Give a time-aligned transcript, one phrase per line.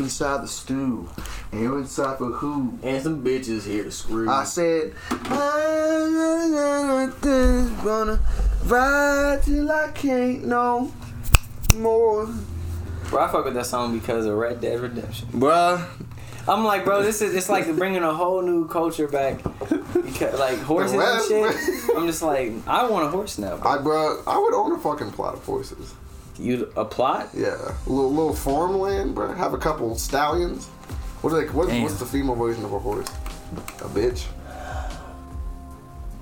[0.00, 1.08] Inside the stew.
[1.52, 2.78] And inside for who?
[2.82, 4.28] And some bitches here to screw.
[4.28, 7.12] I said, I'm
[7.84, 8.20] gonna
[8.64, 10.92] ride till I can't no
[11.76, 12.28] more.
[13.08, 15.28] Bro, I fuck with that song because of Red Dead Redemption.
[15.28, 15.84] Bruh,
[16.48, 19.42] I'm like, bro, this is it's like bringing a whole new culture back.
[19.92, 21.96] Because, like horses and shit.
[21.96, 23.56] I'm just like, I want a horse now.
[23.56, 23.70] Bro.
[23.70, 25.94] I bro, I would own a fucking plot of horses.
[26.40, 27.28] You a plot?
[27.34, 29.32] Yeah, a little, little farmland, bro.
[29.34, 30.66] Have a couple stallions.
[31.20, 31.52] What are they?
[31.52, 33.08] What, what's the female version of a horse?
[33.80, 34.26] A bitch.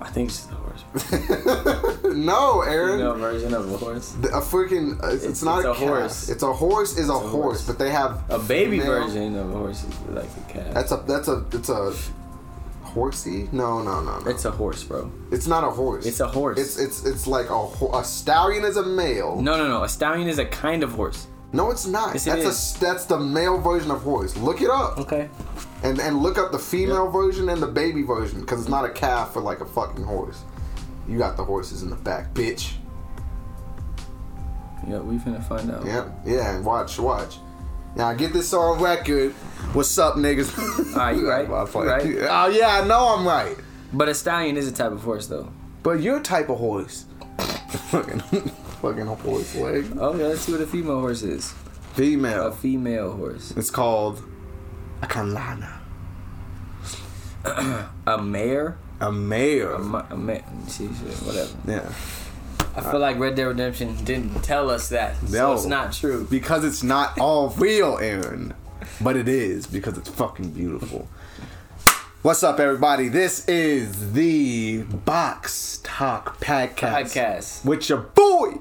[0.01, 2.05] I think it's just a horse.
[2.15, 3.01] no, Aaron.
[3.01, 4.13] a version of a horse.
[4.21, 5.03] The- A freaking.
[5.03, 6.29] Uh, it's, It's- not it's a, a horse.
[6.29, 6.97] It's a horse.
[6.97, 7.67] Is a, a horse, horse.
[7.67, 10.75] but they have A baby female- version of a horse is like a cat.
[10.75, 10.97] That's a.
[11.07, 11.45] That's a.
[11.53, 11.93] It's a.
[12.89, 13.49] Horsey?
[13.53, 14.31] No, no, no, no.
[14.31, 15.11] It's a horse, bro.
[15.31, 16.07] It's not a horse.
[16.07, 16.59] It's a horse.
[16.59, 19.41] It's it's it's like a ho- a stallion is a male.
[19.41, 19.85] No, no, no.
[19.85, 21.27] A stallion is a kind of horse.
[21.53, 22.15] No, it's not.
[22.15, 22.77] Yes, it that's is.
[22.77, 24.37] a that's the male version of horse.
[24.37, 25.31] Look it up Okay.
[25.83, 28.91] and and look up the female version and the baby version because it's not a
[28.91, 30.43] calf or like a fucking horse.
[31.09, 32.73] You got the horses in the back, bitch.
[34.87, 35.85] Yeah, we finna find out.
[35.87, 36.61] Yeah, yeah.
[36.61, 37.37] Watch, watch.
[37.99, 39.33] Now get this on record.
[39.73, 40.57] What's up, niggas?
[40.93, 41.49] Alright, you right.
[41.49, 42.29] You right.
[42.31, 43.57] Oh yeah, I know I'm right.
[43.93, 45.51] But a stallion is a type of horse, though.
[45.83, 47.07] But your type of horse.
[47.91, 48.21] fucking,
[48.81, 49.87] fucking horse leg.
[49.99, 51.53] Oh, yeah, let's see what a female horse is.
[51.95, 52.47] Female.
[52.47, 53.17] A Female.
[53.17, 53.53] horse.
[53.57, 54.23] It's called
[55.03, 55.81] a canlana.
[58.07, 58.79] A mare?
[59.01, 59.73] A mare.
[59.73, 60.43] A, ma- a mare.
[60.43, 61.51] Whatever.
[61.67, 61.93] Yeah.
[62.77, 65.17] I feel like Red Dead Redemption didn't tell us that.
[65.27, 65.53] So No.
[65.55, 66.27] it's not true.
[66.31, 68.55] Because it's not all real, Aaron.
[69.01, 71.09] But it is because it's fucking beautiful.
[72.23, 73.09] What's up, everybody?
[73.09, 76.93] This is the Box Talk Podcast.
[77.05, 77.65] Podcast.
[77.65, 78.55] With your boy.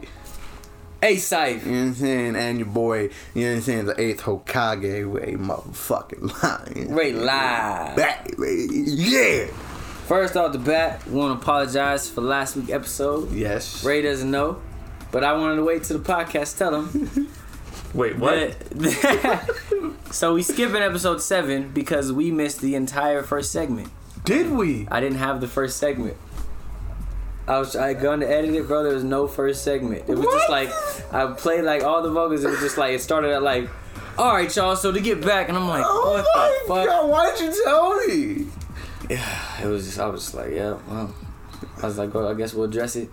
[1.02, 1.66] Hey, Scythe.
[1.66, 2.35] You know what I'm saying?
[2.35, 3.85] And your boy, you know what I'm saying?
[3.85, 6.44] The eighth Hokage, Ray motherfucking
[6.75, 6.94] lion.
[6.96, 7.96] Ray live.
[7.96, 8.68] Baby.
[8.85, 9.47] Yeah.
[10.07, 13.31] First off the bat, we want to apologize for last week's episode.
[13.31, 13.84] Yes.
[13.84, 14.62] Ray doesn't know,
[15.12, 17.28] but I wanted to wait till the podcast to tell him.
[17.94, 23.90] Wait, that- so we skipping episode seven because we missed the entire first segment.
[24.25, 24.88] Did we?
[24.91, 26.17] I didn't have the first segment.
[27.47, 28.84] I was I gone to edit it, bro.
[28.84, 30.03] There was no first segment.
[30.09, 30.69] It was just like
[31.13, 32.44] I played like all the vocals.
[32.44, 33.69] It was just like it started at like,
[34.17, 34.75] all right, y'all.
[34.75, 36.88] So to get back, and I'm like, Oh what my the fuck?
[36.88, 38.46] god, why did you tell me?
[39.09, 41.16] Yeah, it was just I was just like, yeah, well.
[41.81, 43.09] I was like, well, I guess we'll address it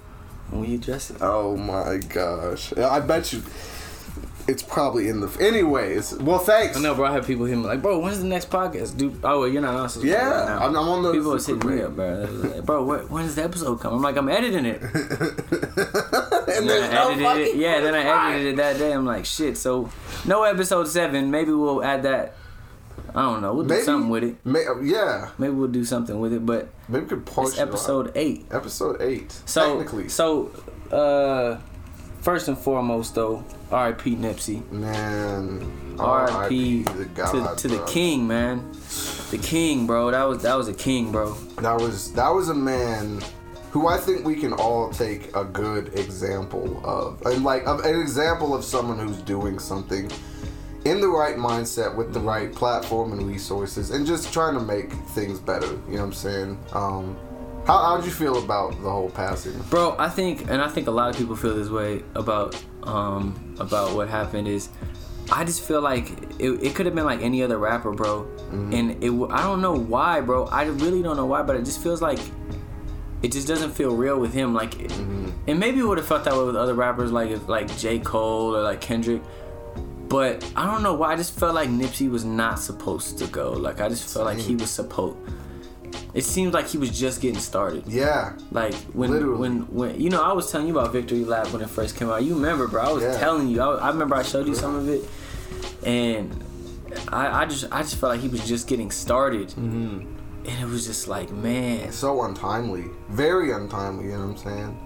[0.50, 1.18] when we address it.
[1.20, 2.72] Oh my gosh.
[2.76, 3.42] I bet you
[4.46, 5.28] it's probably in the.
[5.40, 6.76] Anyways, well, thanks.
[6.76, 7.06] I know, bro.
[7.06, 9.18] I have people hit me like, bro, when's the next podcast, dude?
[9.24, 10.62] Oh, well, you're not on Yeah, right.
[10.62, 11.12] I'm, I'm on the.
[11.12, 12.28] People was hitting me up, bro.
[12.30, 13.94] Like, bro, what, when's the episode come?
[13.94, 14.82] I'm like, I'm editing it.
[14.82, 17.56] and And there's then I no edited it.
[17.56, 18.92] Yeah, then I edited it that day.
[18.92, 19.56] I'm like, shit.
[19.56, 19.90] So,
[20.26, 21.30] no episode seven.
[21.30, 22.36] Maybe we'll add that.
[23.14, 23.54] I don't know.
[23.54, 24.36] We'll do something with it.
[24.44, 26.44] May, yeah, Maybe we'll do something with it.
[26.44, 28.46] But maybe we could it's episode eight.
[28.50, 29.30] Episode eight.
[29.46, 30.50] So, technically, so,
[30.90, 31.58] uh,
[32.22, 34.16] first and foremost, though, R.I.P.
[34.16, 34.68] Nipsey.
[34.72, 35.96] man.
[35.98, 36.82] R.I.P.
[36.82, 38.72] to, God, to the king, man.
[39.30, 40.10] The king, bro.
[40.10, 41.34] That was that was a king, bro.
[41.60, 43.22] That was that was a man
[43.70, 48.00] who I think we can all take a good example of, and like of, an
[48.00, 50.10] example of someone who's doing something
[50.84, 54.92] in the right mindset with the right platform and resources, and just trying to make
[54.92, 55.66] things better.
[55.66, 56.58] You know what I'm saying?
[56.72, 57.16] Um,
[57.66, 59.58] how how'd you feel about the whole passing?
[59.70, 63.56] Bro, I think, and I think a lot of people feel this way about um
[63.58, 64.48] about what happened.
[64.48, 64.68] Is
[65.32, 68.28] I just feel like it, it could have been like any other rapper, bro.
[68.52, 70.44] And it I don't know why, bro.
[70.46, 72.20] I really don't know why, but it just feels like
[73.22, 74.52] it just doesn't feel real with him.
[74.52, 77.74] Like, and maybe it would have felt that way with other rappers, like if like
[77.78, 79.22] J Cole or like Kendrick.
[80.08, 81.12] But I don't know why.
[81.12, 83.52] I just felt like Nipsey was not supposed to go.
[83.52, 85.16] Like I just felt like he was supposed.
[86.12, 87.84] It seemed like he was just getting started.
[87.86, 89.38] Yeah, Like when Literally.
[89.38, 92.10] when when you know I was telling you about Victory Lap when it first came
[92.10, 92.22] out.
[92.22, 92.82] You remember, bro?
[92.82, 93.18] I was Yeah.
[93.18, 93.60] telling you.
[93.60, 95.02] I, I remember I showed you some of it,
[95.84, 96.44] and
[97.08, 100.06] I, I just I just felt like he was just getting started, Mm-hmm.
[100.46, 104.04] and it was just like man, so untimely, very untimely.
[104.06, 104.80] You know what I'm saying?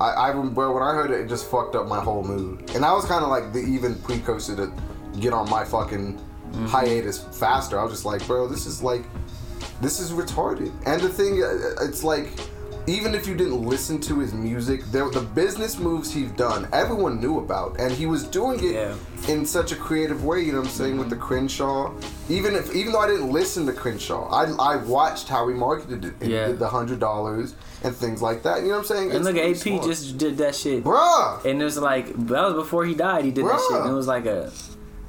[0.00, 2.70] I, I remember when I heard it, it just fucked up my whole mood.
[2.74, 4.72] And that was kind of like the even precursor to
[5.20, 6.20] get on my fucking
[6.66, 7.78] hiatus faster.
[7.78, 9.04] I was just like, bro, this is like,
[9.80, 10.72] this is retarded.
[10.86, 12.30] And the thing, uh, it's like,
[12.86, 17.20] even if you didn't listen to his music, there the business moves he's done, everyone
[17.20, 18.94] knew about, and he was doing it Yeah.
[19.28, 20.40] in such a creative way.
[20.40, 21.92] You know what I'm saying with the Crenshaw.
[22.28, 26.04] Even if, even though I didn't listen to Crenshaw, I I watched how he marketed
[26.04, 26.46] it and Yeah.
[26.48, 28.62] did the hundred dollars and things like that.
[28.62, 29.10] You know what I'm saying?
[29.12, 29.84] And It's look, AP smart.
[29.84, 30.82] just did that shit.
[30.84, 31.44] bruh.
[31.44, 33.24] And it was like that was before he died.
[33.24, 33.80] He did that shit.
[33.80, 34.50] And it was like a.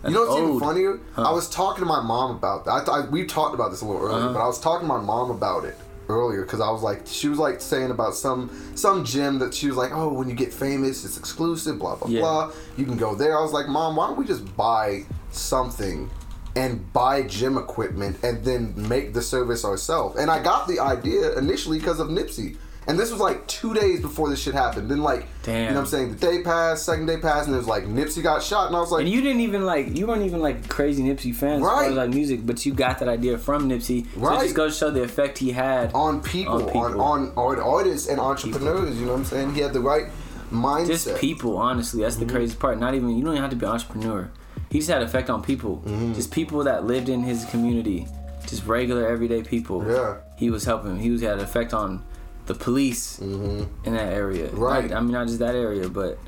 [0.06, 0.62] You know what's even ode.
[0.62, 1.00] funnier?
[1.14, 1.30] Huh.
[1.30, 2.72] I was talking to my mom about that.
[2.72, 4.34] I, th- I we talked about this a little earlier, Uh-huh.
[4.34, 5.78] but I was talking to my mom about it
[6.10, 9.68] earlier because I was like, she was like saying about some some gym that she
[9.68, 12.22] was like, oh, when you get famous, it's exclusive, blah blah Yeah.
[12.22, 12.52] blah.
[12.78, 13.38] You can go there.
[13.38, 16.10] I was like, mom, why don't we just buy something?
[16.56, 20.18] And buy gym equipment and then make the service ourselves.
[20.20, 22.58] And I got the idea initially because of Nipsey.
[22.86, 24.90] And this was like two days before this shit happened.
[24.92, 26.16] Then like, you know what I'm saying?
[26.16, 28.80] The day passed, second day passed, and it was like Nipsey got shot, and I
[28.80, 31.68] was like, And you didn't even like you weren't even like crazy Nipsey fans as
[31.70, 31.90] Right.
[31.92, 34.04] as like music, but you got that idea from Nipsey.
[34.06, 34.42] So it Right.
[34.44, 37.02] just goes to show the effect he had on people, On on people.
[37.02, 38.98] on, on, artists and entrepreneurs.
[39.00, 39.54] You know what I'm saying?
[39.56, 40.08] He had the right
[40.52, 40.88] mindset.
[40.88, 41.58] just people.
[41.58, 42.28] Honestly, that's Mm-hmm.
[42.28, 42.80] the crazy part.
[42.80, 44.30] Not even you don't even have to be an entrepreneur.
[44.70, 45.82] He just had effect on people.
[45.86, 46.14] Mm-hmm.
[46.16, 48.08] Just people that lived in his community,
[48.48, 49.86] just regular everyday people.
[49.88, 50.16] Yeah.
[50.36, 50.98] He was helping.
[51.00, 52.04] He was had an effect on
[52.46, 54.48] the police in that area.
[54.48, 54.60] Mm-hmm.
[54.60, 54.90] Right.
[54.90, 56.20] Not- I mean, not just that area, but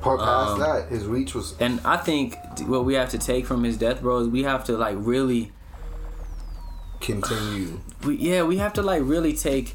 [0.00, 3.44] Part past um, that, his reach was and I think what we have to take
[3.44, 5.52] from his death, bro, is we have to like really
[7.00, 7.80] continue.
[8.04, 9.74] we, yeah, we have to like really take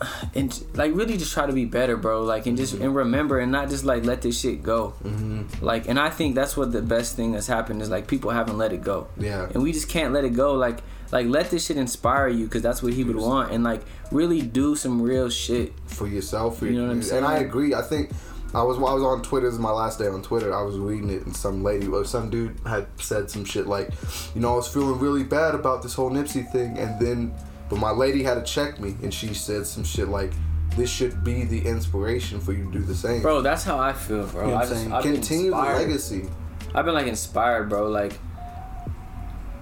[0.34, 2.22] and like really just try to be better, bro.
[2.22, 4.94] Like and just and remember and not just like let this shit go.
[5.04, 5.62] Mm-hmm.
[5.62, 8.56] Like and I think that's what the best thing that's happened is like people haven't
[8.56, 9.08] let it go.
[9.18, 9.46] Yeah.
[9.52, 10.54] And we just can't let it go.
[10.54, 10.78] Like
[11.14, 14.42] like let this shit inspire you because that's what he would want and like really
[14.42, 15.72] do some real shit.
[15.86, 16.58] for yourself.
[16.58, 17.16] For You know what I'm community.
[17.16, 17.72] And I agree.
[17.72, 18.10] I think
[18.52, 19.46] I was I was on Twitter.
[19.46, 20.52] This is my last day on Twitter.
[20.52, 23.90] I was reading it, and some lady or some dude had said some shit like,
[24.34, 27.32] you know, I was feeling really bad about this whole Nipsey thing, and then,
[27.70, 30.32] but my lady had to check me, and she said some shit like.
[30.76, 33.22] This should be the inspiration for you to do the same.
[33.22, 34.46] Bro, that's how I feel, bro.
[34.46, 35.02] you know I I'm saying?
[35.02, 36.28] Continue the legacy.
[36.74, 37.86] I've been like inspired, bro.
[37.86, 38.18] Like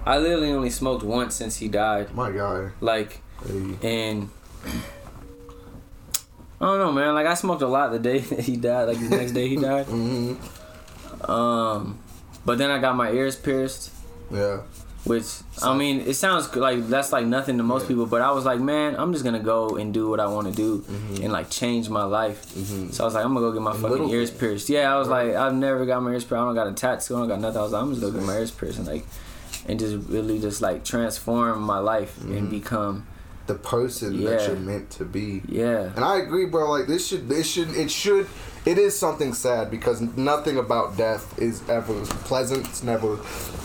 [0.05, 2.13] I literally only smoked once since he died.
[2.13, 2.71] My God.
[2.81, 3.75] Like Hey.
[4.07, 4.29] and
[6.61, 7.13] I don't know, man.
[7.13, 8.85] Like I smoked a lot the day that he died.
[8.87, 9.85] Like the next day he died.
[11.23, 11.31] Mm-hmm.
[11.31, 11.99] Um,
[12.45, 13.91] but then I got my ears pierced,
[14.29, 14.57] Yeah.
[15.05, 15.25] which
[15.61, 17.87] I mean, it sounds like that's like nothing to most Yeah.
[17.89, 18.05] people.
[18.07, 20.53] But I was like, man, I'm just gonna go and do what I want to
[20.53, 21.23] do Mm-hmm.
[21.23, 22.43] and like change my life.
[22.91, 24.67] So I was like, I'm gonna go get my fucking little ears pierced.
[24.69, 26.33] Yeah, I was like, I've never got my ears pierced.
[26.41, 27.15] I don't got a tattoo.
[27.15, 27.59] I don't got nothing.
[27.59, 29.05] I was like, I'm just gonna get my ears pierced and like,
[29.67, 32.37] and just really just like transform my life Mm-hmm.
[32.37, 33.07] and become
[33.47, 35.41] The person that you're meant to be.
[35.47, 35.91] yeah.
[35.95, 36.69] And I agree, bro.
[36.71, 38.27] Like this should, this should, it should,
[38.65, 41.93] it is something sad because nothing about death is ever
[42.25, 42.65] pleasant.
[42.67, 43.19] It's never,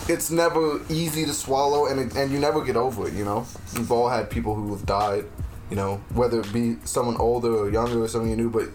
[0.09, 3.13] it's never easy to swallow, and it, and you never get over it.
[3.13, 3.45] You know,
[3.75, 5.23] we've all had people who have died.
[5.69, 8.67] You know, whether it be someone older or younger or someone you knew, but.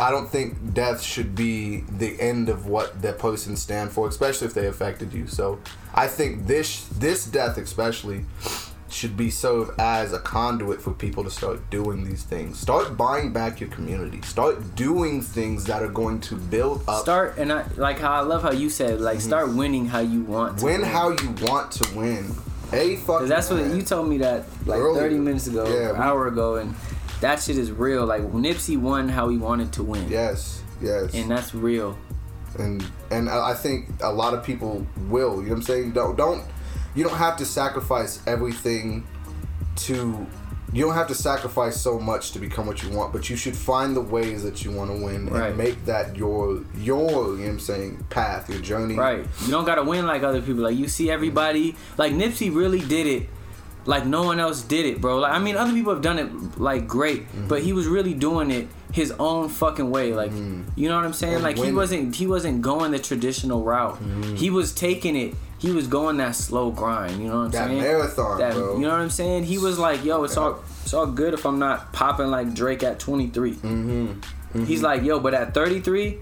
[0.00, 4.46] I don't think death should be the end of what that person stand for, especially
[4.46, 5.26] if they affected you.
[5.26, 5.60] So,
[5.94, 8.24] I think this this death especially
[8.94, 12.58] should be served as a conduit for people to start doing these things.
[12.58, 14.22] Start buying back your community.
[14.22, 17.02] Start doing things that are going to build up.
[17.02, 19.22] Start and I like how I love how you said like mhm.
[19.22, 22.30] start winning how you want to win how you want to win.
[22.72, 23.28] A fucking.
[23.28, 24.80] That's what you told me that like.
[24.80, 26.74] 30 minutes ago, Yeah, an hour ago, and
[27.24, 28.04] that shit is real.
[28.06, 31.14] Like Nipsey won how he wanted to win, Yes, yes.
[31.14, 31.96] and that's real.
[32.58, 35.36] and and I think a lot of people will.
[35.36, 35.92] You know what I'm saying?
[35.92, 36.44] Don't don't
[36.94, 39.06] you don't have to sacrifice everything
[39.86, 40.26] to.
[40.72, 43.56] You don't have to sacrifice so much to become what you want, but you should
[43.56, 45.48] find the ways that you want to win Right.
[45.50, 48.96] and make that your your you know what I'm saying path, your journey.
[48.96, 49.24] Right.
[49.44, 50.64] You don't gotta win like other people.
[50.64, 51.76] Like you see everybody.
[51.96, 53.28] Like Nipsey really did it.
[53.86, 55.18] Like no one else did it, bro.
[55.18, 57.48] Like I mean, other people have done it like great, Mm-hmm.
[57.48, 60.14] but he was really doing it his own fucking way.
[60.14, 61.34] Like you know what I'm saying?
[61.36, 61.42] Mm-hmm.
[61.44, 63.96] Like he wasn't he wasn't going the traditional route.
[64.02, 64.36] Mm-hmm.
[64.36, 65.34] He was taking it.
[65.58, 67.20] He was going that slow grind.
[67.22, 67.80] You know what I'm That saying?
[67.82, 68.74] marathon, That- bro.
[68.76, 69.44] You know what I'm saying?
[69.44, 72.82] He was like, yo, it's all it's all good if I'm not popping like Drake
[72.82, 73.52] at 23.
[73.54, 74.64] Mm-hmm.
[74.66, 76.18] He's like, yo, but at 33,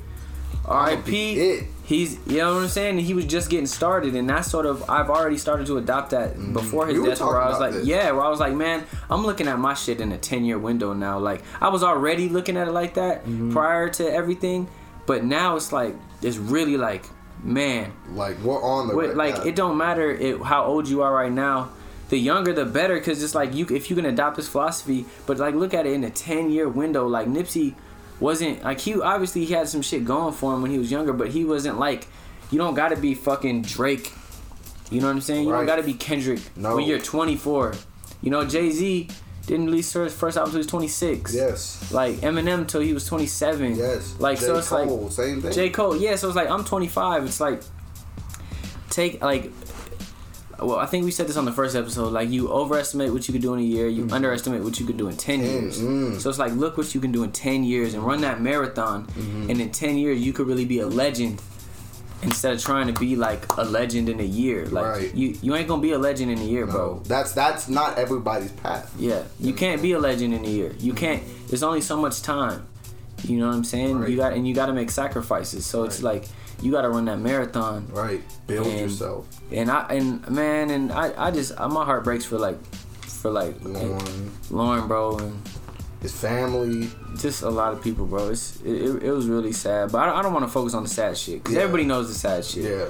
[0.67, 1.41] R.I.P.
[1.41, 1.65] it.
[1.85, 2.99] He's, you know what I'm saying?
[2.99, 6.35] He was just getting started, and that's sort of I've already started to adopt that
[6.53, 7.03] before his Mm-hmm.
[7.05, 7.21] We death.
[7.21, 7.87] Where I was like, this.
[7.87, 10.59] yeah, where I was like, man, I'm looking at my shit in a 10 year
[10.59, 11.19] window now.
[11.19, 13.53] Like I was already looking at it like that Mm-hmm.
[13.53, 14.69] prior to everything,
[15.07, 17.05] but now it's like it's really like,
[17.43, 21.13] man, Like we're on the right like it don't matter it, how old you are
[21.13, 21.71] right now.
[22.09, 25.39] the younger the better, because it's like you if you can adopt this philosophy, but
[25.39, 27.07] like look at it in a ten year window.
[27.09, 27.75] Like Nipsey
[28.23, 31.13] wasn't like he obviously he had some shit going for him when he was younger,
[31.13, 32.07] but he wasn't like
[32.51, 34.13] you don't got to be fucking Drake.
[34.91, 35.47] You know what I'm saying?
[35.47, 36.77] You don't got to be Kendrick No.
[36.77, 37.75] when you're 24.
[38.23, 39.09] You know Jay Z
[39.47, 41.35] didn't release his first album until he was 26.
[41.35, 41.93] Yes.
[41.93, 43.75] Like Eminem till he was 27.
[43.75, 44.15] Yes.
[44.21, 44.47] Like J.
[44.47, 45.53] so it's Cole, like same thing.
[45.53, 45.97] J Cole.
[45.97, 46.15] Yeah.
[46.17, 47.25] So it's like I'm 25.
[47.25, 47.63] It's like
[48.91, 49.51] take like.
[50.67, 52.13] Well, I think we said this on the first episode.
[52.13, 54.97] Like you overestimate what you could do in a year, you underestimate what you could
[54.97, 55.81] do in ten years.
[55.81, 56.21] mm.
[56.21, 59.07] So it's like look what you can do in ten years and run that marathon,
[59.07, 59.51] Mm-hmm.
[59.51, 61.41] and in ten years you could really be a legend
[62.23, 64.67] instead of trying to be like a legend in a year.
[64.67, 65.15] Like Right.
[65.15, 67.03] you, you ain't gonna be a legend in a year, No, bro.
[67.05, 68.93] that's that's not everybody's path.
[68.99, 70.73] Yeah, you can't be a legend in a year.
[70.79, 71.23] You can't.
[71.49, 72.67] There's only so much time.
[73.25, 73.99] You know what I'm saying?
[74.01, 74.11] Right.
[74.11, 75.65] You got and you got to make sacrifices.
[75.67, 76.25] So it's like
[76.63, 77.87] you got to run that marathon.
[77.91, 78.23] Right.
[78.47, 79.27] Build And- yourself.
[79.51, 82.59] And I and man and I I just uh, my heart breaks for like
[83.03, 85.43] for like Lauren, Lauren, bro, and
[86.01, 86.91] his family.
[87.19, 88.31] just a lot of people, bro.
[88.31, 90.83] It's it, it, it was really sad, but I, I don't want to focus on
[90.85, 91.63] the sad shit because Yeah.
[91.63, 92.65] everybody knows the sad shit.
[92.65, 92.87] Yeah.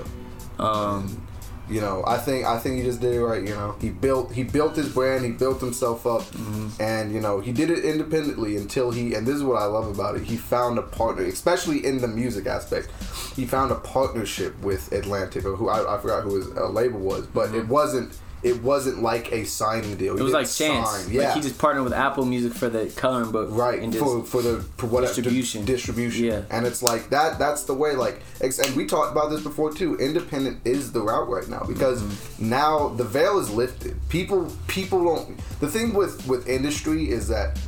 [0.59, 1.26] Um.
[1.71, 3.40] You know, I think I think he just did it right.
[3.42, 6.83] You know, he built he built his brand, he built himself up, Mm-hmm.
[6.83, 9.14] and you know he did it independently until he.
[9.14, 10.25] And this is what I love about it.
[10.25, 12.90] He found a partner, especially in the music aspect.
[13.37, 16.99] He found a partnership with Atlantic, or who I, I forgot who his uh, label
[16.99, 18.12] was, but it wasn't
[18.43, 20.19] it wasn't like a signing deal.
[20.19, 21.09] It was like chance.
[21.09, 23.49] Yeah, Like he just partnered with Apple Music for the coloring book.
[23.53, 25.65] right And for for the for whatever Distribution.
[25.65, 26.43] distribution Yeah.
[26.51, 29.97] and it's like that that's the way like and we talked about this before too
[29.97, 32.49] independent is the route right now because Mm-hmm.
[32.49, 37.59] now the veil is lifted people people don't the thing with with industry is that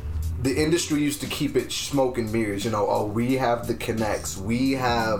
[0.45, 3.73] the industry used to keep it smoke and mirrors you know oh we have the
[3.73, 5.19] connects we have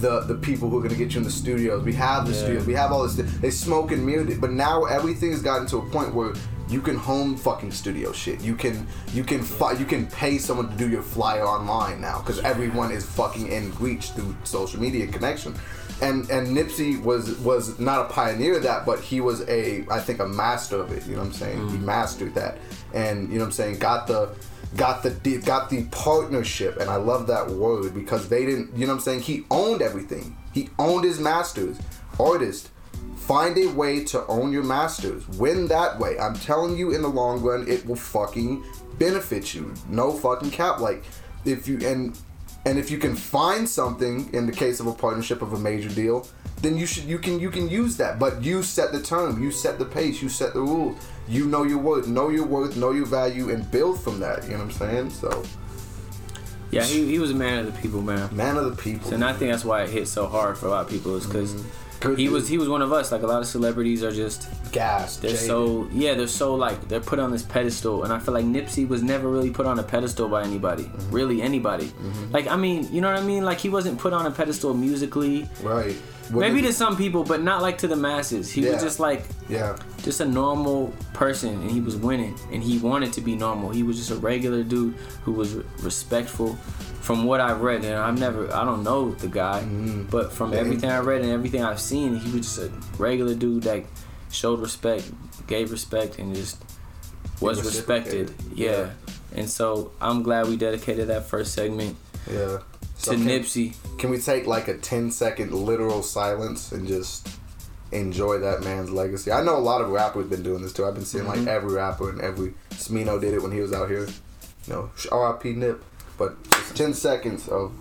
[0.00, 2.32] the the people who are going to get you in the studios we have the
[2.32, 2.38] Yeah.
[2.44, 5.66] studios we have all this they smoke and mirrored it but now everything has gotten
[5.66, 6.32] to a point where
[6.68, 8.40] you can home fucking studio shit.
[8.40, 12.20] You can you can fi- you can pay someone to do your flyer online now
[12.20, 15.54] because everyone is fucking in reach through social media connection.
[16.00, 20.00] And and Nipsey was was not a pioneer of that, but he was a I
[20.00, 21.06] think a master of it.
[21.06, 21.68] You know what I'm saying?
[21.68, 21.84] He mm-hmm.
[21.84, 22.58] mastered that,
[22.94, 23.78] and you know what I'm saying.
[23.78, 24.34] Got the
[24.76, 25.10] got the
[25.44, 28.76] got the partnership, and I love that word because they didn't.
[28.76, 29.20] You know what I'm saying?
[29.20, 30.36] He owned everything.
[30.52, 31.78] He owned his masters,
[32.18, 32.70] artist.
[33.16, 35.26] Find a way to own your masters.
[35.28, 36.18] Win that way.
[36.18, 38.62] I'm telling you, in the long run, it will fucking
[38.98, 39.72] benefit you.
[39.88, 40.78] No fucking cap.
[40.78, 41.04] Like,
[41.44, 42.18] if you and
[42.66, 45.88] and if you can find something in the case of a partnership of a major
[45.88, 46.26] deal,
[46.62, 48.18] then you should you can you can use that.
[48.18, 50.98] But you set the term, you set the pace, you set the rules.
[51.28, 54.44] You know your worth, know your worth, know your value, and build from that.
[54.44, 55.10] You know what I'm saying?
[55.10, 55.42] So,
[56.70, 58.28] Yeah, he, he was a man of the people, man.
[58.34, 59.12] man of the people.
[59.14, 61.26] And I think that's why it hit so hard for a lot of people is
[61.26, 61.54] because
[62.00, 63.10] Good he was he was one of us.
[63.12, 65.16] Like a lot of celebrities are just gas.
[65.16, 65.46] they're jaded.
[65.46, 68.86] so yeah they're so like they're put on this pedestal, and I feel like Nipsey
[68.86, 71.10] was never really put on a pedestal by anybody, Mm-hmm.
[71.14, 71.90] really anybody.
[72.30, 73.44] Like I mean, you know what I mean?
[73.44, 75.48] Like he wasn't put on a pedestal musically.
[75.62, 75.96] right.
[76.30, 78.50] What Maybe to some people, but not like to the masses.
[78.50, 78.72] He Yeah.
[78.74, 79.76] was just like yeah.
[80.02, 83.82] just a normal person and he was winning and he wanted to be normal he
[83.82, 86.54] was just a regular dude who was re- respectful
[87.02, 89.62] from what i've read and i've never i don't know the guy
[90.10, 90.60] but from Yeah.
[90.60, 93.84] everything i read and everything i've seen he was just a regular dude that
[94.32, 95.10] showed respect
[95.46, 96.56] gave respect and just
[97.40, 98.90] was respected yeah.
[99.34, 101.96] and so i'm glad we dedicated that first segment
[102.30, 102.58] Yeah.
[102.96, 107.28] So to can- nipsey Can we take like a 10 second literal silence and just
[107.92, 109.32] enjoy that man's legacy?
[109.32, 110.84] I know a lot of rappers have been doing this too.
[110.84, 111.48] I've been seeing like mm-hmm.
[111.48, 114.06] every rapper and every Smino did it when he was out here.
[114.66, 115.52] You know, R.I.P.
[115.52, 115.82] Nip.
[116.16, 117.72] But just 10 seconds of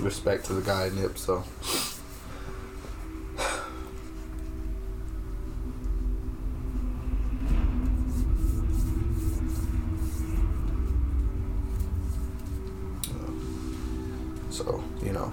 [0.00, 1.18] respect to the guy Nip.
[1.18, 1.44] So
[15.10, 15.32] you know,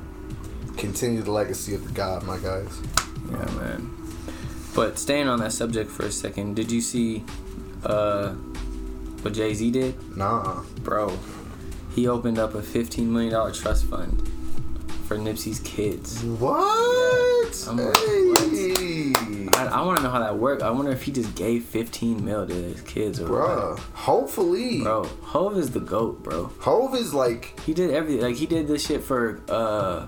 [0.75, 2.81] continue the legacy of the God, my guys.
[3.29, 3.96] Yeah, man.
[4.74, 7.24] But staying on that subject for a second, did you see
[7.84, 8.29] uh,
[9.22, 10.17] what Jay Z did?
[10.17, 10.63] Nah.
[10.81, 11.15] Bro,
[11.93, 14.27] he opened up a $15 million trust fund
[15.07, 16.23] for Nipsey's kids.
[16.23, 17.67] What?
[17.67, 19.13] Like, hey.
[19.53, 20.61] I, I want to know how that worked.
[20.61, 23.69] I wonder if he just gave 15 mil to his kids or Bruh.
[23.71, 23.79] what.
[23.93, 24.81] Hopefully.
[24.83, 26.51] Bro, Hove is the GOAT, bro.
[26.59, 28.21] Hove is like, He did everything.
[28.21, 30.07] Like, he did this shit for, uh,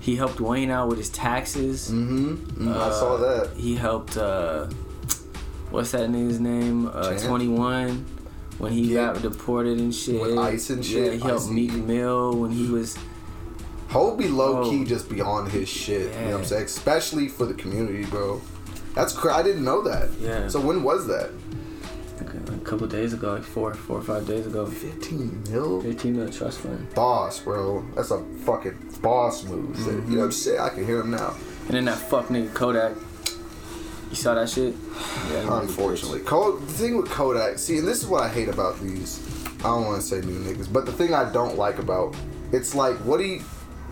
[0.00, 1.90] he helped Wayne out with his taxes.
[1.90, 2.68] mm-hmm.
[2.68, 3.50] I Uh, saw that.
[3.56, 4.66] He helped uh
[5.70, 6.86] what's that nigga's name?
[6.92, 8.04] Uh 21
[8.58, 9.12] when he Yeah.
[9.14, 10.20] got deported and shit.
[10.20, 11.72] With Ice and Yeah, shit, he helped Meek.
[11.72, 12.96] Mill when he was
[13.88, 14.84] Hove be low key Oh.
[14.84, 16.12] just beyond his shit.
[16.14, 16.64] You know what I'm saying?
[16.64, 18.40] Especially for the community, bro.
[18.94, 20.08] That's cra- I didn't know that.
[20.20, 20.48] Yeah.
[20.48, 21.30] So when was that?
[22.20, 24.66] A couple days ago, like four, four or five days ago.
[24.66, 25.82] 15 mil.
[25.82, 26.92] 15 mil trust fund.
[26.94, 27.84] Boss, bro.
[27.94, 29.78] That's a fucking boss move.
[29.78, 30.16] You know mm-hmm.
[30.16, 30.60] what I'm saying?
[30.60, 31.34] I can hear him now.
[31.66, 32.94] And then that fuck nigga Kodak.
[34.10, 34.74] You saw that shit?
[35.30, 35.60] Yeah.
[35.60, 39.22] Unfortunately, Kodak, the thing with Kodak, see, and this is what I hate about these.
[39.60, 42.14] I don't want to say new niggas, but the thing I don't like about
[42.52, 43.42] it's like, what do you,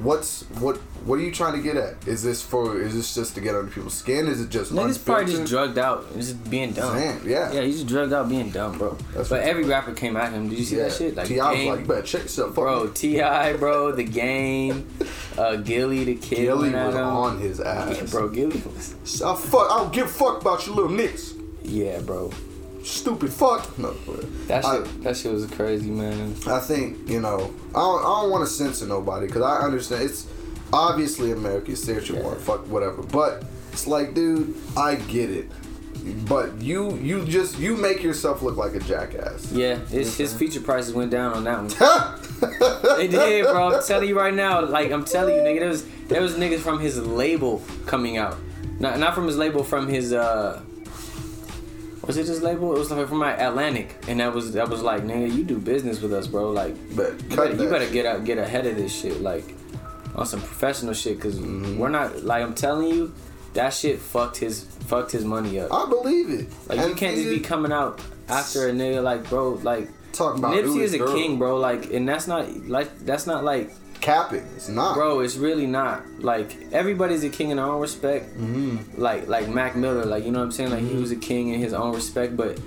[0.03, 2.07] what's what, what are you trying to get at?
[2.09, 2.81] Is this for?
[2.81, 4.27] Is this just to get under people's skin?
[4.27, 6.97] Is it just Niggas probably just drugged out and just being dumb.
[6.97, 7.53] Damn, yeah.
[7.53, 8.97] Yeah, he's just drugged out being dumb, bro.
[9.15, 10.49] That's but every rapper came at him.
[10.49, 10.85] Did you see Yeah.
[10.85, 11.15] that shit?
[11.17, 11.51] Like, T.I.
[11.53, 12.89] was like, you better check yourself, bro.
[12.89, 13.93] T.I., bro.
[13.93, 14.89] The game.
[15.37, 16.37] Uh, Gillie, the kid.
[16.37, 17.01] Gillie was him.
[17.05, 17.97] on his ass.
[17.97, 18.29] Yeah, bro.
[18.29, 19.23] Gillie was.
[19.23, 19.71] I fuck.
[19.71, 21.35] I don't give a fuck about your little nicks.
[21.63, 22.31] Yeah, bro.
[22.85, 23.79] Stupid fuck.
[23.79, 23.93] No,
[24.47, 25.03] That I- shit.
[25.03, 26.35] that shit was crazy, man.
[26.47, 30.03] I think you know I don't, I don't want to censor nobody because I understand
[30.05, 30.26] it's
[30.73, 31.75] obviously America.
[31.76, 33.03] Say what you want, fuck whatever.
[33.03, 35.49] But it's like, dude, I get it.
[36.29, 39.50] But you you just you make yourself look like a jackass.
[39.50, 42.21] Yeah, his, his feature prices went down on that one.
[42.99, 43.73] They did, bro.
[43.75, 44.61] I'm telling you right now.
[44.67, 48.37] Like I'm telling you, nigga, there was there was niggas from his label coming out.
[48.79, 50.61] Not not from his label, from his uh.
[52.06, 52.75] Was it his label?
[52.75, 55.58] It was like from my Atlantic, and that was that was like, nigga, you do
[55.58, 56.50] business with us, bro.
[56.50, 59.54] Like, But you better, you better get out, get ahead of this shit, like
[60.14, 61.78] on some professional shit, because mm-hmm.
[61.78, 63.14] we're not like I'm telling you,
[63.54, 65.73] that shit fucked his fucked his money up.
[65.73, 66.49] I believe it.
[66.68, 70.54] Like you can't just be coming out after a nigga like bro like Talking about
[70.54, 71.12] Nipsey is a Girl.
[71.12, 71.58] king, bro.
[71.58, 73.73] Like, and that's not like that's not like,
[74.04, 74.46] capping.
[74.56, 75.20] It's not, bro.
[75.20, 78.26] It's really not like everybody's a king in their own respect.
[78.37, 79.00] Mm-hmm.
[79.00, 80.70] Like like Mac Miller, like you know what I'm saying.
[80.70, 82.61] Like he was a king in his own respect, but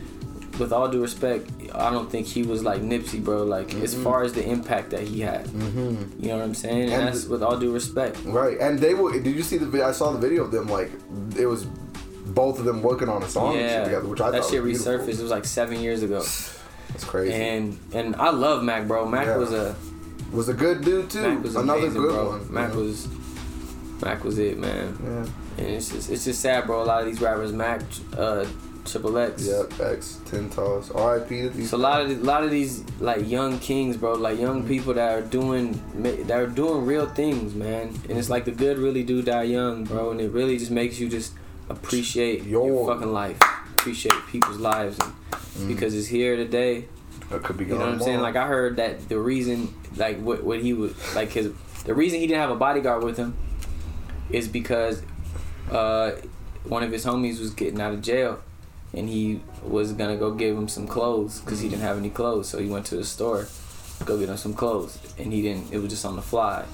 [0.59, 3.43] with all due respect, I don't think he was like Nipsey, bro.
[3.43, 6.21] Like as far as the impact that he had, Mm-hmm.
[6.23, 6.83] you know what I'm saying.
[6.85, 8.17] And, And that's the- with all due respect.
[8.25, 9.11] Right, and they were.
[9.13, 9.85] Did you see the?
[9.85, 10.67] I saw the video of them.
[10.67, 10.89] Like
[11.37, 11.65] it was
[12.41, 14.93] both of them working on a song Yeah, together, which I that shit beautiful.
[14.93, 15.19] resurfaced.
[15.19, 16.19] It was like seven years ago,
[16.89, 17.33] That's crazy.
[17.33, 19.05] and and I love Mac, bro.
[19.05, 19.37] Mac Yeah.
[19.37, 19.75] was a
[20.31, 21.21] was a good dude too.
[21.21, 22.29] Mac was Another amazing, good bro.
[22.29, 22.53] one.
[22.53, 22.79] Mac know?
[22.81, 23.07] was
[24.01, 24.97] Mac was it, man.
[25.03, 25.63] Yeah.
[25.63, 26.83] And it's just it's just sad, bro.
[26.83, 27.81] A lot of these rappers, Mac,
[28.15, 28.45] uh,
[28.85, 29.45] Triple X.
[29.47, 29.79] Yep.
[29.79, 30.91] X ten toss.
[30.91, 31.41] R.I.P.
[31.43, 31.69] to these.
[31.71, 34.67] So a lot of the, lot of these like young kings, bro, like young Mm-hmm.
[34.67, 35.81] people that are doing
[36.27, 37.87] that are doing real things, man.
[38.09, 40.11] And it's like the good really do die young, bro.
[40.11, 41.33] And it really just makes you just
[41.69, 42.65] appreciate Yo.
[42.65, 43.39] your fucking life,
[43.71, 45.13] appreciate people's lives, and
[45.57, 45.69] Mm-hmm.
[45.69, 46.85] because it's here today.
[47.29, 48.21] That could be You know what I'm saying?
[48.21, 51.51] Like I heard that the reason, like what what he was like his
[51.85, 53.35] the reason he didn't have a bodyguard with him
[54.29, 55.01] is because
[55.71, 56.11] uh,
[56.63, 58.41] one of his homies was getting out of jail,
[58.93, 62.49] and he was gonna go give him some clothes because he didn't have any clothes.
[62.49, 63.47] So he went to the store,
[64.05, 65.71] go get him some clothes, and he didn't.
[65.73, 66.65] It was just on the fly,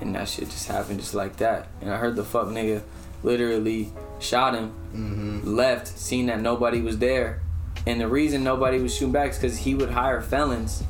[0.00, 1.66] and that shit just happened just like that.
[1.80, 2.82] And I heard the fuck nigga
[3.22, 5.54] literally shot him, Mm-hmm.
[5.54, 7.42] left, seen that nobody was there,
[7.88, 10.82] and the reason nobody was shooting back is because he would hire felons.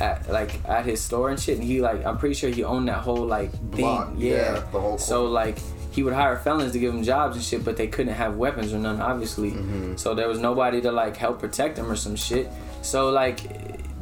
[0.00, 2.88] At like at his store and shit, and he like I'm pretty sure he owned
[2.88, 4.34] that whole like thing, Block, yeah.
[4.34, 5.56] yeah, the whole so like
[5.92, 8.72] he would hire felons to give him jobs and shit, but they couldn't have weapons
[8.72, 9.52] or none, obviously.
[9.52, 9.94] Mm-hmm.
[9.94, 12.50] So there was nobody to like help protect him or some shit.
[12.82, 13.44] So like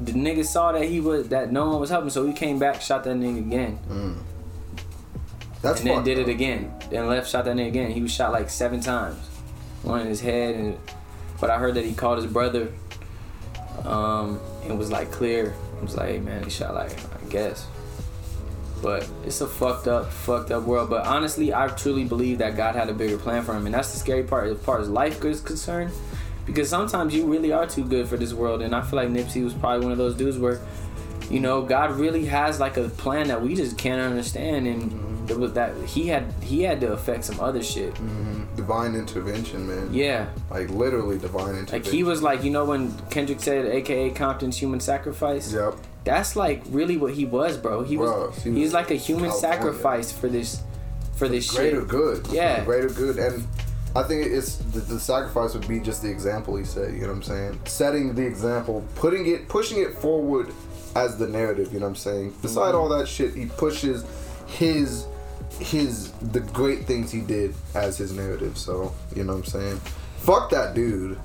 [0.02, 2.80] the nigga saw that he was that no one was helping, so he came back,
[2.80, 3.78] shot that nigga again,
[5.60, 6.72] That's and then fucked did it again.
[6.88, 7.90] Then left, shot that nigga again.
[7.90, 9.18] He was shot like seven times,
[9.82, 10.78] one in his head, and
[11.42, 12.72] but I heard that he called his brother,
[13.84, 15.56] um, and was like clear.
[15.76, 17.66] I was like, hey man, he shot like I guess.
[18.80, 20.88] But it's a fucked up, fucked up world.
[20.88, 23.92] But honestly, I truly believe that God had a bigger plan for him, and that's
[23.92, 25.90] the scary part as far as life is concerned.
[26.46, 29.42] Because sometimes you really are too good for this world, and I feel like Nipsey
[29.42, 30.60] was probably one of those dudes where,
[31.28, 35.36] you know, God really has like a plan that we just can't understand, and it
[35.36, 37.98] was that he had he had to affect some other shit.
[38.62, 39.92] Divine intervention, man.
[39.92, 41.82] Yeah, Like literally divine intervention.
[41.82, 45.74] like he was like, you know, when Kendrick said, "AKA Compton's human sacrifice." Yep.
[46.04, 47.82] That's like really what he was, bro.
[47.82, 49.56] He Bro, was he he's was like a human California.
[49.58, 50.60] sacrifice for this
[51.14, 51.88] for this Greater shit.
[51.88, 52.26] good.
[52.32, 52.64] Yeah.
[52.64, 53.18] Greater good.
[53.18, 53.46] And
[53.94, 57.08] I think it's the, the sacrifice would be just the example he said, you know
[57.08, 57.60] what I'm saying?
[57.66, 60.52] Setting the example, putting it pushing it forward
[60.96, 62.34] as the narrative, you know what I'm saying?
[62.42, 62.78] Beside mm-hmm.
[62.78, 64.04] all that shit, he pushes
[64.46, 65.06] his
[65.58, 68.58] his the great things he did as his narrative.
[68.58, 69.76] So, you know what I'm saying?
[70.18, 71.18] Fuck that dude.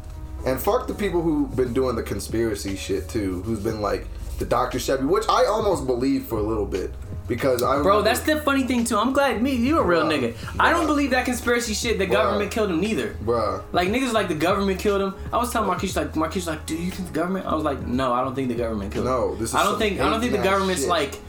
[0.45, 4.07] And fuck the people who've been doing the conspiracy shit too, who's been like
[4.39, 4.77] the Dr.
[4.77, 6.93] Sebi, which I almost believed for a little bit.
[7.27, 8.97] Because I Bro, that's the funny thing too.
[8.97, 10.33] I'm glad me, you a real Bruh.
[10.33, 10.55] nigga.
[10.57, 11.97] I don't believe that conspiracy shit.
[11.97, 13.15] The government killed him neither.
[13.25, 13.63] Bruh.
[13.73, 15.13] Like niggas like the government killed him.
[15.33, 17.45] I was telling Marquise like Marquise was like, do you think the government?
[17.45, 19.11] I was like, no, I don't think the government killed him.
[19.11, 20.89] No, this is I don't think I don't think the government's shit.
[20.89, 21.19] like,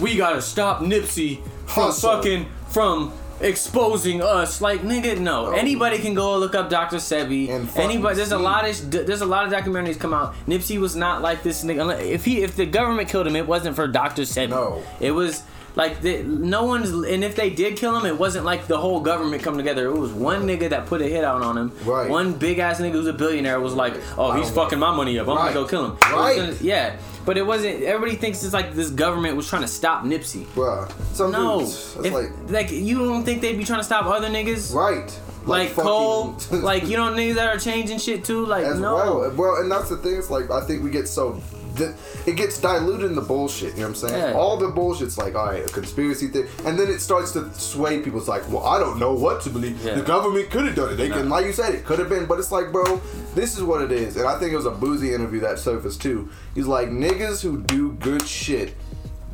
[0.00, 2.10] we gotta stop Nipsey from Hustle.
[2.16, 4.60] fucking from exposing us.
[4.60, 5.50] Like nigga, no.
[5.52, 6.96] Anybody can go look up Dr.
[6.96, 7.48] Sebi.
[7.50, 8.16] And Anybody.
[8.16, 10.34] There's a lot of there's a lot of documentaries come out.
[10.46, 12.00] Nipsey was not like this nigga.
[12.00, 14.22] If he if the government killed him, it wasn't for Dr.
[14.22, 14.50] Sebi.
[14.50, 14.82] No.
[15.00, 15.42] It was.
[15.76, 19.00] Like the, no one's, and if they did kill him, it wasn't like the whole
[19.00, 19.86] government come together.
[19.88, 21.72] It was one nigga that put a hit out on him.
[21.84, 22.08] Right.
[22.08, 25.26] One big ass nigga who's a billionaire was like, "Oh, he's fucking my money up.
[25.26, 25.52] I'm Right.
[25.52, 26.36] gonna go kill him." Right.
[26.36, 26.94] gonna- yeah,
[27.24, 27.82] but it wasn't.
[27.82, 30.44] Everybody thinks it's like this government was trying to stop Nipsey.
[30.54, 30.90] Bruh.
[31.14, 34.28] Some No, dudes, if, like like, you don't think they'd be trying to stop other
[34.28, 34.74] niggas?
[34.74, 35.20] right.
[35.46, 38.46] Like, fucking- Cole, like you know niggas that are changing shit too.
[38.46, 39.30] Like as no, well.
[39.36, 40.16] Well, and that's the thing.
[40.16, 41.40] It's like I think we get so
[41.76, 41.90] th-
[42.26, 43.74] it gets diluted in the bullshit.
[43.74, 44.14] You know what I'm saying?
[44.14, 44.32] Yeah.
[44.38, 48.00] All the bullshit's like, all right, a conspiracy thing, and then it starts to sway
[48.00, 48.18] people.
[48.18, 49.82] It's like, well, I don't know what to believe.
[49.84, 49.94] Yeah.
[49.94, 50.96] The government could have done it.
[50.96, 53.00] They can, like you said, it could have been, but it's like, bro,
[53.34, 54.16] this is what it is.
[54.16, 56.30] And I think it was a boozy interview that surfaced too.
[56.54, 58.74] He's like, niggas who do good shit.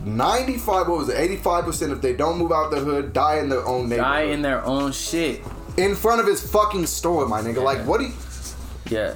[0.05, 3.67] 95 what was it 85% if they don't move out the hood die in their
[3.67, 5.43] own neighborhood die in their own shit.
[5.77, 8.13] in front of his fucking store my nigga like what do you
[8.89, 9.15] Yeah,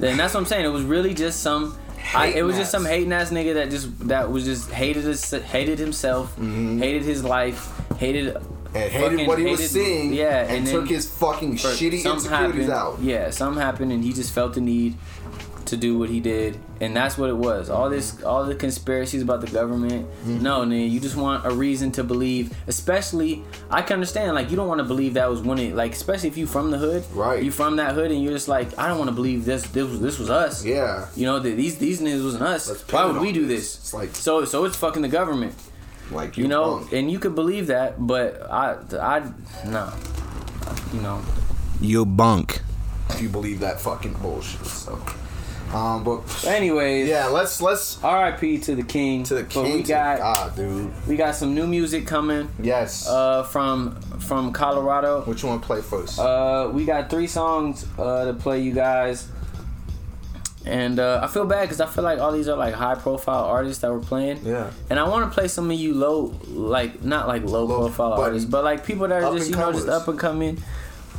[0.00, 0.64] then that's what I'm saying.
[0.64, 1.78] It was really just some.
[2.14, 5.30] I, it was just some hating ass nigga that just that was just hated his,
[5.30, 8.84] hated himself, hated his life, hated Mm-hmm.
[8.84, 12.04] and hated fucking what he was hated- seeing Yeah, and, and, took his fucking shitty
[12.04, 12.98] insecurities happened, out.
[13.00, 14.96] Yeah, something happened, and he just felt the need
[15.66, 17.68] to do what he did, and that's what it was.
[17.70, 20.06] All this, all the conspiracies about the government.
[20.20, 20.42] Mm-hmm.
[20.42, 22.56] No, man, you just want a reason to believe.
[22.66, 24.34] Especially, I can understand.
[24.34, 25.74] Like, you don't want to believe that was when it.
[25.74, 27.04] Like, especially if you from the hood.
[27.12, 27.42] Right.
[27.42, 29.62] You from that hood, and you're just like, I don't want to believe this.
[29.68, 30.64] This was this was us.
[30.64, 31.08] Yeah.
[31.16, 32.82] You know that these these niggas wasn't us.
[32.92, 33.76] Why would we do this.
[33.76, 33.78] this?
[33.78, 35.54] It's like- so so it's fucking the government.
[36.10, 36.92] Like You know, punk.
[36.92, 39.32] and you could believe that, but I I
[39.66, 39.92] no.
[40.94, 41.20] You know.
[41.80, 42.60] You bunk.
[43.10, 44.64] if you believe that fucking bullshit.
[44.66, 44.98] So,
[45.74, 47.08] um, but Anyways.
[47.08, 48.58] yeah, let's let's R.I.P.
[48.60, 49.22] to the king.
[49.24, 49.72] to the But king.
[49.74, 50.90] we got ah, dude.
[51.06, 53.08] we got some new music coming Yes.
[53.08, 55.22] uh, from from Colorado.
[55.22, 56.18] Which one play first?
[56.18, 59.28] Uh, we got three songs uh, to play you guys,
[60.64, 63.44] and uh, I feel bad because I feel like all these are like high profile
[63.44, 64.40] artists that we're playing.
[64.44, 64.70] Yeah.
[64.90, 68.10] And I want to play some of you low, like not like low, Low- profile
[68.16, 70.62] but artists, but like people that are just you know just up and coming.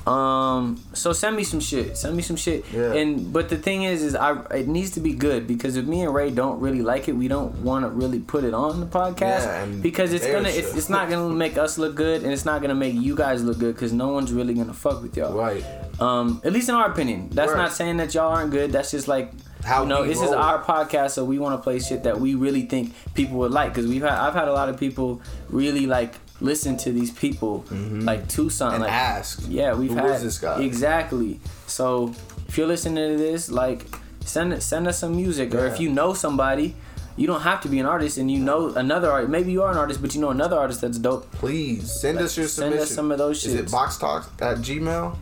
[0.07, 1.97] Um, so send me some shit.
[1.97, 2.65] Send me some shit.
[2.73, 2.93] Yeah.
[2.93, 6.01] And but the thing is, is I it needs to be good because if me
[6.03, 8.85] and Ray don't really like it, we don't want to really put it on the
[8.85, 12.45] podcast Yeah, because it's gonna it's, it's not gonna make us look good and it's
[12.45, 15.37] not gonna make you guys look good because no one's really gonna fuck with y'all.
[15.37, 15.65] right.
[15.99, 17.29] Um, at least in our opinion.
[17.31, 17.57] That's Right.
[17.57, 18.71] not saying that y'all aren't good.
[18.71, 19.31] That's just like
[19.63, 22.35] How you know, this is our podcast, so we want to play shit that we
[22.35, 23.73] really think people would like.
[23.73, 27.63] Because we've had, I've had a lot of people really like listen to these people
[27.69, 28.01] mm-hmm.
[28.01, 29.43] like Tucson, And like ask.
[29.47, 30.61] yeah, we've who had is this guy?
[30.61, 31.39] exactly.
[31.65, 32.13] So
[32.47, 33.85] if you're listening to this, like
[34.23, 36.75] send send us some music, or if you know somebody.
[37.19, 39.27] You don't have to be an artist, and you know another art.
[39.27, 41.31] Maybe you are an artist, but you know another artist that's dope.
[41.31, 45.17] Please send us your Send us some of those Is it box talk at Gmail?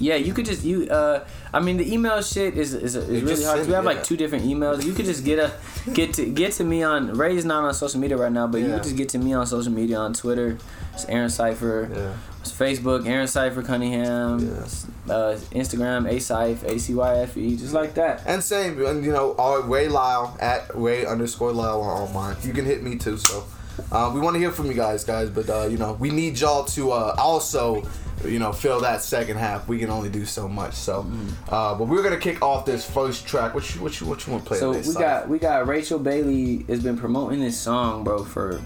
[0.00, 0.88] Yeah, you could just you.
[0.88, 3.26] uh I mean, the email shit is is, is really hard.
[3.26, 3.34] hard.
[3.34, 3.90] 'cause send We have yeah.
[3.90, 4.84] like two different emails.
[4.84, 5.50] You could just get a
[5.92, 8.68] get to get to me on Ray's not on social media right now, but you
[8.68, 8.74] Yeah.
[8.74, 10.58] could just get to me on social media on Twitter.
[10.94, 11.88] It's Aaron Cipher.
[11.92, 12.12] Yeah.
[12.40, 14.38] It's Facebook Aaron Cipher Cunningham.
[14.40, 15.14] Yeah.
[15.14, 18.22] Uh, Instagram A Cypher A C Y F E just like that.
[18.26, 22.36] And same, and you know, our Ray Lyle at Ray underscore Lyle on all mine.
[22.44, 23.16] You can hit me too.
[23.16, 23.44] So,
[23.90, 25.30] uh, we want to hear from you guys, guys.
[25.30, 27.82] But uh, you know, we need y'all to uh, also,
[28.24, 29.68] you know, fill that second half.
[29.68, 30.74] We can only do so much.
[30.74, 31.06] So,
[31.48, 33.54] uh, but we're gonna kick off this first track.
[33.54, 34.58] What you, what you, what you want to play?
[34.58, 34.94] So we Si?
[34.98, 38.60] got we got Rachel Bailey has been promoting this song, bro, for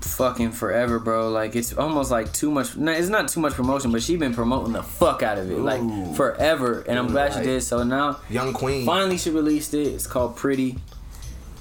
[0.00, 1.30] fucking forever, bro.
[1.30, 2.76] Like it's almost like too much.
[2.76, 5.54] No, it's not too much promotion, but she been promoting the fuck out of it,
[5.54, 5.62] Ooh.
[5.62, 5.80] like
[6.16, 6.84] forever.
[6.86, 7.62] And I'm glad she did.
[7.62, 8.84] So now Young Queen.
[8.86, 9.86] finally she released it.
[9.88, 10.78] It's called Pretty.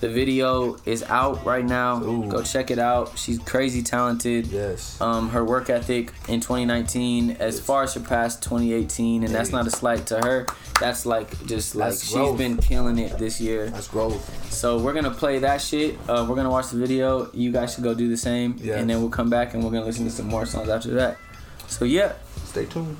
[0.02, 2.02] The video is out right now.
[2.04, 2.28] Ooh.
[2.28, 3.18] Go check it out.
[3.20, 4.48] She's crazy talented.
[4.48, 5.00] Yes.
[5.00, 10.08] Um, her work ethic in 2019 as far surpassed 2018, and that's not a slight
[10.08, 10.48] to her.
[10.80, 12.38] That's like just like That's she's growth.
[12.40, 13.70] been killing it this year.
[13.70, 14.52] That's growth.
[14.52, 15.98] So we're gonna play that shit.
[16.10, 17.30] Uh, we're gonna watch the video.
[17.34, 18.80] You guys should go do the same, Yes.
[18.80, 21.18] and then we'll come back and we're gonna listen to some more songs after that.
[21.68, 22.14] So yeah,
[22.46, 22.98] Stay tuned.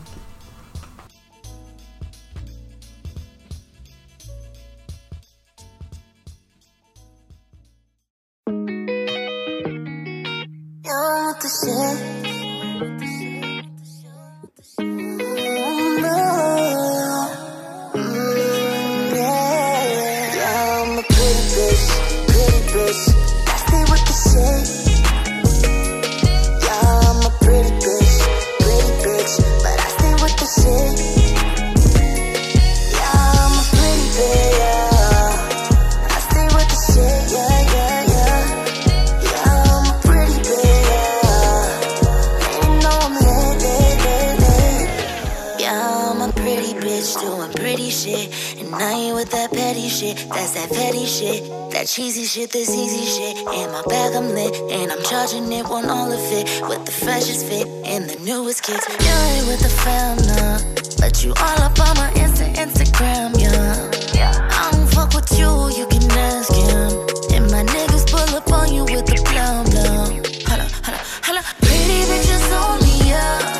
[10.92, 12.31] You
[50.34, 51.44] That's that petty shit.
[51.72, 53.38] That cheesy shit, this easy shit.
[53.38, 54.56] In my bag, I'm lit.
[54.72, 56.46] And I'm charging it, want all of it.
[56.70, 58.88] With the freshest fit and the newest kicks.
[58.88, 60.60] You ain't with the fam, nah.
[61.00, 63.92] But you all up on my Insta, Instagram, yeah.
[64.14, 64.50] yeah.
[64.52, 66.92] I don't fuck with you, you can ask him.
[67.36, 70.24] And my niggas pull up on you with the blum blum.
[70.48, 71.42] Holla, holla, holla.
[71.60, 73.51] Pretty bitches only, yeah.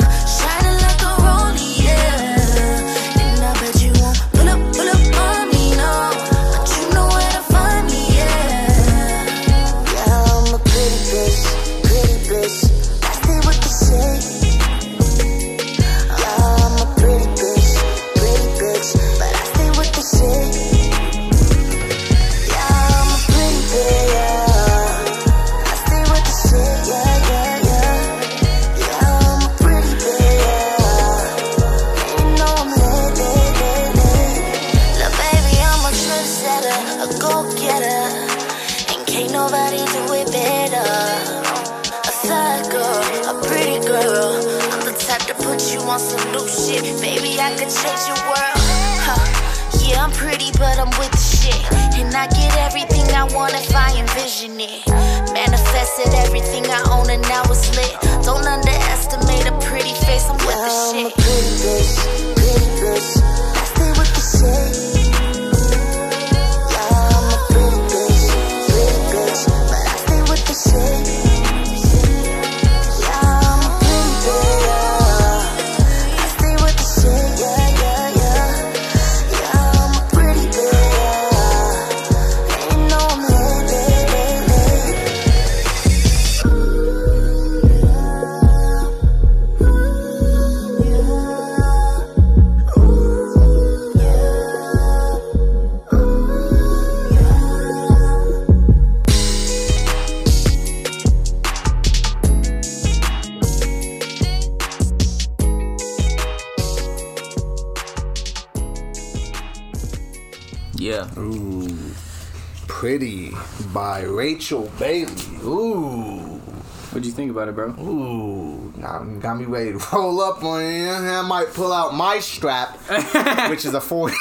[114.52, 115.38] Rachel Bailey.
[115.46, 116.42] Ooh.
[116.90, 117.70] What'd you think about it, bro?
[117.70, 120.90] Ooh, now got me ready to roll up on it.
[120.90, 122.76] I might pull out my strap,
[123.50, 124.18] which is a forty.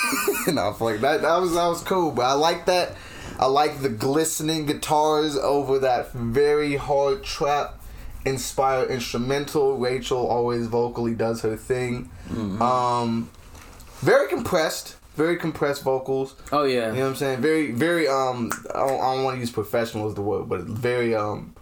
[0.46, 1.22] no, like that.
[1.22, 2.94] That was that was cool, but I like that.
[3.40, 7.82] I like the glistening guitars over that very hard trap
[8.24, 9.78] inspired instrumental.
[9.78, 12.08] Rachel always vocally does her thing.
[12.60, 13.30] Um,
[13.98, 16.34] very compressed, very compressed vocals.
[16.52, 16.90] Oh yeah.
[16.90, 17.40] You know what I'm saying?
[17.40, 18.08] Very, very.
[18.08, 21.54] Um, I don't, don't want to use professional as the word, but very um,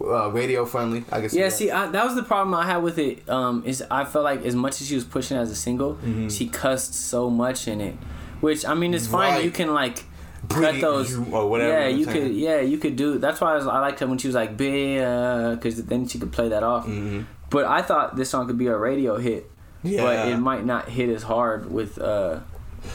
[0.00, 1.04] uh, radio friendly.
[1.12, 1.34] I guess.
[1.34, 3.28] Yeah, see, I, that was the problem I had with it.
[3.28, 5.98] Um, is I felt like as much as she was pushing as a single,
[6.30, 7.94] she cussed so much in it.
[8.40, 9.34] Which I mean, it's fine.
[9.34, 9.44] Right.
[9.44, 10.02] You can like
[10.48, 12.04] cut those you- or whatever Yeah, saying.
[12.06, 12.34] could.
[12.34, 13.18] Yeah, you could do.
[13.18, 16.18] That's why I, was, I liked her when she was like "big," because then she
[16.18, 16.88] could play that off.
[17.50, 19.50] But I thought this song could be a radio hit.
[19.82, 20.02] yeah.
[20.02, 21.98] But it might not hit as hard with.
[21.98, 22.40] uh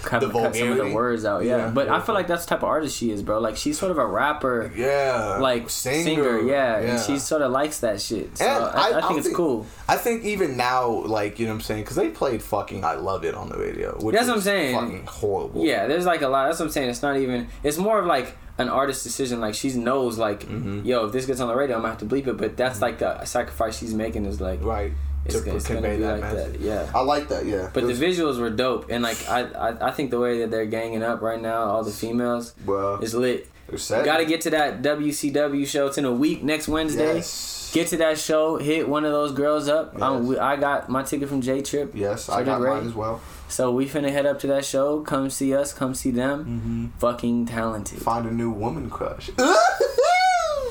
[0.04, 1.58] Cut, The cut some of the words out, yeah.
[1.58, 1.96] Yeah, but yeah.
[1.96, 3.40] I feel like that's the type of artist she is, bro.
[3.40, 7.80] Like she's sort of a rapper, Yeah, like singer, yeah, and she sort of likes
[7.80, 8.38] that shit.
[8.38, 9.66] So And I, I, I think it's cool.
[9.88, 12.94] I think even now, like you know what I'm saying, because they played fucking "I
[12.96, 13.98] Love It" on the radio.
[14.00, 14.76] Which That's what I'm saying.
[14.76, 15.66] Fucking horrible.
[15.66, 16.48] Yeah, there's like a lot.
[16.48, 16.90] That's what I'm saying.
[16.90, 17.48] It's not even.
[17.64, 19.40] It's more of like an artist decision.
[19.42, 20.86] Like she knows, like, Mm-hmm.
[20.86, 22.38] yo, if this gets on the radio, I'm gonna have to bleep it.
[22.38, 24.26] But that's like the sacrifice she's making.
[24.26, 24.92] Is like, right.
[25.26, 26.54] It's to gonna- it's gonna be that like message.
[26.54, 26.92] that, yeah.
[26.96, 27.46] I like that.
[27.46, 30.40] Yeah, but It the visuals were dope, and like I, I, I think the way
[30.40, 33.48] that they're ganging up right now, all the females, Well, is lit.
[33.88, 35.86] Got to get to that WCW show.
[35.86, 37.18] It's in a week next Wednesday.
[37.18, 37.70] Yes.
[37.72, 38.58] Get to that show.
[38.58, 39.94] Hit one of those girls up.
[39.96, 40.38] Yes.
[40.40, 41.92] I got my ticket from J Trip.
[41.94, 42.72] Yes, So I got Ray.
[42.72, 43.22] mine as well.
[43.48, 45.02] So we finna head up to that show.
[45.02, 45.72] Come see us.
[45.72, 46.40] Come see them.
[46.46, 46.98] Mm-hmm.
[47.00, 48.00] Fucking talented.
[48.02, 49.30] Find a new woman crush.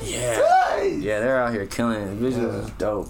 [0.03, 0.37] Yeah.
[0.77, 0.93] Nice.
[0.99, 2.15] Yeah, they're out here killing it.
[2.19, 2.73] The visuals Yeah.
[2.77, 3.09] dope.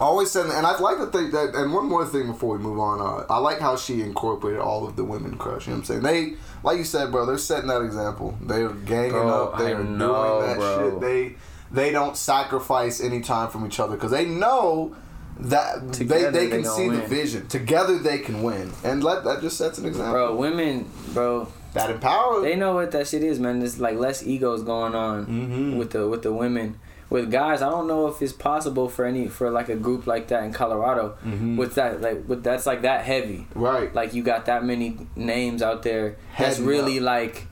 [0.00, 1.54] Always said, and I like to think that.
[1.54, 4.86] And one more thing before we move on, uh, I like how she incorporated all
[4.86, 5.66] of the women crush.
[5.66, 6.02] You know what I'm saying?
[6.02, 8.36] They, like you said, bro, they're setting that example.
[8.40, 9.58] They're ganging Bro, up.
[9.58, 10.90] They I are know, doing that bro.
[10.90, 11.00] shit.
[11.02, 11.36] They,
[11.70, 14.96] they don't sacrifice any time from each other because they know
[15.40, 17.46] that Together they, they can see the vision.
[17.48, 20.12] Together they can win, and let that just sets an example.
[20.12, 22.40] Bro, women, bro, That empower.
[22.42, 23.58] they know what that shit is, man.
[23.60, 25.76] There's like less egos going on Mhm.
[25.78, 26.78] with the with the women.
[27.10, 30.28] With guys, I don't know if it's possible for any for like a group like
[30.28, 31.16] that in Colorado.
[31.26, 31.56] Mhm.
[31.56, 33.46] With that, like with that's like that heavy.
[33.54, 33.92] right.
[33.94, 37.04] Like you got that many names out there that's Heading really up.
[37.04, 37.46] like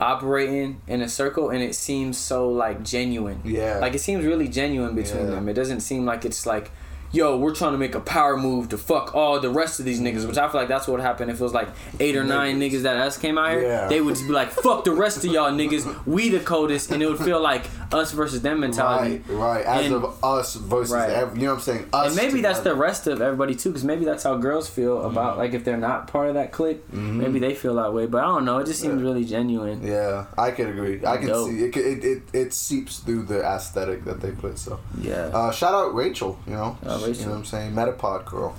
[0.00, 3.40] operating in a circle, and it seems so like genuine.
[3.44, 3.78] Yeah.
[3.80, 5.30] Like it seems really genuine between Yeah.
[5.34, 5.48] them.
[5.48, 6.70] It doesn't seem like it's like
[7.12, 10.00] yo, we're trying to make a power move to fuck all the rest of these
[10.00, 11.68] niggas, which I feel like that's what happened if it was like
[12.00, 13.62] eight or nine niggas that us came out here.
[13.62, 13.88] Yeah.
[13.88, 17.02] They would just be like, fuck the rest of y'all niggas, we the coldest, and
[17.02, 19.22] it would feel like us versus them mentality.
[19.28, 19.64] Right, right.
[19.66, 21.10] As And- of us versus, Right.
[21.10, 21.86] every, you know what I'm saying?
[21.92, 25.02] Us and maybe that's the rest of everybody too, because maybe that's how girls feel
[25.02, 25.38] about Mm-hmm.
[25.40, 28.06] like if they're not part of that clique, maybe they feel that way.
[28.06, 28.58] But I don't know.
[28.58, 29.82] It just seems really genuine.
[29.86, 31.00] Yeah, I can agree.
[31.04, 31.48] I can Dope.
[31.50, 32.04] see it, it.
[32.04, 34.58] It it seeps through the aesthetic that they put.
[34.58, 35.30] So, Yeah.
[35.32, 36.38] uh, shout out Rachel.
[36.46, 37.72] You know, Shout you know what I'm saying.
[37.72, 38.56] Metapod girl.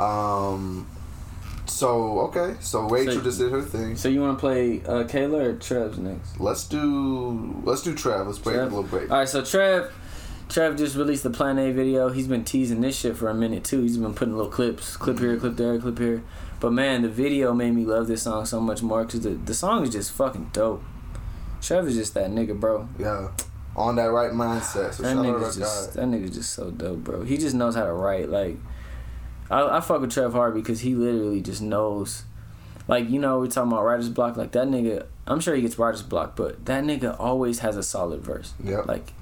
[0.00, 0.86] Um.
[1.66, 3.96] So okay, so Rachel So- just did her thing.
[3.96, 6.38] so you want to play uh, Kayla or Trev's next?
[6.40, 8.26] Let's do let's do Trev.
[8.26, 8.72] Let's break Trev?
[8.72, 9.10] a little break.
[9.10, 9.90] All right, so Trev,
[10.48, 12.10] Trev just released the Plan A video.
[12.10, 13.80] He's been teasing this shit for a minute too.
[13.82, 16.22] He's been putting little clips, clip here, clip there, clip here.
[16.60, 19.54] But man, the video made me love this song so much more because the, the
[19.54, 20.82] song is just fucking dope.
[21.62, 22.88] Trev is just that nigga, bro.
[22.98, 23.30] Yeah,
[23.76, 24.94] on that right mindset.
[24.94, 27.22] So That nigga's just that nigga's just so dope, bro.
[27.22, 28.28] He just knows how to write.
[28.28, 28.56] Like,
[29.50, 32.24] I, I fuck with Trev hard because he literally just knows.
[32.88, 34.36] Like you know, we talking about writer's block.
[34.36, 37.82] Like that nigga, I'm sure he gets writer's block, but that nigga always has a
[37.82, 38.54] solid verse.
[38.62, 38.80] Yeah.
[38.80, 39.12] Like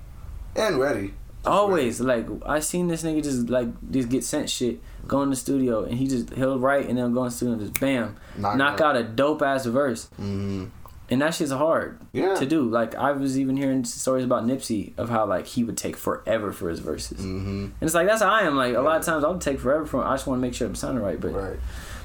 [0.56, 1.12] And ready.
[1.44, 5.36] always, like I seen this nigga just like just get sent shit, go in the
[5.36, 8.16] studio, and he just he'll write and then go in the studio and just bam,
[8.38, 8.96] Knock knock, out.
[8.96, 10.06] out a dope ass verse.
[10.16, 10.64] hmm
[11.12, 12.34] And that shit's hard Yeah.
[12.36, 12.62] to do.
[12.70, 16.52] Like I was even hearing stories about Nipsey of how like he would take forever
[16.52, 17.18] for his verses.
[17.24, 18.56] hmm And it's like that's how I am.
[18.56, 20.04] Like a lot of times I'll take forever for.
[20.04, 21.20] I just want to make sure I'm sounding right.
[21.20, 21.58] But Right.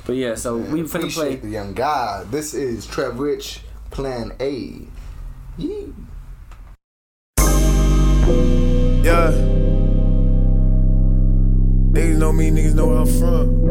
[0.07, 0.33] but yeah.
[0.33, 1.35] So we finna Appreciate play.
[1.35, 2.23] the young guy.
[2.31, 4.81] This is Trev Rich, Plan A.
[5.57, 5.93] Yee.
[9.05, 9.31] Yeah.
[11.93, 13.65] Niggas know me, niggas know where I'm from.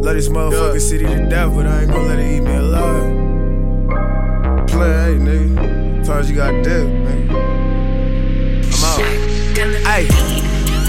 [0.00, 3.25] Love this motherfucking city to death, but I ain't gonna let it eat me alive.
[4.76, 6.04] Play, hey, nigga.
[6.04, 6.52] Times you got.
[6.52, 7.30] I'm
[8.84, 9.00] out.
[9.88, 10.06] Ay,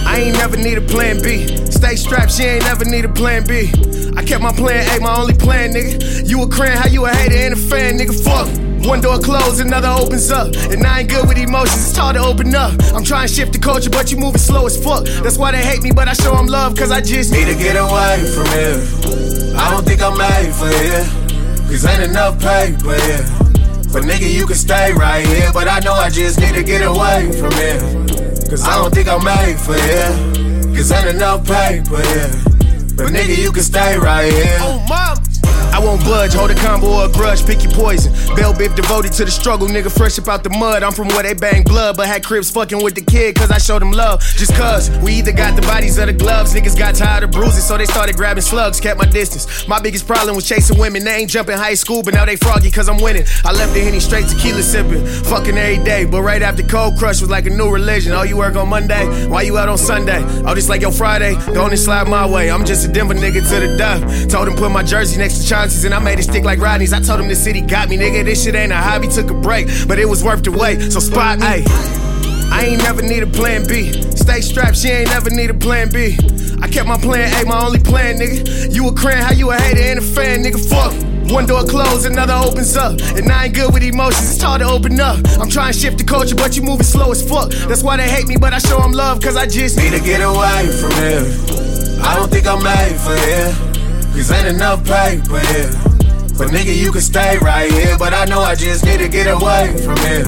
[0.06, 1.48] I ain't never need a plan B.
[1.72, 3.72] Stay strapped, she ain't never need a plan B.
[4.18, 6.28] I kept my plan A, my only plan, nigga.
[6.28, 8.12] You a cran, how you a hater and a fan, nigga?
[8.26, 8.50] Fuck.
[8.86, 10.54] One door closed, another opens up.
[10.70, 12.74] And I ain't good with emotions, it's hard to open up.
[12.94, 15.06] I'm trying to shift the culture, but you moving slow as fuck.
[15.24, 17.56] That's why they hate me, but I show them love, cause I just Need to
[17.56, 19.56] get away from here.
[19.56, 21.08] I don't think I'm made for here.
[21.72, 23.47] Cause ain't enough paper here.
[23.98, 25.50] But nigga, you can stay right here.
[25.52, 27.80] But I know I just need to get away from here.
[28.48, 30.76] Cause I don't think I'm made for here.
[30.76, 32.30] Cause ain't enough paper here.
[32.96, 34.58] But nigga, you can stay right here.
[34.62, 34.78] Oh.
[35.74, 38.12] I won't budge, hold a combo or a grudge, pick your poison.
[38.36, 40.84] Bell bip devoted to the struggle, nigga fresh up out the mud.
[40.84, 43.58] I'm from where they bang blood, but had cribs fucking with the kid, cause I
[43.58, 44.22] showed them love.
[44.22, 47.66] Just cause we either got the bodies of the gloves, niggas got tired of bruises,
[47.66, 49.68] so they started grabbing slugs, kept my distance.
[49.68, 52.72] My biggest problem was chasing women, they ain't jumping high school, but now they froggy
[52.72, 53.26] cause I'm winning.
[53.46, 57.22] I left the henny straight tequila sipping, fucking every day, but right after Cold Crush
[57.22, 58.14] was like a new religion.
[58.14, 60.24] Oh, you work on Monday, why you out on Sunday?
[60.46, 62.50] Oh, just like your Friday, don't slide my way.
[62.50, 64.30] I'm just a Denver nigga to the death.
[64.30, 66.94] Told him put my jersey next Chauncey's and I made it stick like Rodney's.
[66.94, 68.24] I told him the city got me, nigga.
[68.24, 69.08] This shit ain't a hobby.
[69.08, 70.92] Took a break, but it was worth the wait.
[70.92, 71.64] So spot me.
[72.50, 73.92] I ain't never need a plan B.
[74.16, 76.18] Stay strapped, she ain't never need a plan B.
[76.62, 78.74] I kept my plan A, my only plan, nigga.
[78.74, 80.58] You a cran, how you a hater and a fan, nigga?
[80.70, 80.94] Fuck.
[81.32, 83.00] One door closed, another opens up.
[83.16, 85.18] And I ain't good with emotions, it's hard to open up.
[85.40, 87.52] I'm trying to shift the culture, but you moving slow as fuck.
[87.68, 90.00] That's why they hate me, but I show them love, cause I just Need to
[90.00, 91.26] get away from here.
[92.02, 93.67] I don't think I'm made for here.
[94.18, 95.70] Cause ain't enough paper here.
[96.40, 97.96] But nigga, you can stay right here.
[98.00, 100.26] But I know I just need to get away from here.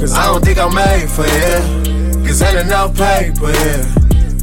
[0.00, 2.26] Cause I don't think I'm made for here.
[2.26, 4.01] Cause ain't enough paper here.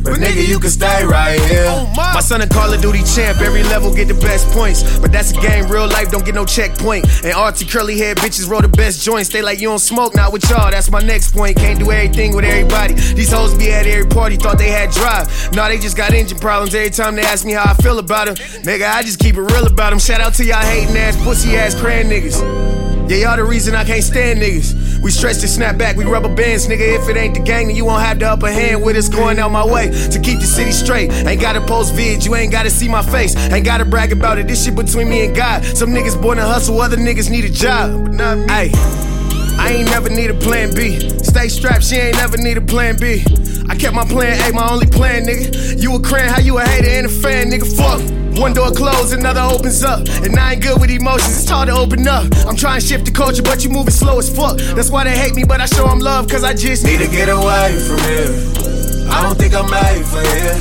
[0.10, 1.66] But nigga, you can stay right here.
[1.68, 4.98] Oh, my son a Call of Duty champ, every level get the best points.
[5.00, 7.06] But that's a game, real life don't get no checkpoint.
[7.24, 9.30] And arty curly head bitches roll the best joints.
[9.30, 10.72] They like you don't smoke, not with y'all.
[10.72, 11.58] That's my next point.
[11.58, 12.96] Can't do everything with everybody.
[12.96, 15.28] These hoes be at every party, thought they had drive.
[15.54, 16.74] Nah, they just got engine problems.
[16.74, 19.42] Every time they ask me how I feel about them, nigga, I just keep it
[19.42, 20.00] real about them.
[20.00, 22.40] Shout out to y'all hating ass, pussy ass cran niggas.
[23.10, 24.79] Yeah, y'all the reason I can't stand niggas.
[25.02, 27.02] We stretch to snap back, we rubber bands, nigga.
[27.02, 29.40] If it ain't the gang, then you won't have the upper hand with us going
[29.40, 31.12] out my way to keep the city straight.
[31.12, 33.36] Ain't gotta post vids, you ain't gotta see my face.
[33.52, 35.64] Ain't gotta brag about it, this shit between me and God.
[35.64, 38.46] Some niggas born to hustle, other niggas need a job, but not me.
[38.50, 38.72] Ay,
[39.58, 41.00] I ain't never need a plan B.
[41.24, 43.24] Stay strapped, she ain't never need a plan B.
[43.70, 45.82] I kept my plan A, my only plan, nigga.
[45.82, 47.68] You a cran, how you a hater and a fan, nigga?
[47.78, 48.19] Fuck.
[48.36, 50.08] One door closed, another opens up.
[50.24, 52.28] And I ain't good with emotions, it's hard to open up.
[52.46, 54.58] I'm trying to shift the culture, but you moving slow as fuck.
[54.76, 57.08] That's why they hate me, but I show them love, cause I just Need to
[57.08, 58.34] get away from here.
[59.12, 60.58] I don't think I'm made for here.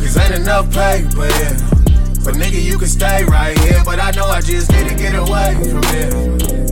[0.00, 1.56] Cause ain't enough paper here.
[2.24, 3.82] But nigga, you can stay right here.
[3.84, 6.10] But I know I just need to get away from here.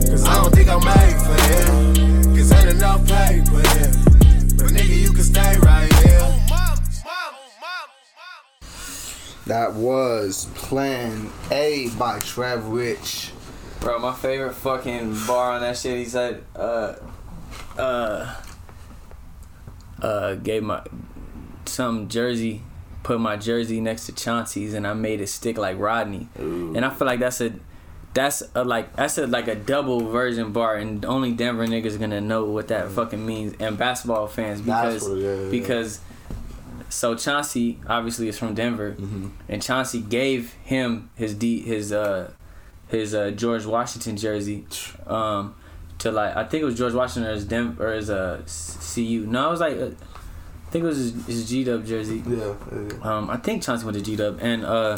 [0.09, 2.35] Cause I don't think I'm made for here.
[2.35, 3.91] Cause ain't enough paper here.
[4.57, 5.96] But nigga, you can stay right here.
[9.47, 13.31] That was Plan A by Trev Rich.
[13.79, 15.97] Bro, my favorite fucking bar on that shit.
[15.97, 16.95] He said, uh,
[17.77, 18.35] uh,
[20.01, 20.83] uh, gave my
[21.65, 22.61] some jersey,
[23.03, 26.27] put my jersey next to Chauncey's, and I made it stick like Rodney.
[26.35, 27.53] And I feel like that's a,
[28.13, 32.19] that's a like that's a like a double version bar, and only Denver niggas gonna
[32.19, 35.51] know what that fucking means, and basketball fans because what it is, yeah.
[35.51, 36.01] because.
[36.89, 39.27] So Chauncey obviously is from Denver, Mm-hmm.
[39.49, 42.31] and Chauncey gave him his D his uh
[42.87, 44.65] his uh, George Washington jersey
[45.05, 45.53] um,
[45.99, 48.41] to like I think it was George Washington or his Denver or his uh,
[48.95, 49.25] CU.
[49.27, 52.23] No, it was like uh, I think it was his, his G Dub jersey.
[52.25, 52.53] Yeah.
[52.71, 52.89] yeah.
[53.03, 54.97] Um, I think Chauncey went to G Dub and uh,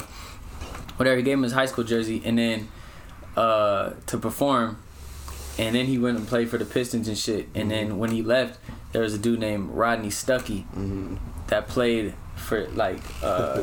[0.96, 2.68] whatever he gave him his high school jersey and then
[3.36, 4.78] uh, to perform,
[5.58, 7.48] and then he went and played for the Pistons and shit.
[7.54, 8.58] And then when he left,
[8.92, 10.64] there was a dude named Rodney Stuckey
[11.50, 13.62] that played for like uh,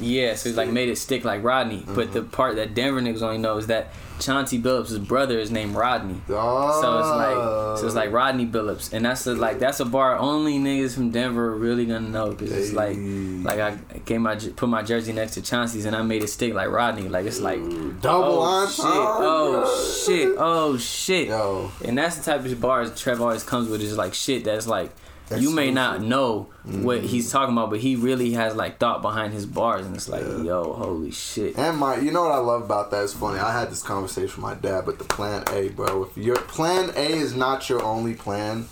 [0.00, 1.84] yeah, so he's like made it stick like Rodney.
[1.86, 5.74] But the part that Denver niggas only know is that Chauncey Billups' brother is named
[5.74, 6.20] Rodney.
[6.28, 6.80] Oh.
[6.80, 10.16] So it's like so it's like Rodney Billups, and that's a, like that's a bar
[10.16, 14.36] only niggas from Denver are really gonna know because it's like like I gave my
[14.36, 17.08] put my jersey next to Chauncey's and I made it stick like Rodney.
[17.08, 17.60] Like it's like
[18.00, 21.28] Double oh shit, oh shit, oh shit.
[21.28, 21.72] Yo.
[21.84, 24.90] And that's the type of bars Trev always comes with is like shit that's like
[25.38, 27.06] you may not know what mm-hmm.
[27.06, 30.22] he's talking about, but he really has like thought behind his bars, and it's like,
[30.22, 31.56] yo, holy shit.
[31.56, 33.38] And my, you know what I love about that is funny.
[33.38, 36.04] I had this conversation with my dad, but the plan A, bro.
[36.04, 38.66] If your plan A is not your only plan,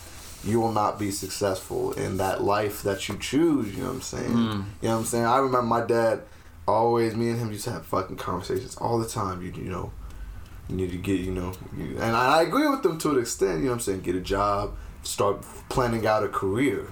[0.44, 3.74] you will not be successful in that life that you choose.
[3.74, 4.30] You know what I'm saying?
[4.30, 4.52] Mm.
[4.82, 5.24] You know what I'm saying?
[5.24, 6.22] I remember my dad
[6.66, 7.14] always.
[7.14, 9.42] Me and him used to have fucking conversations all the time.
[9.42, 9.92] You, you know,
[10.68, 13.18] you need to get, you know, you, and I, I agree with them to an
[13.18, 13.58] extent.
[13.58, 14.00] You know what I'm saying?
[14.02, 16.88] Get a job, start planning out a career.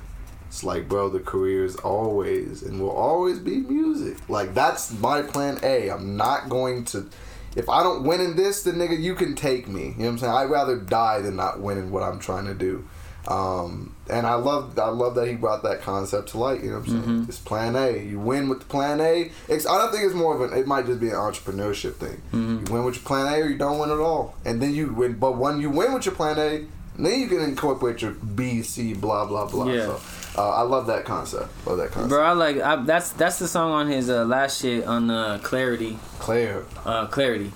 [0.48, 4.16] It's like, bro, the career is always and will always be music.
[4.28, 5.88] Like that's my plan A.
[5.90, 7.08] I'm not going to.
[7.56, 9.82] If I don't win in this, then nigga, you can take me.
[9.82, 10.32] You know what I'm saying?
[10.32, 12.86] I'd rather die than not win in what I'm trying to do.
[13.28, 16.62] Um, and I love, I love that he brought that concept to light.
[16.62, 17.26] You know what I'm saying?
[17.28, 17.98] It's plan A.
[17.98, 19.32] You win with the plan A.
[19.48, 20.56] It's, I don't think it's more of an.
[20.56, 22.22] It might just be an entrepreneurship thing.
[22.32, 24.36] You win with your plan A, or you don't win at all.
[24.44, 25.14] And then you win.
[25.14, 26.66] But when you win with your plan A,
[27.04, 29.66] then you can incorporate your B, C, blah blah blah.
[29.70, 29.86] Yeah.
[29.86, 30.00] So,
[30.38, 31.48] uh, I love that concept.
[31.66, 32.10] Love that concept.
[32.10, 35.38] Bro, I like I, that's that's the song on his uh, last shit on uh,
[35.42, 37.52] Clarity, Claire, uh, Clarity,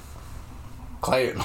[1.01, 1.37] Claire,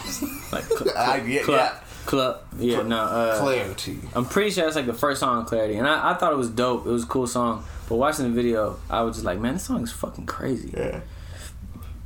[0.51, 1.79] like cl- I get club, yeah.
[2.05, 3.99] club, yeah, no, uh, clarity.
[4.13, 6.37] I'm pretty sure that's like the first song on Clarity, and I, I thought it
[6.37, 6.85] was dope.
[6.85, 9.63] It was a cool song, but watching the video, I was just like, man, this
[9.63, 10.73] song is fucking crazy.
[10.75, 11.01] Yeah.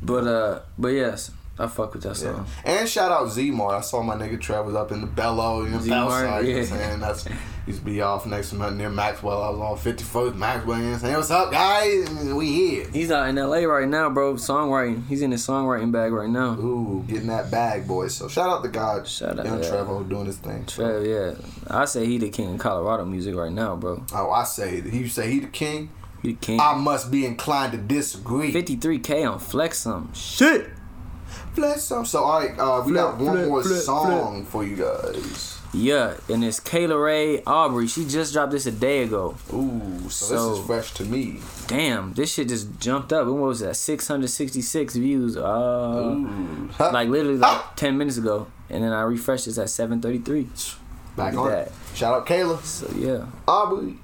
[0.02, 2.34] But uh, but yes, I fuck with that Yeah.
[2.36, 2.45] song.
[2.64, 3.74] And shout out Zmar.
[3.78, 6.53] I saw my nigga Trev was up in the Bello, you know, Z-Mart, Bellside, you
[6.53, 6.88] know what I'm yeah.
[6.88, 6.99] saying?
[7.01, 7.26] That's
[7.68, 9.43] used to be off next to near Maxwell.
[9.43, 11.16] I was on 51st Maxwell, you know what I'm saying?
[11.16, 12.10] What's up, guys?
[12.34, 12.88] We here.
[12.93, 13.66] He's out in L.A.
[13.66, 14.36] right now, bro.
[14.36, 15.05] Songwriting.
[15.07, 16.53] He's in his songwriting bag right now.
[16.57, 18.16] Ooh, getting that bag, boys.
[18.16, 19.05] So shout out to God.
[19.07, 19.70] Shout out, Young yeah.
[19.70, 20.66] Trevo doing his thing.
[20.66, 21.34] Trev, yeah,
[21.70, 24.03] I say he the king of Colorado music right now, bro.
[24.14, 25.89] Oh, I say, he say he the king.
[26.22, 26.60] He the king.
[26.60, 28.51] I must be inclined to disagree.
[28.53, 30.70] 53k on Flex some shit.
[31.60, 32.05] Bless some.
[32.05, 35.60] So, all right, uh, we Flip, got one flip, more flip, song for you guys.
[35.74, 37.86] Yeah, and it's Kayla Rae Aubrey.
[37.88, 39.36] She just dropped this a day ago.
[39.53, 41.39] Ooh, so, So- this is fresh to me.
[41.68, 43.28] Damn, this shit just jumped up.
[43.28, 43.76] What was that?
[43.76, 45.38] 666 views.
[45.38, 45.41] Uh,
[46.18, 46.70] Ooh.
[46.80, 50.47] Like literally like 10 minutes ago, and then I refreshed this at 733.
[51.16, 51.74] Back Look on at it.
[51.93, 52.60] Shout out Kayla.
[52.64, 53.26] So yeah.
[53.47, 53.97] Aubrey.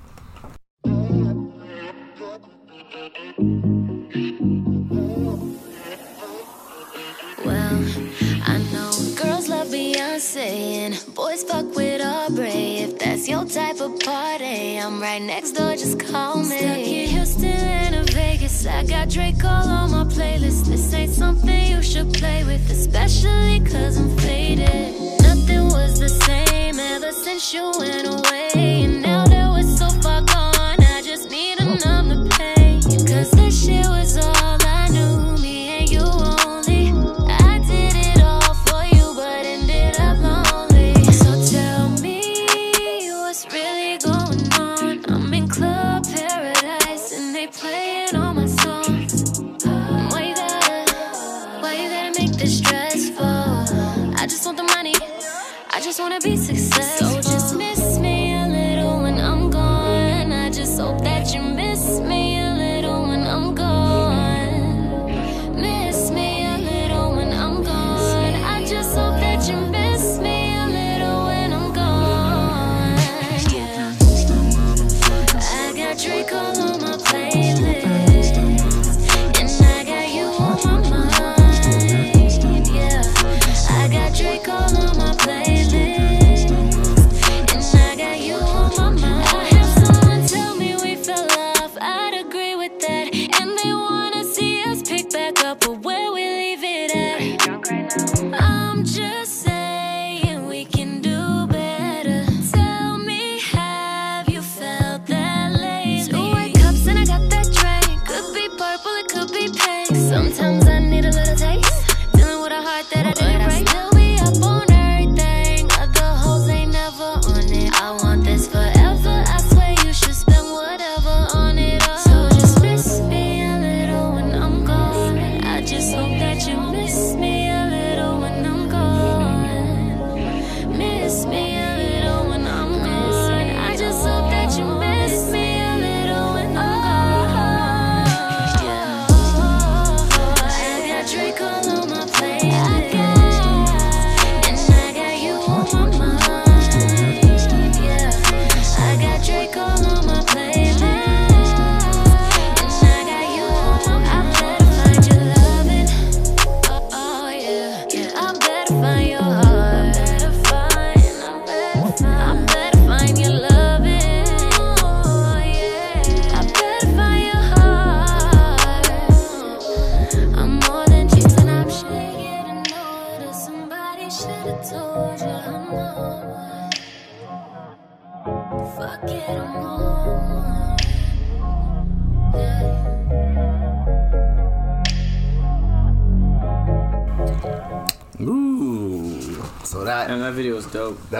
[11.15, 12.79] Boys fuck with Aubrey.
[12.79, 16.57] If that's your type of party, I'm right next door, just call me.
[16.57, 20.65] Stuck in Houston and Vegas, I got Drake all on my playlist.
[20.65, 25.21] This ain't something you should play with, especially cause I'm faded.
[25.21, 28.94] Nothing was the same ever since you went away.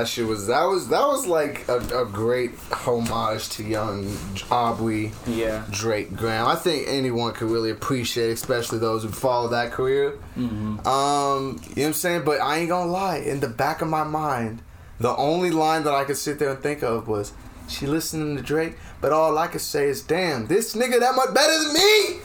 [0.05, 4.15] That shit was that was that was like a, a great homage to young
[4.51, 5.11] Aubrey.
[5.25, 5.63] Yeah.
[5.71, 6.45] Drake Graham.
[6.47, 10.11] I think anyone could really appreciate, especially those who follow that career.
[10.37, 10.85] Mm-hmm.
[10.87, 12.23] Um, you know what I'm saying?
[12.23, 14.61] But I ain't gonna lie, in the back of my mind,
[14.99, 17.33] the only line that I could sit there and think of was,
[17.67, 21.33] "She listening to Drake," but all I could say is, "Damn, this nigga that much
[21.33, 22.19] better than me,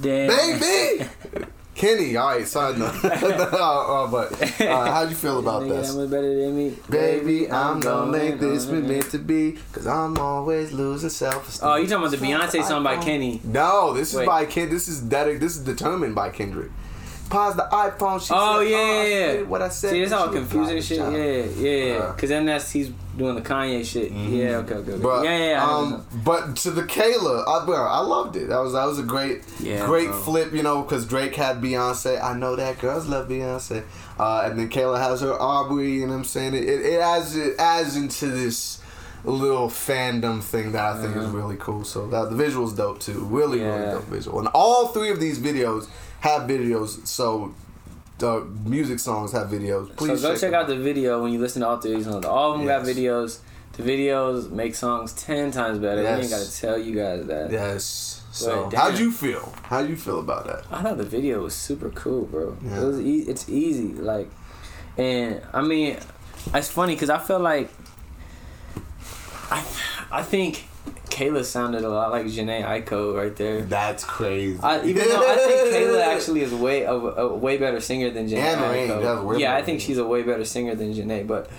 [0.00, 0.58] Damn.
[0.58, 1.46] baby."
[1.80, 2.94] Kenny, all right, side note.
[3.04, 6.10] uh, but uh, how'd you feel about Nigga, that that?
[6.10, 6.76] better than me.
[6.90, 11.66] Baby, I'm gonna make this be meant to be, cause I'm always losing self-esteem.
[11.66, 13.40] Oh, you talking about the Beyonce song by Kenny?
[13.44, 14.26] No, this is Wait.
[14.26, 14.68] by Ken.
[14.68, 15.24] This is that.
[15.40, 16.70] This is determined by Kendrick.
[17.30, 18.20] Pause the iPhone.
[18.20, 19.90] She Oh said, yeah, I yeah, did What I said.
[19.92, 20.98] See, it's all confusing shit.
[20.98, 21.12] the job.
[21.14, 21.94] Yeah, yeah.
[21.98, 24.10] Uh, Cause then that's he's doing the Kanye shit.
[24.10, 24.92] Yeah, okay, okay.
[24.92, 25.02] okay.
[25.02, 25.48] But yeah, yeah.
[25.50, 25.96] yeah, I know.
[25.96, 28.48] um, but to the Kayla, I, bro, I loved it.
[28.48, 30.20] That was that was a great, Yeah, great bro.
[30.22, 30.52] flip.
[30.52, 32.20] You know, because Drake had Beyonce.
[32.22, 33.84] I know that girls love Beyonce.
[34.18, 35.92] Uh, and then Kayla has her Aubrey.
[35.92, 36.54] You know what I'm saying?
[36.54, 38.82] It, it, it adds it adds into this
[39.22, 41.84] little fandom thing that I think is really cool.
[41.84, 43.20] So that the visuals dope too.
[43.26, 44.40] Really, really dope visual.
[44.40, 45.88] And all three of these videos
[46.20, 47.06] have videos.
[47.06, 47.54] So
[48.18, 49.94] the music songs have videos.
[49.96, 52.24] Please so go check them out the video when you listen to all three songs.
[52.24, 53.40] All of them got videos.
[53.72, 56.06] The videos make songs ten times better.
[56.06, 57.50] I ain't gotta tell you guys that.
[57.50, 58.22] Yes.
[58.32, 59.52] So But how'd you feel?
[59.62, 60.64] How'd you feel about that?
[60.70, 62.56] I thought the video was super cool, bro.
[62.62, 62.80] Yeah.
[62.80, 64.28] It was e- it's easy, like,
[64.96, 65.96] and I mean,
[66.54, 67.70] it's funny because I feel like
[69.50, 69.64] I
[70.12, 70.64] I think
[71.20, 73.60] Kayla sounded a lot like Jhené Aiko right there.
[73.62, 74.58] That's crazy.
[74.62, 78.26] I, even though I think Kayla actually is way a, a way better singer than
[78.28, 79.24] Jhené And Rain, that's Aiko.
[79.24, 81.50] way Yeah, I think she's a way better singer than Jhené, but.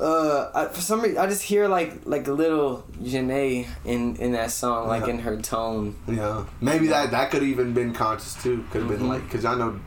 [0.00, 4.32] Uh, I, for some reason, I just hear like like a little Jhené in in
[4.32, 5.12] that song, like Yeah.
[5.14, 5.94] in her tone.
[6.08, 8.64] Yeah, maybe that that could even been conscious too.
[8.70, 9.00] Could have Mm-hmm.
[9.00, 9.78] been like because I know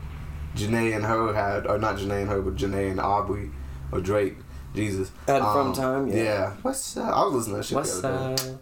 [0.54, 3.50] Jhené and her had, or not Jhené and her, but Jhené and Aubrey
[3.90, 4.36] or Drake,
[4.76, 6.52] Jesus Had From um, Time, yeah.
[6.62, 7.12] What's up?
[7.12, 7.74] I was listening to that shit.
[7.76, 8.50] What's the other day.
[8.50, 8.60] up?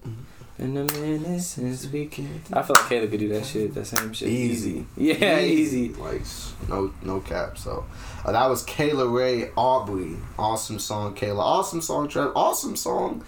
[0.56, 2.26] In a minute since we can.
[2.26, 2.56] Mm-hmm.
[2.56, 3.74] I feel like Kayla could do that shit.
[3.74, 4.28] That same shit.
[4.28, 4.86] Easy.
[4.96, 5.88] Yeah, easy.
[5.94, 6.22] Like
[6.68, 7.58] no no cap.
[7.58, 7.84] So
[8.24, 10.16] uh, that was Kayla Rae Aubrey.
[10.38, 11.40] Awesome song, Kayla.
[11.40, 12.30] Awesome song, Trev.
[12.36, 13.24] Awesome song,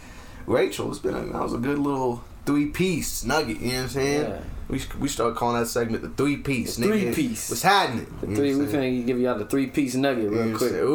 [0.47, 0.89] Rachel.
[0.91, 3.61] It's been a, that was a good little three piece nugget.
[3.61, 4.23] You know what I'm saying?
[4.31, 4.41] Yeah.
[4.69, 6.77] We we start calling that segment the three piece.
[6.77, 7.51] The three piece.
[7.51, 8.07] What's happening?
[8.21, 8.55] The You know three.
[8.55, 10.71] We finna give y'all the three piece nugget real I'm quick.
[10.71, 10.83] saying?
[10.85, 10.89] You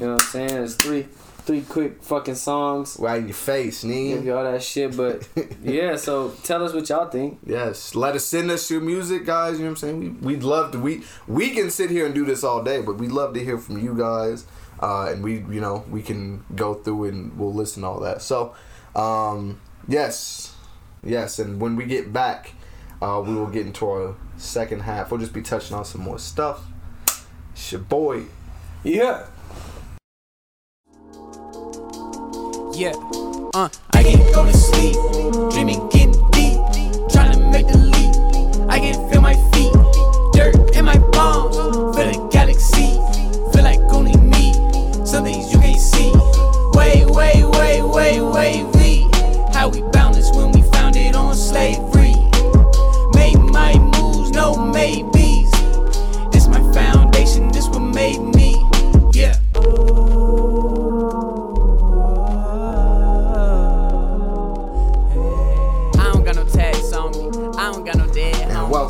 [0.00, 0.50] know what I'm saying?
[0.64, 1.06] It's three,
[1.48, 2.98] three quick fucking songs.
[3.00, 4.24] right in your face, Give nigga.
[4.26, 5.26] y'all that shit, but
[5.64, 5.96] yeah.
[5.96, 7.38] So tell us what y'all think.
[7.46, 9.54] Yes, let us send us your music, guys.
[9.58, 10.20] You know what I'm saying?
[10.20, 10.78] We, we'd love to.
[10.78, 13.56] We we can sit here and do this all day, but we'd love to hear
[13.56, 14.44] from you guys.
[14.78, 18.20] Uh, and we, you know, we can go through and we'll listen to all that.
[18.22, 18.54] So,
[18.94, 20.54] um, yes,
[21.02, 21.38] yes.
[21.38, 22.52] And when we get back,
[23.00, 25.10] uh, we will get into our second half.
[25.10, 26.64] We'll just be touching on some more stuff.
[27.54, 28.26] It's your boy.
[28.84, 29.26] Yeah.
[32.78, 32.92] Yeah.
[33.54, 34.94] Uh, I can't go to sleep.
[35.50, 36.60] Dreaming, getting deep.
[37.10, 38.70] Trying to make the leap.
[38.70, 39.72] I can feel my feet.
[40.32, 41.56] Dirt in my palms.
[41.96, 42.94] Feel the galaxy.
[43.52, 44.52] Feel like only me.
[45.04, 46.12] Some things you can't see.
[46.78, 49.10] Way, way, way, way, way, we.
[49.52, 52.14] How we bound when we found it on slavery.
[53.14, 55.17] Made my moves, no maybes.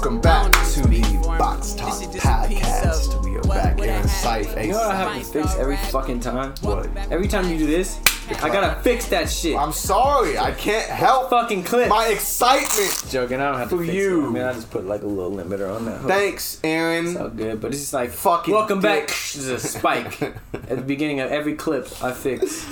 [0.08, 1.38] Welcome back to the for me.
[1.38, 2.48] Box This Talk shit just Power
[4.08, 4.64] Scythe.
[4.64, 6.54] You know what I have to fix every fucking time?
[6.62, 6.88] What?
[7.10, 8.00] Every time you do this,
[8.42, 9.54] I gotta fix that shit.
[9.54, 11.90] I'm sorry, I can't help fucking clip.
[11.90, 13.04] my excitement.
[13.10, 13.38] joking.
[13.38, 14.24] I don't have to For fix you.
[14.24, 14.28] It.
[14.28, 16.00] I mean, I just put like a little limiter on that.
[16.02, 17.12] Thanks, Aaron.
[17.12, 19.08] So good, but it's just like Fucking welcome back.
[19.08, 19.16] dick.
[19.34, 20.22] There's a spike
[20.54, 22.66] at the beginning of every clip I fix.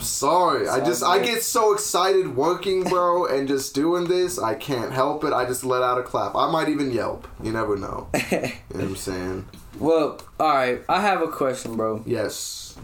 [0.00, 4.38] Sorry, I just I get so excited working, bro, and just doing this.
[4.38, 5.32] I can't help it.
[5.32, 6.34] I just let out a clap.
[6.34, 7.28] I might even yelp.
[7.42, 8.08] You never know.
[8.32, 9.48] You know what I'm saying?
[9.78, 10.82] Well, all right.
[10.88, 12.02] I have a question, bro.
[12.06, 12.76] Yes,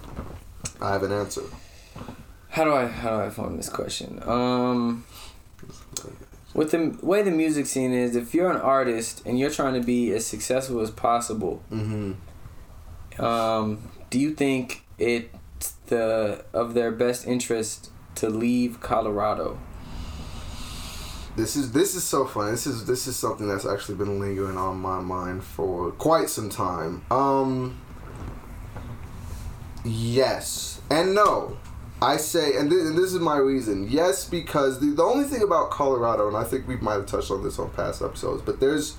[0.80, 1.42] I have an answer.
[2.48, 4.20] How do I how do I form this question?
[4.26, 5.04] Um,
[6.54, 9.80] with the way the music scene is, if you're an artist and you're trying to
[9.86, 13.22] be as successful as possible, Mm-hmm.
[13.22, 15.28] um, do you think it's
[15.86, 19.58] the of their best interest to leave Colorado?
[21.36, 22.50] This is this is so fun.
[22.50, 26.48] This is this is something that's actually been lingering on my mind for quite some
[26.48, 27.02] time.
[27.10, 27.78] Um
[29.84, 31.58] yes and no.
[32.00, 33.86] I say and, thi- and this is my reason.
[33.90, 37.30] Yes because the, the only thing about Colorado and I think we might have touched
[37.30, 38.96] on this on past episodes, but there's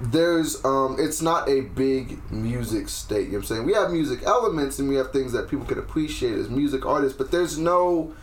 [0.00, 3.66] there's um it's not a big music state, you know what I'm saying?
[3.66, 7.16] We have music elements and we have things that people can appreciate as music artists,
[7.16, 8.14] but there's no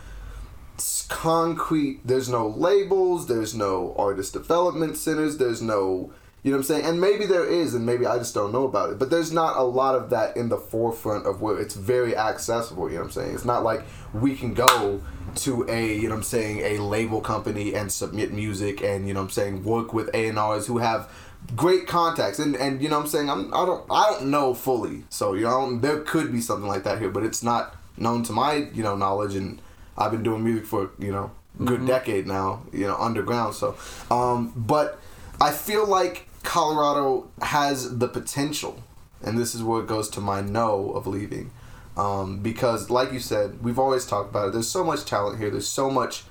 [1.08, 6.10] concrete there's no labels there's no artist development centers there's no
[6.42, 8.64] you know what i'm saying and maybe there is and maybe i just don't know
[8.64, 11.74] about it but there's not a lot of that in the forefront of where it's
[11.74, 13.82] very accessible you know what i'm saying it's not like
[14.14, 15.00] we can go
[15.34, 19.14] to a you know what i'm saying a label company and submit music and you
[19.14, 21.08] know what i'm saying work with a&rs who have
[21.54, 23.30] great contacts and and you know what i'm saying?
[23.30, 25.04] I'm, i don't i don't know fully.
[25.10, 28.32] So you know there could be something like that here but it's not known to
[28.32, 29.34] my you know knowledge.
[29.34, 29.60] And
[29.96, 33.54] I've been doing music for you know a good decade now, you know, underground.
[33.54, 33.76] So,
[34.10, 34.98] um, but
[35.40, 38.82] I feel like Colorado has the potential,
[39.22, 41.50] and this is where it goes to my no of leaving,
[41.96, 44.52] um, because like you said, we've always talked about it.
[44.52, 45.50] There's so much talent here.
[45.50, 46.24] There's so much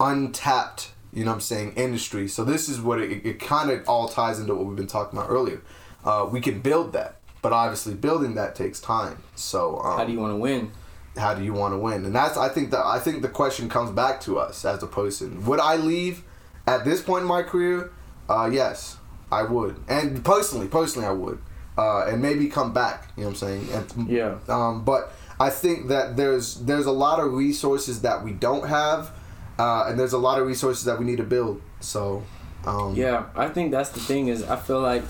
[0.00, 2.28] untapped, you know, what I'm saying, industry.
[2.28, 5.18] So this is what it, it kind of all ties into what we've been talking
[5.18, 5.60] about earlier.
[6.04, 9.22] Uh, we can build that, but obviously building that takes time.
[9.34, 10.72] So um, How do you want to win?
[11.16, 12.04] how do you want to win?
[12.06, 14.86] And that's I think that I think the question comes back to us as a
[14.86, 15.44] person.
[15.44, 16.22] Would I leave
[16.66, 17.92] at this point in my career?
[18.28, 18.96] Uh, yes,
[19.30, 19.76] I would.
[19.88, 21.38] And personally, personally, I would.
[21.76, 23.08] Uh, and maybe come back.
[23.16, 23.68] You know what I'm saying?
[23.96, 24.38] And, Yeah.
[24.48, 29.10] Um, but I think that there's there's a lot of resources that we don't have,
[29.58, 31.60] uh, and there's a lot of resources that we need to build.
[31.80, 32.22] So.
[32.64, 35.02] Um, Yeah, I think that's the thing is I feel like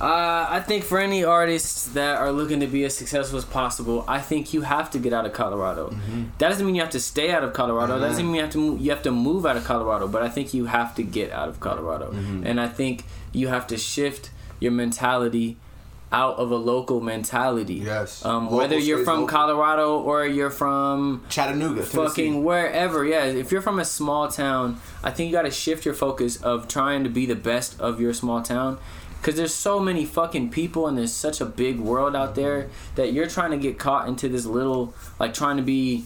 [0.00, 4.04] uh, I think for any artists that are looking to be as successful as possible,
[4.08, 5.96] I think you have to get out of Colorado.
[6.38, 7.98] That doesn't mean you have to stay out of Colorado.
[7.98, 10.08] That doesn't mean you have to move, you have to move out of Colorado.
[10.08, 12.10] But I think you have to get out of Colorado,
[12.44, 14.30] and I think you have to shift
[14.60, 15.56] your mentality
[16.14, 17.74] out of a local mentality.
[17.74, 18.24] Yes.
[18.24, 19.26] Um, Local whether you're from local.
[19.36, 21.96] Colorado or you're from Chattanooga, Tennessee.
[21.96, 25.84] fucking wherever yeah if you're from a small town i think you got to shift
[25.84, 28.78] your focus of trying to be the best of your small town
[29.20, 33.12] because there's so many fucking people and there's such a big world out there that
[33.12, 36.04] you're trying to get caught into this little like trying to be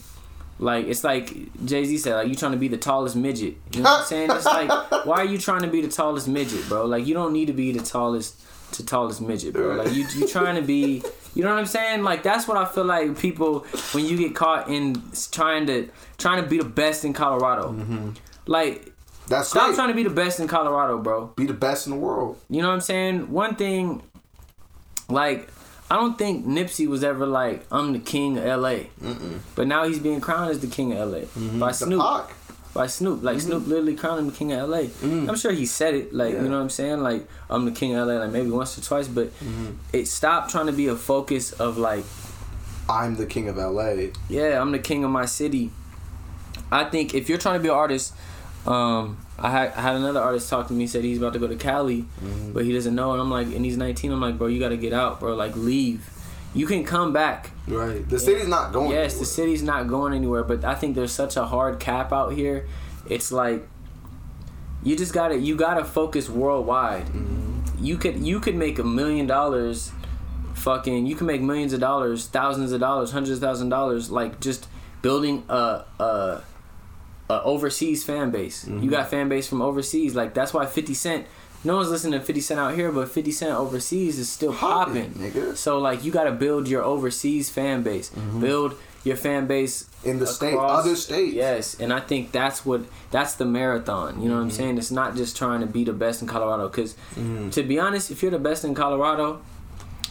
[0.57, 1.27] like it's like
[1.65, 4.31] Jay-Z said like you trying to be the tallest midget you know what I'm saying
[4.31, 4.69] it's like
[5.05, 7.53] why are you trying to be the tallest midget bro like you don't need to
[7.53, 8.39] be the tallest
[8.71, 11.03] to tallest midget bro like you you trying to be
[11.35, 13.59] you know what I'm saying like that's what I feel like people
[13.91, 15.01] when you get caught in
[15.31, 18.11] trying to trying to be the best in Colorado mm-hmm.
[18.45, 18.91] like
[19.27, 19.75] That's stop great.
[19.75, 22.39] trying to be the best in Colorado bro be the best in the world.
[22.49, 23.31] you know what I'm saying?
[23.31, 24.01] One thing,
[25.09, 25.49] like,
[25.89, 28.75] I don't think Nipsey was ever like, I'm the king of LA.
[29.55, 31.59] But now he's being crowned as the king of LA mm-hmm.
[31.59, 32.31] by The Snoop.
[32.73, 33.23] By Snoop.
[33.23, 33.47] Like, mm-hmm.
[33.47, 34.81] Snoop literally crowned him the king of LA.
[34.81, 35.27] Mm.
[35.27, 36.43] I'm sure he said it, like, Yeah.
[36.43, 36.99] you know what I'm saying?
[37.01, 39.71] Like, I'm the king of LA, like maybe once or twice, but mm-hmm.
[39.91, 42.05] it stopped trying to be a focus of like,
[42.87, 44.09] I'm the king of LA.
[44.29, 45.71] yeah, I'm the king of my city.
[46.71, 48.13] I think if you're trying to be an artist,
[48.65, 51.47] um, I had, I had another artist talk to me said he's about to go
[51.47, 52.51] to Cali, mm-hmm.
[52.51, 54.11] but he doesn't know, and I'm like, and he's 19.
[54.11, 55.35] I'm like, bro, you got to get out, bro.
[55.35, 56.07] Like, leave.
[56.53, 57.51] You can come back.
[57.67, 58.07] Right.
[58.07, 58.91] The city's not going.
[58.91, 62.33] Yes, the city's not going anywhere, but I think there's such a hard cap out
[62.33, 62.67] here.
[63.07, 63.67] It's like
[64.83, 67.05] you just gotta you gotta focus worldwide.
[67.07, 67.83] Mm-hmm.
[67.83, 69.91] You could you could make a million dollars,
[70.55, 71.05] fucking.
[71.05, 74.67] You can make millions of dollars, thousands of dollars, hundreds of thousand dollars, like just
[75.01, 76.41] building a a,
[77.29, 78.67] a overseas fan base.
[78.67, 78.89] You mm-hmm.
[78.89, 80.15] got fan base from overseas.
[80.15, 81.27] Like that's why Fifty Cent.
[81.63, 85.11] No one's listening to 50 Cent out here, but 50 Cent overseas is still Poppin',
[85.13, 85.31] popping.
[85.31, 85.57] nigga.
[85.57, 88.09] So like you got to build your overseas fan base.
[88.09, 91.33] Build your fan base In the state- other states.
[91.33, 92.81] Yes, and I think that's what
[93.11, 94.21] that's the marathon.
[94.21, 94.43] You know what Mm-hmm.
[94.45, 94.77] I'm saying?
[94.77, 96.67] It's not just trying to be the best in Colorado.
[96.69, 97.49] Because Mm-hmm.
[97.51, 99.41] to be honest, if you're the best in Colorado,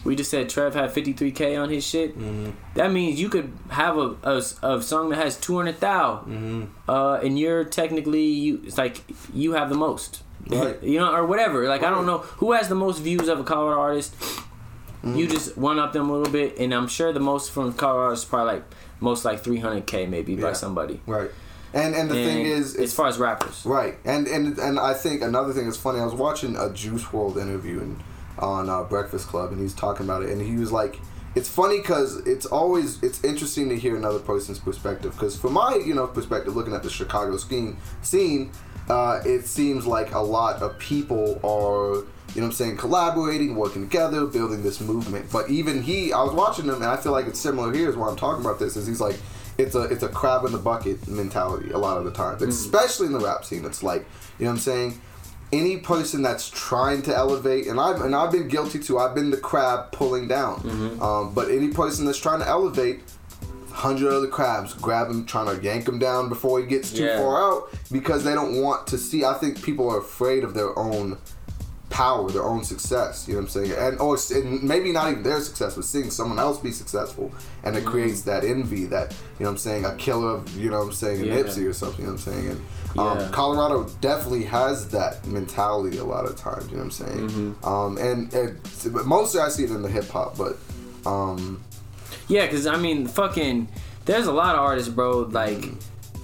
[0.05, 2.17] we just said Trev had 53k on his shit.
[2.19, 2.51] Mm-hmm.
[2.75, 6.65] That means you could have a, a, a song that has 200 thou, Mm-hmm.
[6.91, 8.61] uh, and you're technically you.
[8.65, 9.03] It's like
[9.35, 10.83] you have the most, Right.
[10.83, 11.69] you know, or whatever.
[11.69, 14.15] Like I don't know who has the most views of a Colorado artist.
[14.19, 15.17] Mm-hmm.
[15.17, 18.13] You just one up them a little bit, and I'm sure the most from Colorado
[18.15, 18.65] is probably like
[19.01, 21.01] most like 300k maybe by somebody.
[21.07, 21.31] Right.
[21.75, 25.21] And and the thing is, as far as rappers, Right, and and and I think
[25.21, 26.01] another thing that's funny.
[26.01, 28.03] I was watching a Juice WRLD interview and
[28.39, 30.99] on uh, Breakfast Club, and he's talking about it, and he was like,
[31.35, 35.13] "It's funny because it's always it's interesting to hear another person's perspective.
[35.13, 38.51] Because from my you know perspective, looking at the Chicago scene scene,
[38.89, 42.77] uh, it seems like a lot of people are." You know what I'm saying?
[42.77, 45.33] Collaborating, working together, building this movement.
[45.33, 47.89] But even he, I was watching him, and I feel like it's similar here.
[47.89, 48.77] Is why I'm talking about this.
[48.77, 49.17] Is he's like,
[49.57, 53.07] it's a it's a crab in the bucket mentality a lot of the time, especially
[53.07, 53.65] in the rap scene.
[53.65, 54.07] It's like
[54.39, 55.01] you know what I'm saying.
[55.51, 58.99] Any person that's trying to elevate, and I've and I've been guilty too.
[58.99, 60.61] I've been the crab pulling down.
[61.01, 63.01] Um, but any person that's trying to elevate,
[63.79, 67.19] hundred other crabs grab him, trying to yank him down before he gets too Yeah.
[67.19, 69.25] far out because they don't want to see.
[69.25, 71.17] I think people are afraid of their own
[71.91, 73.27] power, their own success.
[73.27, 73.73] You know what I'm saying?
[73.79, 77.33] And or and maybe not even their success, but seeing someone else be successful,
[77.65, 77.87] and Mm-hmm.
[77.87, 78.85] it creates that envy.
[78.87, 79.85] That you know what I'm saying?
[79.85, 81.25] A killer of you know what I'm saying?
[81.25, 81.35] Yeah.
[81.35, 82.01] An Nipsey or something.
[82.05, 82.49] You know what I'm saying?
[82.51, 83.29] And um, Yeah.
[83.33, 86.67] Colorado definitely has that mentality a lot of times.
[86.71, 87.29] You know what I'm saying?
[87.31, 87.65] Mm-hmm.
[87.69, 90.57] Um, and, and mostly I see it in the hip hop, but
[91.07, 91.63] um,
[92.29, 93.69] Yeah, because I mean, fucking,
[94.05, 95.21] there's a lot of artists, bro.
[95.21, 95.65] Like,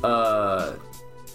[0.03, 0.75] uh,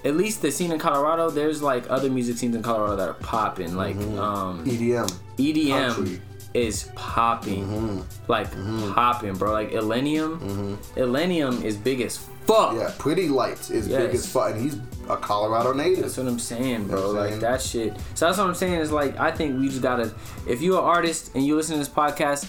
[0.05, 3.13] at least the scene in Colorado, there's like other music scenes in Colorado that are
[3.15, 3.75] popping.
[3.75, 5.11] Like, um, EDM.
[5.37, 5.95] EDM Mm-hmm.
[5.95, 6.21] Country.
[6.53, 8.31] is popping, Mm-hmm.
[8.31, 8.51] like
[8.95, 9.51] popping, bro.
[9.51, 12.75] Like Illenium, Illenium is big as fuck.
[12.75, 14.77] Yeah, Pretty Lights is big as fuck, and he's
[15.09, 16.01] a Colorado native.
[16.03, 16.97] That's what I'm saying, bro.
[16.97, 17.41] You know I'm like saying?
[17.41, 17.93] that shit.
[18.15, 20.13] So that's what I'm saying is like I think we just gotta.
[20.47, 22.45] If you're an artist and you listen to this podcast,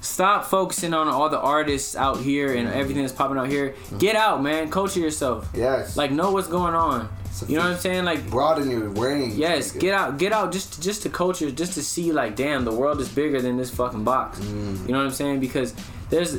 [0.00, 3.74] stop focusing on all the artists out here and everything that's popping out here.
[3.98, 4.70] Get out, man.
[4.70, 5.48] Culture yourself.
[5.54, 5.96] Yes.
[5.96, 7.08] Like know what's going on.
[7.46, 8.04] You know what I'm saying?
[8.04, 9.34] Like broaden your range.
[9.34, 12.72] yes, get out, get out, just just to culture, just to see like, damn, the
[12.72, 14.40] world is bigger than this fucking box.
[14.40, 14.86] Mm.
[14.86, 15.40] You know what I'm saying?
[15.40, 15.74] Because
[16.10, 16.38] there's,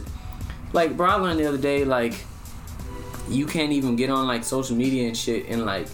[0.73, 2.15] like, bro, I learned the other day, like,
[3.29, 5.87] you can't even get on like social media and shit and like,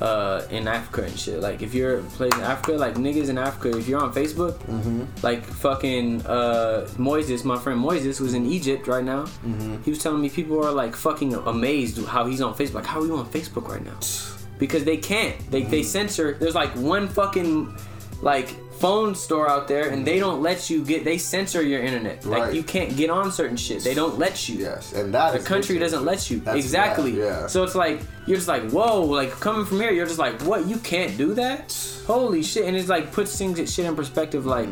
[0.00, 1.40] uh, in Africa and shit.
[1.40, 5.04] Like, if you're place in Africa, like niggas in Africa, if you're on Facebook, Mm-hmm.
[5.22, 9.24] like fucking uh, Moises, my friend Moises, who's in Egypt right now.
[9.24, 9.82] Mm-hmm.
[9.82, 12.74] He was telling me people are like fucking amazed how he's on Facebook.
[12.74, 13.98] Like, how are you on Facebook right now?
[14.58, 15.36] because they can't.
[15.50, 15.70] They Mm-hmm.
[15.70, 16.36] they censor.
[16.40, 17.74] There's like one fucking
[18.22, 18.48] like
[18.80, 21.04] phone store out there, and they don't let you get.
[21.04, 22.24] They censor your internet.
[22.24, 22.54] Like Right.
[22.54, 23.84] you can't get on certain shit.
[23.84, 24.56] They don't let you.
[24.58, 26.40] Yes, and that The country doesn't let you.
[26.40, 27.12] That's exactly.
[27.12, 27.46] bad, yeah.
[27.46, 29.02] So it's like you're just like whoa.
[29.04, 30.66] Like coming from here, you're just like what?
[30.66, 31.76] You can't do that?
[32.06, 32.64] Holy shit!
[32.66, 34.46] And it's like puts things shit in perspective.
[34.46, 34.70] Like.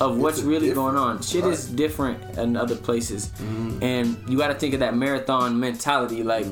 [0.00, 1.20] Of what's really going on.
[1.22, 3.82] Shit is different in other places, Mm-hmm.
[3.82, 6.22] and you got to think of that marathon mentality.
[6.22, 6.46] Like,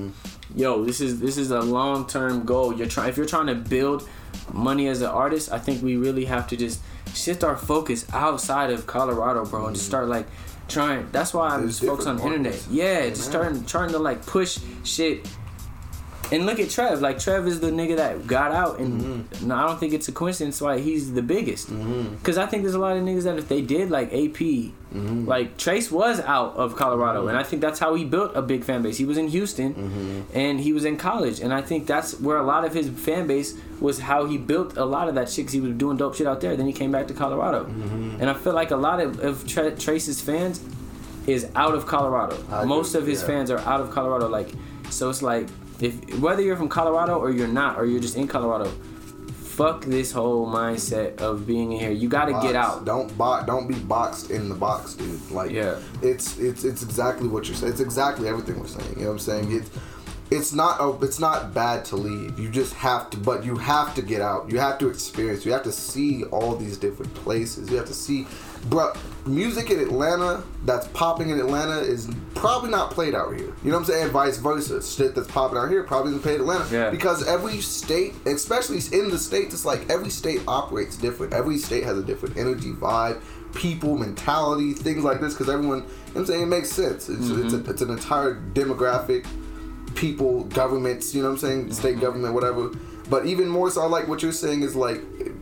[0.56, 2.74] yo, this is this is a long term goal.
[2.76, 4.08] You're trying if you're trying to build
[4.52, 5.52] money as an artist.
[5.52, 6.80] I think we really have to just
[7.14, 10.26] shift our focus outside of Colorado, bro, and just start like
[10.68, 11.08] trying.
[11.12, 12.52] That's why I'm There's just focused on different internet.
[12.54, 12.68] markets.
[12.72, 15.26] Yeah, just starting trying to like push shit.
[16.32, 17.00] And look at Trev.
[17.00, 19.46] Like Trev is the nigga that got out, and Mm-hmm.
[19.48, 21.68] no, I don't think it's a coincidence why he's the biggest.
[21.68, 25.26] Because I think there's a lot of niggas that if they did like AP, Mm-hmm.
[25.26, 28.64] like Trace was out of Colorado, and I think that's how he built a big
[28.64, 28.96] fan base.
[28.96, 30.20] He was in Houston, Mm-hmm.
[30.38, 33.26] and he was in college, and I think that's where a lot of his fan
[33.26, 34.00] base was.
[34.00, 35.46] How he built a lot of that shit.
[35.46, 36.56] 'cause he was doing dope shit out there.
[36.56, 38.20] Then he came back to Colorado, Mm-hmm.
[38.20, 40.60] and I feel like a lot of, of Tra- Trace's fans
[41.26, 42.36] is out of Colorado.
[42.50, 43.26] I Most agree, of his yeah.
[43.28, 44.28] fans are out of Colorado.
[44.28, 44.50] Like,
[44.90, 45.46] so it's like
[45.80, 48.70] if whether you're from Colorado or you're not, or you're just in Colorado,
[49.30, 51.90] fuck this whole mindset of being in here.
[51.90, 52.46] You got to Box.
[52.46, 52.84] get out.
[52.84, 55.30] Don't bo- Don't be boxed in the box, dude.
[55.30, 55.76] Like, Yeah.
[56.02, 57.72] it's it's it's exactly what you're saying.
[57.72, 58.90] It's exactly everything we're saying.
[58.96, 59.52] You know what I'm saying?
[59.52, 59.70] It's
[60.28, 62.38] it's not oh, it's not bad to leave.
[62.38, 64.50] You just have to, but you have to get out.
[64.50, 65.46] You have to experience.
[65.46, 67.70] You have to see all these different places.
[67.70, 68.26] You have to see,
[68.68, 68.92] bro.
[69.24, 73.52] Music in Atlanta that's popping in Atlanta is probably not played out here.
[73.64, 74.08] You know what I'm saying?
[74.10, 74.80] Vice versa.
[74.80, 76.66] Shit that's popping out here probably isn't played in Atlanta.
[76.70, 76.90] Yeah.
[76.90, 81.32] Because every state, especially in the states, it's like every state operates different.
[81.32, 83.20] Every state has a different energy, vibe,
[83.54, 85.34] people, mentality, things like this.
[85.34, 87.08] Because everyone, you know what I'm saying, it makes sense.
[87.08, 87.70] It's, it's, a, mm-hmm.
[87.70, 89.26] it's an entire demographic,
[89.96, 92.00] people, governments, you know what I'm saying, state mm-hmm.
[92.00, 92.70] government, whatever.
[93.10, 95.00] But even more so, I like what you're saying is like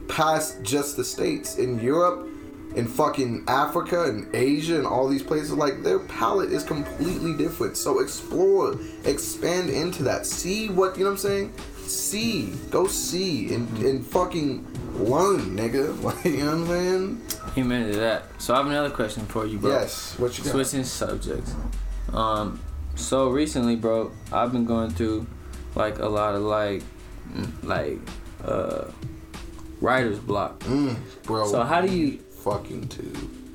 [0.09, 2.29] past just the states in Europe.
[2.75, 7.77] In fucking Africa and Asia and all these places, like their palette is completely different.
[7.77, 10.27] So explore, expand into that.
[10.27, 11.53] See what you know what I'm saying?
[11.87, 14.67] See, go see and, and fucking
[14.99, 15.95] learn, nigga.
[16.03, 17.23] Like, you know what I'm saying?
[17.59, 18.25] Amen to that.
[18.39, 19.71] So I have another question for you, bro.
[19.71, 20.19] Yes.
[20.19, 20.51] What you got?
[20.53, 21.55] Switching subjects.
[22.13, 22.61] Um,
[22.97, 25.27] so recently, bro, I've been going through
[25.75, 26.83] like a lot of like,
[27.33, 27.99] mm, like,
[28.45, 28.87] uh,
[29.81, 30.61] writer's block.
[30.61, 31.47] Mm, bro.
[31.51, 32.19] So how do you?
[32.45, 33.13] Fucking too?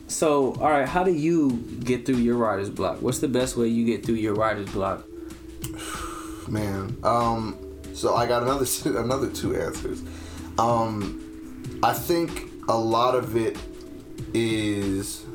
[0.08, 1.52] So all right, how do you
[1.84, 3.02] get through your writer's block?
[3.02, 5.06] What's the best way you get through your writer's block?
[6.48, 6.98] Man.
[7.04, 7.58] Um.
[7.94, 8.66] So I got another
[9.00, 10.02] another two answers.
[10.58, 11.24] Um,
[11.84, 13.58] I think a lot of it
[14.34, 15.26] is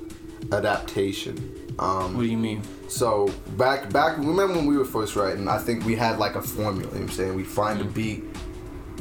[0.52, 1.36] adaptation.
[1.78, 2.62] Um, What do you mean?
[2.88, 6.42] So back back remember when we were first writing, I think we had like a
[6.42, 7.34] formula, you know what I'm saying?
[7.34, 8.24] We find a beat,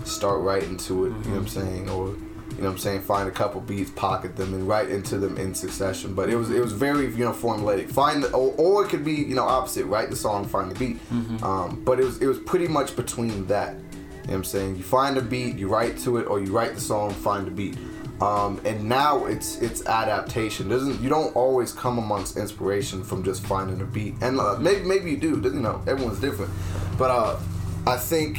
[0.04, 1.90] start writing to it, you know what I'm saying?
[1.90, 2.16] Or
[2.64, 5.54] know what I'm saying, find a couple beats, pocket them and write into them in
[5.54, 6.14] succession.
[6.16, 7.90] But it was it was very, you know, formulaic.
[7.92, 10.80] Find the or, or it could be, you know, opposite, write the song, find the
[10.80, 10.98] beat.
[11.44, 13.76] Um, but it was it was pretty much between that.
[13.76, 13.88] You know
[14.26, 14.76] what I'm saying?
[14.78, 17.52] You find a beat, you write to it, or you write the song, find the
[17.52, 17.78] beat.
[18.22, 20.70] Um, and now it's it's adaptation.
[20.70, 24.86] Doesn't you don't always come amongst inspiration from just finding a beat, and uh, maybe
[24.86, 25.42] maybe you do.
[25.44, 26.52] You know, everyone's different.
[26.98, 27.38] But uh,
[27.86, 28.38] I think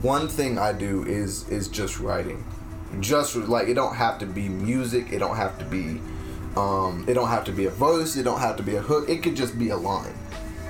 [0.00, 2.44] one thing I do is is just writing.
[3.00, 5.12] Just like it don't have to be music.
[5.12, 6.00] It don't have to be.
[6.56, 8.16] Um, it don't have to be a verse.
[8.16, 9.08] It don't have to be a hook.
[9.08, 10.14] It could just be a line.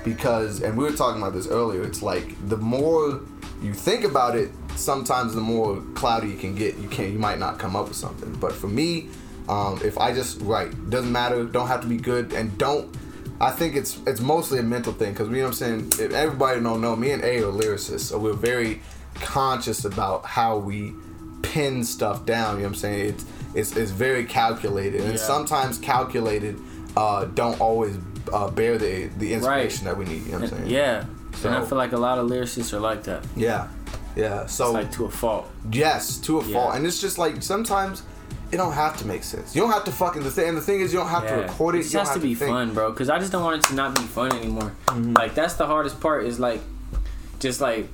[0.05, 1.83] Because and we were talking about this earlier.
[1.83, 3.21] It's like the more
[3.63, 6.77] you think about it, sometimes the more cloudy you can get.
[6.79, 7.13] You can't.
[7.13, 8.33] you might not come up with something.
[8.35, 9.09] But for me,
[9.49, 11.45] um, if I just write, doesn't matter.
[11.45, 12.95] Don't have to be good, and don't.
[13.41, 15.93] I think it's it's mostly a mental thing because you know what I'm saying.
[16.01, 18.81] If everybody don't know, me and A are lyricists, so we're very
[19.17, 20.95] conscious about how we
[21.43, 22.57] pin stuff down.
[22.57, 23.09] You know what I'm saying?
[23.11, 23.25] It's
[23.55, 25.17] it's, it's very calculated, and Yeah.
[25.19, 26.59] sometimes calculated
[26.97, 27.97] uh, don't always
[28.33, 30.25] uh, bear the the inspiration that we need.
[30.27, 30.71] You know what I'm saying?
[30.71, 31.05] Yeah.
[31.45, 33.25] and I feel like a lot of lyricists are like that.
[33.37, 33.69] Yeah.
[34.17, 34.47] Yeah.
[34.47, 35.51] So It's like to a fault.
[35.71, 36.53] Yes, to a Yeah.
[36.55, 36.75] fault.
[36.75, 38.03] And it's just like sometimes
[38.51, 39.55] it don't have to make sense.
[39.55, 40.49] You don't have to fucking the thing.
[40.49, 41.79] And the thing is, you don't have to record it.
[41.79, 42.91] It just has to be fun, bro.
[42.91, 44.73] Because I just don't want it to not be fun anymore.
[44.87, 45.15] Mm-hmm.
[45.15, 46.25] Like that's the hardest part.
[46.27, 46.61] Is like,
[47.41, 47.89] just like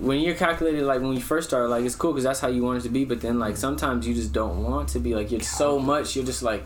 [0.00, 0.82] when you're calculated.
[0.84, 2.88] Like when you first start, like it's cool because that's how you want it to
[2.88, 3.04] be.
[3.04, 5.14] But then like sometimes you just don't want to be.
[5.14, 6.16] Like you're so much.
[6.16, 6.64] You're just like,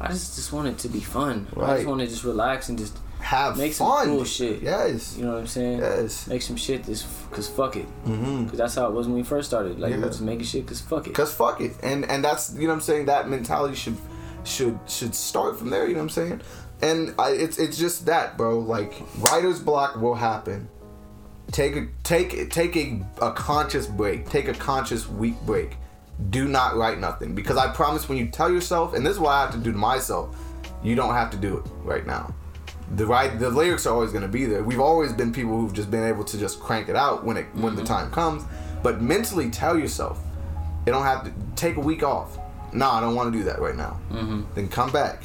[0.00, 1.46] I just just want it to be fun.
[1.54, 1.70] right.
[1.70, 4.62] I just want to just relax and just Have make some cool shit.
[4.62, 5.16] Yes.
[5.18, 5.78] You know what I'm saying?
[5.80, 6.26] Yes.
[6.28, 7.86] Make some shit this because fuck it.
[8.04, 8.44] Mm-hmm.
[8.44, 9.78] Because that's how it was when we first started.
[9.80, 10.04] Like we Yeah.
[10.04, 11.14] were just making shit because fuck it.
[11.14, 11.72] Cause fuck it.
[11.82, 13.06] And and that's you know what I'm saying.
[13.06, 13.96] That mentality should
[14.44, 15.86] should should start from there.
[15.86, 16.40] You know what I'm saying.
[16.80, 18.60] And I, it's it's just that, bro.
[18.60, 20.68] Like writer's block will happen.
[21.50, 24.28] Take a take take a, a conscious break.
[24.28, 25.76] Take a conscious week break.
[26.30, 29.30] Do not write nothing because I promise when you tell yourself, and this is what
[29.30, 30.36] I have to do to myself,
[30.82, 32.34] you don't have to do it right now.
[32.96, 34.62] The right the lyrics are always gonna be there.
[34.62, 37.46] We've always been people who've just been able to just crank it out when it
[37.54, 37.92] when the mm-hmm.
[37.92, 38.44] time comes.
[38.82, 40.20] But mentally tell yourself,
[40.86, 42.38] you don't have to take a week off.
[42.72, 43.98] No, I don't want to do that right now.
[44.10, 44.42] Mm-hmm.
[44.54, 45.22] Then come back,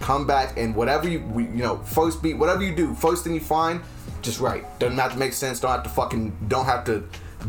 [0.00, 3.40] come back, and whatever you you know first beat, whatever you do, first thing you
[3.40, 3.80] find,
[4.22, 4.78] just write.
[4.78, 5.60] Doesn't have to make sense.
[5.60, 7.04] Don't have to fucking don't have to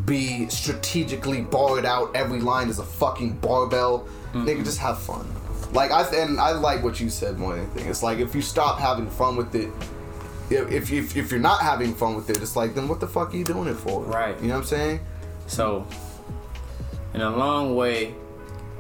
[0.05, 2.15] be strategically barred out.
[2.15, 4.07] Every line is a fucking barbell.
[4.34, 5.30] Nigga, just have fun.
[5.74, 7.88] Like I and I like what you said more than anything.
[7.88, 9.69] It's like if you stop having fun with it.
[10.49, 13.07] If, if, if, if you're not having fun with it, it's like then what the
[13.07, 14.01] fuck are you doing it for?
[14.03, 14.38] Right.
[14.41, 14.99] You know what I'm saying?
[15.47, 15.88] So,
[17.13, 18.13] in a long way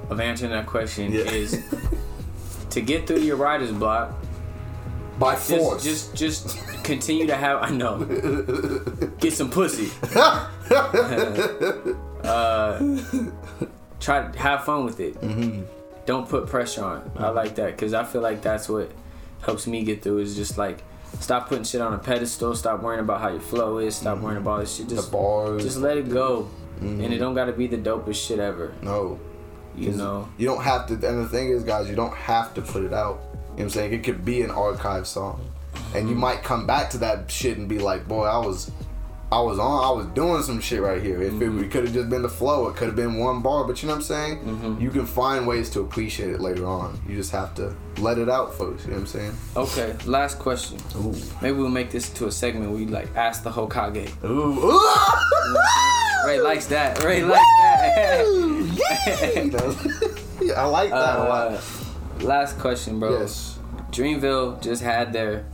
[0.09, 1.21] of answering that question Yeah.
[1.21, 1.63] is
[2.71, 4.13] to get through your writer's block.
[5.21, 5.83] By Just, force.
[5.83, 7.61] just, just continue to have.
[7.61, 7.99] I know.
[9.19, 9.91] Get some pussy.
[12.23, 12.79] uh,
[13.99, 15.21] try to have fun with it.
[15.21, 15.61] Mm-hmm.
[16.07, 17.11] Don't put pressure on.
[17.17, 18.91] I like that because I feel like that's what
[19.43, 20.17] helps me get through.
[20.19, 20.83] Is just like
[21.19, 22.55] stop putting shit on a pedestal.
[22.55, 23.95] Stop worrying about how your flow is.
[23.95, 24.89] Stop worrying about all this shit.
[24.89, 26.49] Just, just let it go.
[26.79, 28.73] And it don't gotta be the dopest shit ever.
[28.81, 29.19] no.
[29.75, 30.27] You know.
[30.37, 32.91] You don't have to, and the thing is, guys, you don't have to put it
[32.91, 33.21] out.
[33.61, 33.93] Know what I'm saying?
[33.93, 35.41] It could be an archive song,
[35.95, 38.71] and you might come back to that shit and be like, "Boy, I was,
[39.31, 41.21] I was on, I was doing some shit right here.
[41.21, 41.63] If Mm-hmm.
[41.63, 43.63] it, could have just been the flow, it could have been one bar.
[43.65, 44.39] But you know what I'm saying?
[44.39, 44.81] Mm-hmm.
[44.81, 46.99] You can find ways to appreciate it later on.
[47.07, 48.83] You just have to let it out folks.
[48.83, 49.33] You know what I'm saying?
[49.55, 50.77] Okay, last question.
[51.41, 54.11] Maybe we'll make this to a segment where you like ask the Hokage.
[54.25, 54.89] Ooh, Ooh.
[56.27, 57.01] Ray likes that.
[57.03, 58.25] Ray likes that.
[60.57, 61.63] I like that a lot.
[62.21, 63.19] Last question, bro.
[63.19, 63.57] Yes,
[63.91, 65.45] Dreamville just had their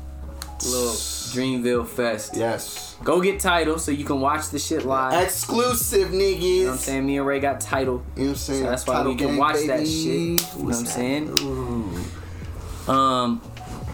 [0.63, 0.89] little
[1.33, 2.35] Dreamville Fest.
[2.35, 2.95] yes.
[3.03, 5.23] Go get Tidal so you can watch the shit live.
[5.23, 6.41] Exclusive niggas.
[6.41, 7.05] You know what I'm saying?
[7.05, 8.03] Me and Ray got Tidal.
[8.15, 8.63] You know what I'm saying?
[8.63, 9.93] So that's why Tidal we can watch that shit.
[9.95, 11.37] You know what I'm saying?
[11.41, 12.91] Ooh.
[12.91, 13.39] Um,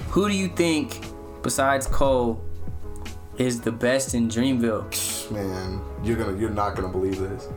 [0.10, 1.00] who do you think,
[1.42, 2.42] besides Cole,
[3.38, 5.32] is the best in Dreamville?
[5.32, 7.48] Man, you're gonna you're not gonna believe this.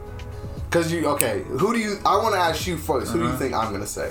[0.70, 3.32] Cause you okay, who do you I wanna ask you 1st Who do Uh-huh.
[3.32, 4.10] you think I'm gonna say?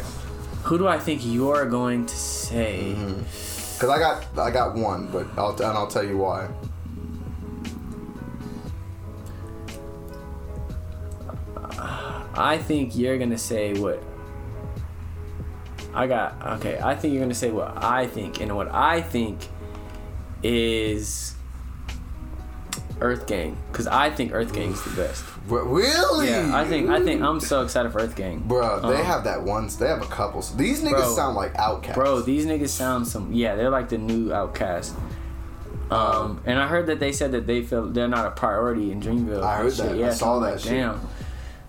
[0.65, 2.95] Who do I think you're going to say?
[2.97, 3.79] Mm-hmm.
[3.79, 6.49] Cause I got I got one, but I'll and I'll tell you why.
[12.33, 14.01] I think you're gonna say what
[15.93, 16.41] I got.
[16.57, 19.47] Okay, I think you're gonna say what I think, and what I think
[20.41, 21.34] is
[23.01, 25.23] Earth Gang, because I think Earth Gang's the best.
[25.47, 26.29] Really?
[26.29, 29.23] Yeah, I think I think I'm so excited for Earth Gang, Bro, they Um, have
[29.25, 29.67] that one.
[29.79, 30.41] They have a couple.
[30.41, 31.15] So these niggas Bro.
[31.15, 31.95] sound like outcasts.
[31.97, 33.31] Bro, these niggas sound some.
[33.33, 34.93] Yeah, they're like the new OutKast.
[35.91, 39.01] Um, and I heard that they said that they feel they're not a priority in
[39.01, 39.43] Dreamville.
[39.43, 39.91] I heard that.
[39.91, 40.71] I Yeah, so saw that like, shit.
[40.71, 40.99] Damn.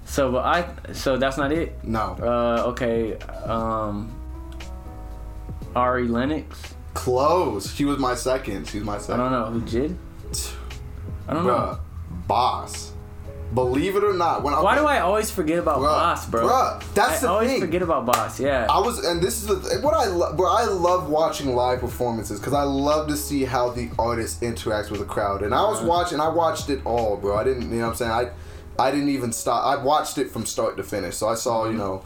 [0.06, 0.92] So, but I.
[0.92, 1.76] So that's not it.
[1.84, 3.18] no, Uh, okay.
[3.44, 4.10] Um,
[5.74, 6.74] Ari Lennox.
[6.94, 7.74] close.
[7.74, 8.68] She was my second.
[8.68, 9.98] She was my I don't know who did.
[11.28, 11.78] I don't know.
[12.28, 12.92] Bas.
[13.54, 16.48] Believe it or not, when I Why do I always forget about Bruh, Bas, bro?
[16.48, 17.28] bruh, that's the thing.
[17.28, 17.60] I the always thing.
[17.60, 18.40] forget about Bas.
[18.40, 18.66] Yeah.
[18.68, 20.36] I was, and this is the, what I love.
[20.36, 24.90] Bro, I love watching live performances because I love to see how the artist interacts
[24.90, 25.42] with the crowd.
[25.42, 25.86] And I was Uh-huh.
[25.86, 27.36] watching, I watched it all, bro.
[27.36, 28.30] I didn't, you know, what I'm saying, I,
[28.82, 29.64] I didn't even stop.
[29.64, 31.14] I watched it from start to finish.
[31.16, 31.72] So I saw, Mm-hmm.
[31.72, 31.98] you know,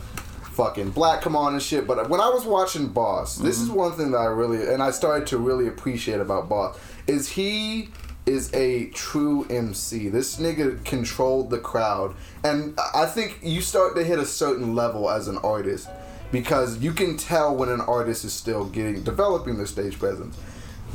[0.53, 1.87] fucking Black come on and shit.
[1.87, 3.65] But when I was watching Bas, this Mm-hmm.
[3.65, 7.31] is one thing that I really, and I started to really appreciate about Bas is
[7.31, 7.89] he
[8.27, 10.09] is a true MC.
[10.09, 12.15] This nigga controlled the crowd.
[12.45, 15.89] And I think you start to hit a certain level as an artist
[16.33, 20.39] because you can tell when an artist is still getting developing their stage presence.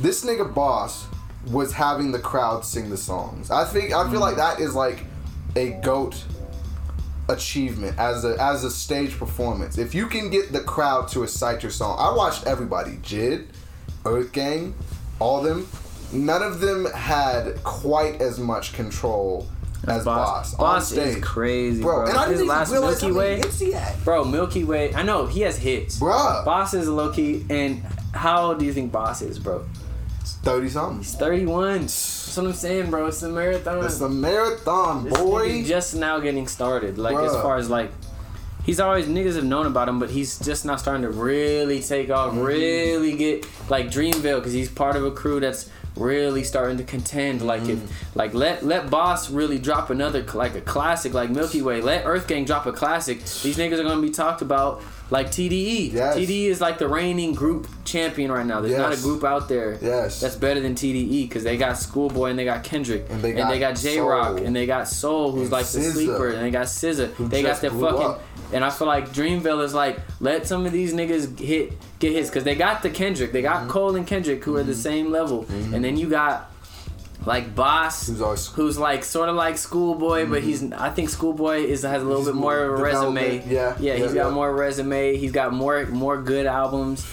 [0.00, 1.06] This nigga Bas
[1.46, 3.50] was having the crowd sing the songs.
[3.50, 4.38] I think I feel like mm.
[4.38, 5.04] that is like
[5.54, 6.24] a goat
[7.28, 9.78] achievement as a as a stage performance.
[9.78, 13.46] If you can get the crowd to recite your song, I watched everybody, Jid,
[14.04, 14.74] Earth Gang,
[15.18, 15.66] all them.
[16.12, 19.46] None of them had quite as much control
[19.86, 20.54] as Bas.
[20.54, 21.96] on Bas is crazy, bro.
[21.96, 22.06] bro.
[22.08, 24.04] And I His didn't even last realize Milky Way, hits he had.
[24.04, 24.24] bro.
[24.24, 24.94] Milky Way.
[24.94, 26.42] I know he has hits, bro.
[26.44, 27.44] Bas is low key.
[27.50, 27.82] And
[28.12, 29.64] how old do you think Bas is, bro?
[30.42, 30.98] Thirty something.
[30.98, 31.82] He's 31.
[31.82, 33.06] That's what I'm saying, bro.
[33.06, 33.84] It's a marathon.
[33.84, 35.64] It's a marathon, This boy.
[35.64, 36.98] just now getting started.
[36.98, 37.90] Like as far as like,
[38.64, 42.10] he's always niggas have known about him, but he's just now starting to really take
[42.10, 42.42] off, Mm-hmm.
[42.42, 47.42] really get like Dreamville because he's part of a crew that's really starting to contend.
[47.42, 47.84] Like Mm-hmm.
[47.84, 51.80] if like let let Bas really drop another like a classic like Milky Way.
[51.80, 53.18] Let Earth Gang drop a classic.
[53.24, 55.92] These niggas are gonna be talked about like TDE.
[55.92, 56.16] Yes.
[56.16, 58.60] TDE is like the reigning group champion right now.
[58.60, 60.20] There's not a group out there Yes.
[60.20, 63.76] that's better than TDE because they got Schoolboy and they got Kendrick And they got
[63.76, 66.66] Jay Rock and they got Soul who's And like the SZA, sleeper and they got
[66.66, 67.28] SZA.
[67.30, 68.22] They got their fucking up.
[68.52, 72.28] and I feel like Dreamville is like let some of these niggas hit get hits
[72.28, 73.66] because they got the Kendrick, they Mm-hmm.
[73.66, 76.50] got Cole and Kendrick who are the same level, and then you got
[77.26, 81.64] like Bas, Who's our- who's like sort of like Schoolboy, but he's I think Schoolboy
[81.64, 83.42] is has a little He's bit more of a resume.
[83.46, 85.16] yeah, yeah, yeah, he's got more resume.
[85.16, 87.04] He's got more more good albums.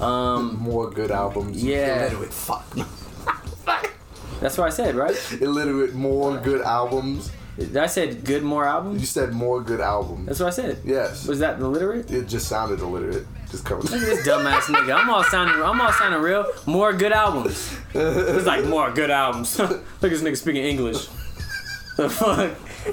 [0.00, 1.62] Um, More good albums.
[1.62, 2.06] Yeah.
[2.06, 2.32] Illiterate.
[2.32, 2.64] Fuck.
[4.40, 5.14] that's what I said, right?
[5.42, 5.92] Illiterate.
[5.94, 7.30] More good albums.
[7.76, 9.00] I said good more albums.
[9.02, 10.26] You said more good albums.
[10.26, 10.78] That's what I said.
[10.86, 11.26] Yes.
[11.26, 12.10] Was that illiterate?
[12.10, 13.26] It just sounded illiterate.
[13.50, 13.84] Just coming.
[13.84, 14.94] Look at this dumbass nigga.
[14.96, 15.56] I'm all sounding.
[15.62, 16.46] I'm all sounding real.
[16.66, 17.76] More good albums.
[17.94, 19.58] It's like more good albums.
[19.58, 21.06] Look at this nigga speaking English.
[21.96, 22.52] The fuck.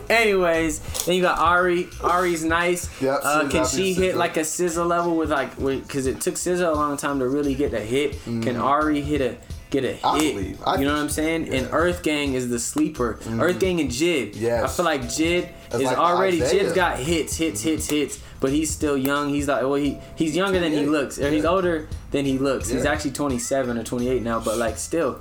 [0.09, 1.87] Anyways, then you got Ari.
[2.03, 2.89] Ari's nice.
[3.01, 6.67] Yep, Uh, can she hit like a SZA level with like, because it took SZA
[6.67, 8.21] a long time to really get a hit.
[8.25, 9.37] Can Ari hit a
[9.70, 10.01] get a hit?
[10.01, 10.18] Mm-hmm.
[10.38, 11.43] Believe- I you know what I'm saying?
[11.45, 11.61] And yeah.
[11.63, 11.76] Mm-hmm.
[11.76, 13.20] Earth Gang is the sleeper.
[13.39, 14.32] Earth Gang and Jid.
[14.36, 14.63] Yes.
[14.63, 16.43] I feel like Jid That's is like already.
[16.43, 16.63] Isaiah.
[16.63, 18.20] Jid's got hits, hits, hits, hits.
[18.39, 19.30] But he's still young.
[19.30, 21.49] He's like, well, he he's younger than he looks, or he's Yeah.
[21.49, 22.70] older than he looks.
[22.70, 25.20] He's actually 27 or 28 now, but like still.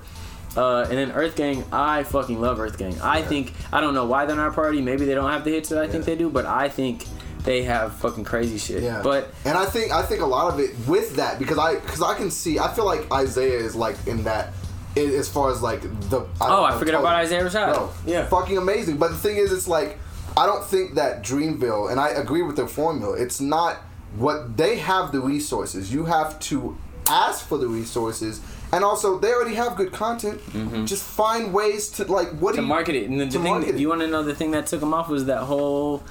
[0.54, 2.98] Uh, and then Earth Gang, I fucking love Earth Gang.
[3.02, 4.80] I think I don't know why they're not a party.
[4.82, 7.06] Maybe they don't have the hits that I think they do, but I think
[7.46, 8.82] they have fucking crazy shit.
[8.82, 9.00] Yeah.
[9.02, 12.02] But and I think I think a lot of it with that because I because
[12.02, 14.52] I can see I feel like Isaiah is like in that
[14.96, 15.80] i- as far as like
[16.10, 17.74] the oh, I forget about Isaiah Rashad.
[17.74, 18.26] Bro, yeah.
[18.26, 18.98] fucking amazing.
[18.98, 19.98] But the thing is, it's like
[20.36, 23.16] I don't think that Dreamville, and I agree with their formula.
[23.16, 23.76] It's not
[24.16, 25.92] what they have the resources.
[25.92, 26.76] You have to
[27.08, 28.40] ask for the resources,
[28.72, 30.40] and also they already have good content.
[30.86, 32.56] Just find ways to like what Mm-hmm.
[32.56, 33.08] to do you market it.
[33.10, 33.76] And the, the thing, it.
[33.76, 36.02] you want to know the thing that took them off was that whole,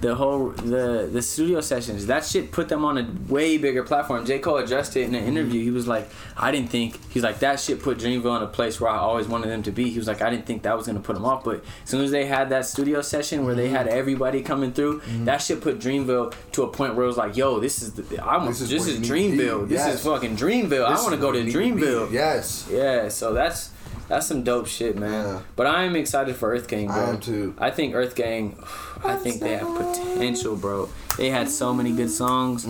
[0.00, 2.06] the whole the the studio sessions.
[2.06, 4.24] That shit put them on a way bigger platform.
[4.24, 5.62] J Cole addressed it in an interview.
[5.62, 6.98] He was like, I didn't think.
[7.12, 9.70] He's like that shit put Dreamville in a place where I always wanted them to
[9.70, 9.90] be.
[9.90, 11.44] He was like, I didn't think that was gonna put them off.
[11.44, 13.76] But as soon as they had that studio session where they Mm-hmm.
[13.76, 17.36] had everybody coming through, that shit put Dreamville to a point where it was like,
[17.36, 19.12] Yo, this is the I want This this is is, need to.
[19.14, 19.68] Dreamville.
[19.68, 19.94] This Yes.
[19.96, 20.86] is fucking Dreamville.
[20.86, 21.82] I want to go to you need to be.
[21.82, 22.10] Dreamville.
[22.10, 22.66] Yes.
[22.70, 23.70] Yeah, so that's
[24.10, 25.24] That's some dope shit, man.
[25.24, 25.40] Yeah.
[25.54, 26.96] But I am excited for Earth Gang, bro.
[26.96, 27.54] I am too.
[27.58, 28.58] I think Earth Gang,
[29.04, 30.88] I think they have potential, bro.
[31.16, 32.66] They had so many good songs.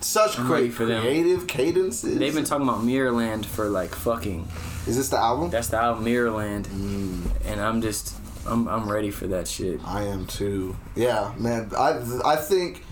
[0.00, 1.02] Such I'm great for them.
[1.02, 2.18] creative cadences.
[2.18, 4.48] They've been talking about Mirrorland for like fucking.
[4.86, 5.50] Is this the album?
[5.50, 7.26] That's the album Mirrorland, Mm.
[7.44, 8.14] and I'm just,
[8.46, 9.78] I'm, I'm ready for that shit.
[9.86, 10.74] I am too.
[10.96, 11.70] Yeah, man.
[11.78, 12.82] I I think,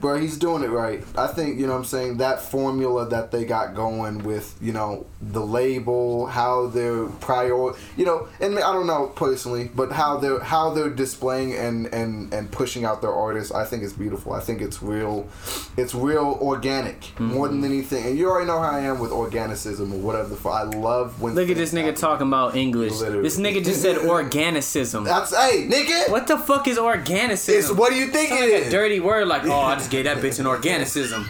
[0.00, 1.02] bro, he's doing it right.
[1.16, 4.72] I think you know what I'm saying that formula that they got going with you
[4.72, 10.18] know the label, how they're prior, you know, and I don't know personally, but how
[10.18, 13.52] they're how they're displaying and and and pushing out their artists.
[13.52, 14.32] I think it's beautiful.
[14.32, 15.28] I think it's real,
[15.76, 17.26] it's real organic mm-hmm.
[17.26, 18.06] more than anything.
[18.06, 20.28] And you already know how I am with organicism or whatever.
[20.28, 20.52] The fuck.
[20.52, 22.00] I love when Look at this nigga happen.
[22.00, 22.92] talking about English.
[22.92, 23.22] Literally.
[23.22, 25.04] This nigga just said organicism.
[25.04, 26.10] That's hey, nigga.
[26.10, 27.58] What the fuck is organicism?
[27.58, 30.18] It's, what do you think Sound it like a dirty word like, oh, Gave that
[30.18, 31.24] bitch an organicism.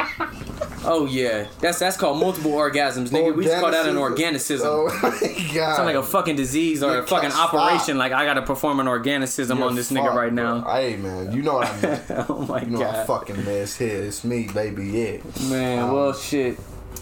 [0.84, 3.34] Oh yeah, that's that's called multiple orgasms, nigga.
[3.34, 4.60] We just call that an organicism.
[4.64, 5.10] Oh my
[5.54, 5.76] god.
[5.76, 7.52] Sound like a fucking disease or Nigga, a fucking stop.
[7.54, 7.98] operation.
[7.98, 10.60] Like I gotta perform an organicism You're on this nigga right bro.
[10.60, 10.70] now.
[10.72, 12.00] Hey man, you know what I mean.
[12.28, 14.02] oh my You know I god, fucking miss here.
[14.02, 14.86] It's me, baby.
[14.86, 15.48] Yeah.
[15.50, 15.78] man.
[15.80, 16.58] Um, well, shit.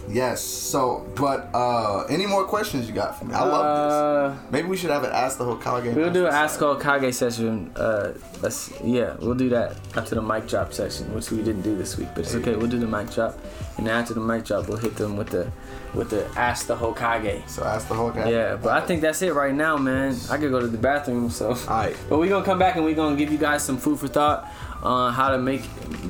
[0.08, 0.40] Yes.
[0.42, 3.34] So, but uh any more questions you got for me?
[3.34, 4.38] I love Uh, this.
[4.52, 5.94] Maybe we should have an ask the Hokage.
[5.94, 7.72] We'll do an Ask Hokage session.
[7.76, 11.76] Uh, let's, yeah, we'll do that after the mic drop session, which we didn't do
[11.76, 12.54] this week, but it's okay.
[12.56, 13.38] We'll do the mic drop,
[13.78, 15.50] and after the mic drop, we'll hit them with the,
[15.94, 17.48] with the Ask the Hokage.
[17.48, 18.30] So ask the Hokage.
[18.30, 20.16] Yeah, but I think that's it right now, man.
[20.30, 21.50] I could go to the bathroom, so.
[21.50, 21.96] Alright.
[22.08, 24.46] But we're gonna come back and we're gonna give you guys some food for thought
[24.82, 25.62] on how to make,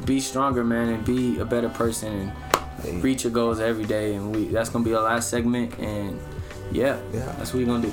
[0.05, 2.32] be stronger, man, and be a better person and
[3.01, 4.14] reach your goals every day.
[4.14, 6.18] And we that's gonna be our last segment, and
[6.72, 7.33] yeah, Yeah.
[7.39, 7.93] that's what we're gonna do.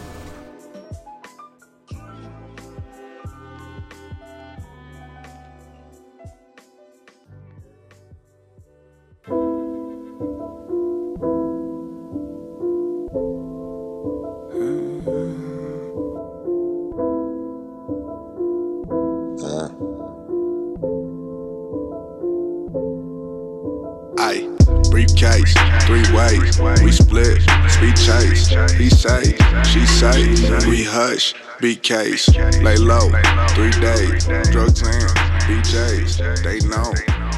[31.64, 32.28] Beat case,
[32.62, 33.10] lay low,
[33.52, 35.08] three days, drugs in,
[35.48, 36.92] BJs, they know,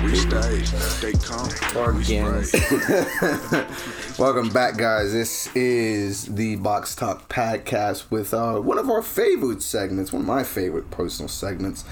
[0.04, 0.64] we stay,
[1.00, 2.52] they come, Organs.
[4.20, 5.14] Welcome back, guys.
[5.14, 10.28] This is the Box Talk podcast with uh, one of our favorite segments, one of
[10.28, 11.86] my favorite personal segments,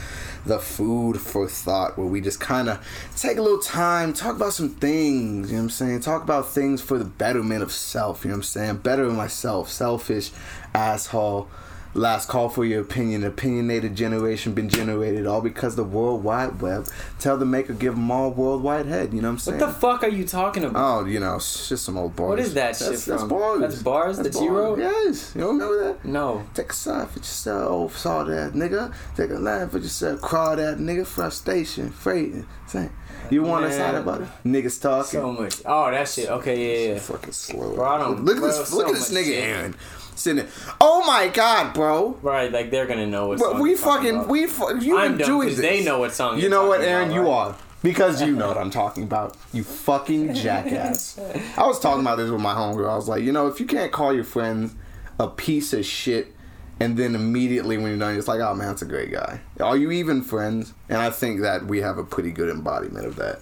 [0.43, 2.84] the Food for Thought, where we just kind of
[3.15, 5.99] take a little time, talk about some things, you know what I'm saying?
[5.99, 8.77] Talk about things for the betterment of self, you know what I'm saying?
[8.77, 10.31] Better myself, selfish,
[10.73, 11.47] asshole.
[11.95, 13.23] Last call for your opinion.
[13.23, 16.87] Opinionated generation been generated all because the World Wide Web.
[17.19, 19.13] Tell the maker, give them all worldwide head.
[19.13, 19.59] You know what I'm saying?
[19.59, 21.03] What the fuck are you talking about?
[21.03, 22.29] Oh, you know, it's just some old bars.
[22.29, 23.27] What is that that's, shit That's from?
[23.29, 23.59] bars.
[23.61, 24.51] That's bars that you bars.
[24.51, 24.79] wrote?
[24.79, 25.33] Yes.
[25.35, 26.05] You don't remember that?
[26.05, 26.43] No.
[26.55, 28.91] Take a side for yourself, saw that nigga.
[29.15, 31.05] Take a line for yourself, crawl that nigga.
[31.05, 32.33] Frustration, freight.
[32.65, 32.89] Say,
[33.29, 34.28] you want to side about it?
[34.43, 35.11] Niggas talking.
[35.20, 35.61] So much.
[35.63, 36.28] Oh, that shit.
[36.28, 36.99] Okay, yeah, yeah.
[36.99, 37.75] Fucking slow.
[37.75, 38.70] Bro, I don't- look at bro, this.
[38.70, 39.43] so Look at this nigga shit.
[39.43, 39.75] Aaron
[40.15, 40.45] sitting.
[40.45, 40.53] there.
[40.81, 42.17] Oh my god, bro.
[42.21, 43.59] Right, like they're gonna know what.
[43.59, 44.27] We fucking about.
[44.29, 45.57] we fu- you I'm been dumb this.
[45.57, 46.39] they know what song.
[46.39, 47.09] You know what, Aaron?
[47.09, 47.29] about, You right?
[47.29, 47.55] are.
[47.81, 49.35] Because you know what I'm talking about.
[49.51, 51.19] You fucking jackass.
[51.57, 52.89] I was talking about this with my homegirl.
[52.89, 54.73] I was like, you know, if you can't call your friends
[55.19, 56.33] a piece of shit
[56.79, 59.41] and then immediately when you're done, you're like, oh man, that's a great guy.
[59.59, 60.73] Are you even friends?
[60.89, 63.39] And I think that we have a pretty good embodiment of that.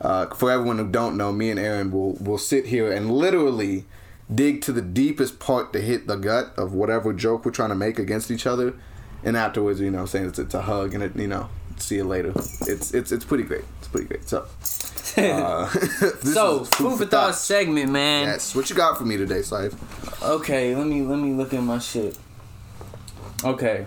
[0.00, 3.86] Uh, for everyone who don't know, me and Aaron will will sit here and literally
[4.32, 7.74] dig to the deepest part to hit the gut of whatever joke we're trying to
[7.74, 8.74] make against each other,
[9.24, 11.48] and afterwards, you know, saying it's, it's a hug and it, you know,
[11.78, 12.30] see you later.
[12.62, 13.64] It's it's it's pretty great.
[13.78, 14.28] It's pretty great.
[14.28, 14.46] So,
[15.16, 18.26] uh, this So is food for thought segment, man.
[18.26, 18.54] Yes.
[18.54, 19.74] What you got for me today, Saif?
[20.22, 22.18] Okay, let me let me look at my shit.
[23.44, 23.86] Okay.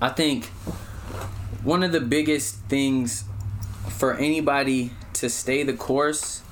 [0.00, 0.46] I think
[1.64, 3.24] one of the biggest things
[3.88, 6.42] for anybody to stay the course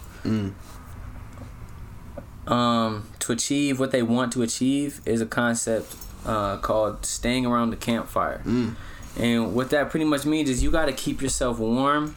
[2.47, 5.95] um to achieve what they want to achieve is a concept
[6.25, 8.41] uh, called staying around the campfire.
[9.19, 12.17] And what that pretty much means is you got to keep yourself warm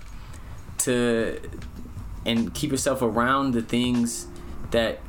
[0.79, 1.39] to
[2.25, 4.27] and keep yourself around the things
[4.71, 4.99] that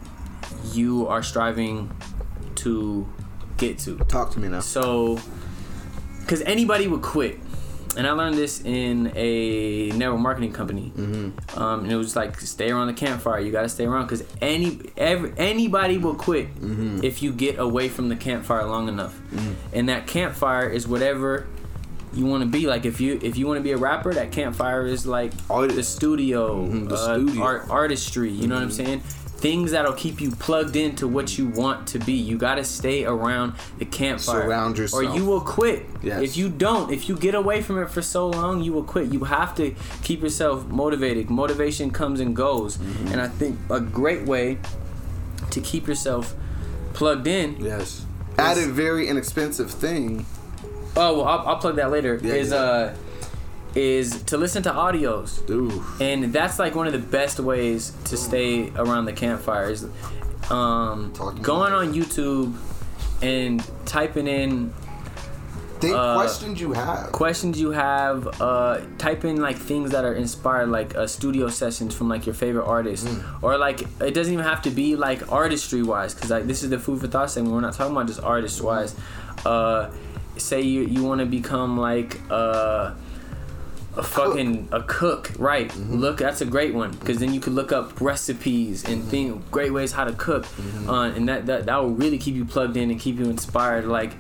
[0.72, 1.90] you are striving
[2.56, 3.08] to
[3.56, 3.96] get to.
[3.98, 4.60] Talk to me now.
[4.60, 5.18] So,
[6.20, 7.38] because anybody would quit.
[7.96, 10.92] And I learned this in a network marketing company.
[10.96, 11.58] Mm-hmm.
[11.60, 13.40] Um, and it was like, stay around the campfire.
[13.40, 16.48] You got to stay around because any every, anybody will quit
[17.02, 19.18] if you get away from the campfire long enough.
[19.72, 21.46] And that campfire is whatever
[22.12, 22.66] you want to be.
[22.66, 25.70] Like if you if you want to be a rapper, that campfire is like Art-
[25.74, 27.42] the studio, Mhm, the uh, studio.
[27.42, 28.30] Art, artistry.
[28.30, 29.02] You know what I'm saying?
[29.40, 32.12] Things that'll keep you plugged into what you want to be.
[32.12, 34.42] You got to stay around the campfire.
[34.42, 35.02] Surround yourself.
[35.02, 35.86] Or you will quit.
[36.02, 36.22] Yes.
[36.22, 39.12] If you don't, if you get away from it for so long, you will quit.
[39.12, 41.30] You have to keep yourself motivated.
[41.30, 42.76] Motivation comes and goes.
[42.76, 43.08] Mm-hmm.
[43.08, 44.58] And I think a great way
[45.50, 46.34] to keep yourself
[46.92, 48.04] plugged in Yes.
[48.38, 50.24] At a very inexpensive thing.
[50.96, 52.18] Oh well, I'll, I'll plug that later.
[52.22, 52.56] Yeah, is yeah.
[52.56, 52.94] uh,
[53.74, 55.82] is to listen to audios, Ooh.
[56.02, 59.70] and that's like one of the best ways to stay around the campfire.
[59.70, 59.84] Is
[60.50, 62.54] um, going on YouTube
[63.22, 64.72] and typing in
[65.80, 67.10] Think Uh, questions you have.
[67.10, 68.40] questions you have.
[68.40, 72.34] Uh, type in like things that are inspired, like uh, studio sessions from like your
[72.34, 73.08] favorite artist,
[73.40, 76.68] or like it doesn't even have to be like artistry wise, because like this is
[76.68, 77.54] the food for thought segment.
[77.54, 78.94] We're not talking about just artist wise.
[79.46, 79.90] Uh,
[80.36, 82.92] say you you want to become like uh,
[83.96, 85.68] a fucking a cook, right?
[85.68, 85.96] Mm-hmm.
[85.96, 89.10] Look, that's a great one because then you could look up recipes and mm-hmm.
[89.10, 90.88] think great ways how to cook, mm-hmm.
[90.88, 93.86] uh, and that, that that will really keep you plugged in and keep you inspired.
[93.86, 94.12] Like,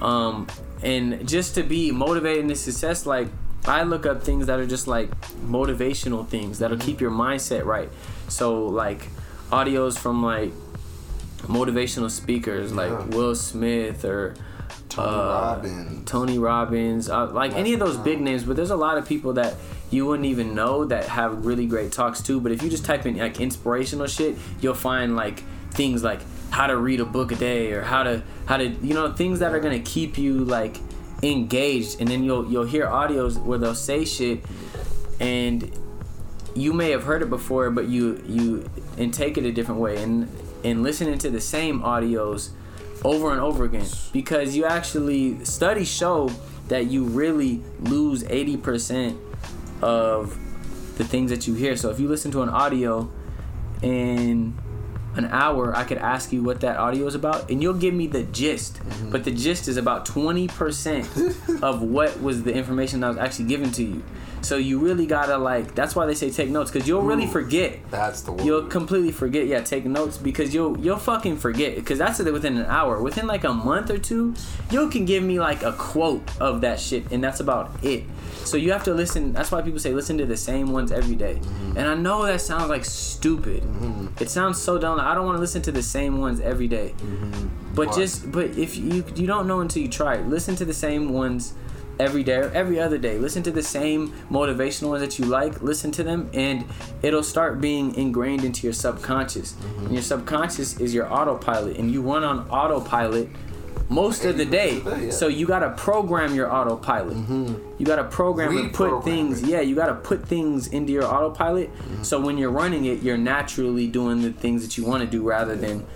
[0.00, 0.48] um,
[0.82, 3.28] and just to be motivated in success, like
[3.64, 5.10] I look up things that are just like
[5.46, 7.90] motivational things that'll keep your mindset right.
[8.28, 9.08] So like
[9.50, 10.52] audios from like
[11.42, 13.06] motivational speakers like uh-huh.
[13.10, 14.34] Will Smith or
[14.92, 16.10] Tony uh, Robbins.
[16.10, 18.44] Tony Robbins, uh, like any of those big names.
[18.44, 19.54] But there's a lot of people that
[19.90, 22.40] you wouldn't even know that have really great talks too.
[22.40, 26.20] But if you just type in like inspirational shit, you'll find like things like
[26.50, 29.38] how to read a book a day or how to how to you know things
[29.38, 30.76] that are gonna keep you like
[31.22, 32.00] engaged.
[32.00, 34.44] And then you'll you'll hear audios where they'll say shit
[35.20, 35.70] and
[36.54, 40.02] you may have heard it before, but you you and take it a different way
[40.02, 40.28] and
[40.64, 42.50] and listening to the same audios
[43.04, 46.30] over and over again because you actually studies show
[46.68, 49.18] that you really lose 80%
[49.82, 50.38] of
[50.96, 51.76] the things that you hear.
[51.76, 53.10] So if you listen to an audio
[53.82, 54.54] in
[55.16, 58.06] an hour, I could ask you what that audio is about, and you'll give me
[58.06, 58.76] the gist.
[58.76, 59.10] Mm-hmm.
[59.10, 63.70] But the gist is about 20% of what was the information that was actually given
[63.72, 64.02] to you.
[64.42, 65.74] So you really gotta like.
[65.74, 67.78] That's why they say take notes, because you'll really forget.
[67.90, 68.44] That's the word.
[68.44, 69.46] You'll completely forget.
[69.46, 71.76] Yeah, take notes because you'll you'll fucking forget.
[71.76, 73.00] Because that's within an hour.
[73.00, 74.34] Within like a month or two,
[74.70, 78.04] you can give me like a quote of that shit, and that's about it.
[78.44, 79.32] So you have to listen.
[79.32, 81.34] That's why people say listen to the same ones every day.
[81.34, 81.78] Mm-hmm.
[81.78, 83.62] And I know that sounds like stupid.
[83.62, 84.22] Mm-hmm.
[84.22, 84.98] It sounds so dumb.
[85.06, 86.94] I don't want to listen to the same ones every day.
[86.98, 87.74] Mm-hmm.
[87.74, 90.26] But just but if you you don't know until you try it.
[90.26, 91.54] Listen to the same ones
[91.98, 93.18] every day or every other day.
[93.18, 95.62] Listen to the same motivational ones that you like.
[95.62, 96.64] Listen to them, and
[97.02, 99.52] it'll start being ingrained into your subconscious.
[99.52, 99.84] Mm-hmm.
[99.86, 103.28] And your subconscious is your autopilot, and you run on autopilot
[103.92, 104.78] most of the day.
[104.78, 105.10] of the day, yeah.
[105.10, 107.16] So you gotta program your autopilot.
[107.16, 109.42] You gotta program and put things.
[109.42, 109.48] it.
[109.48, 111.70] Yeah, you gotta put things into your autopilot.
[112.02, 115.22] So when you're running it, you're naturally doing the things that you want to do
[115.22, 115.86] rather than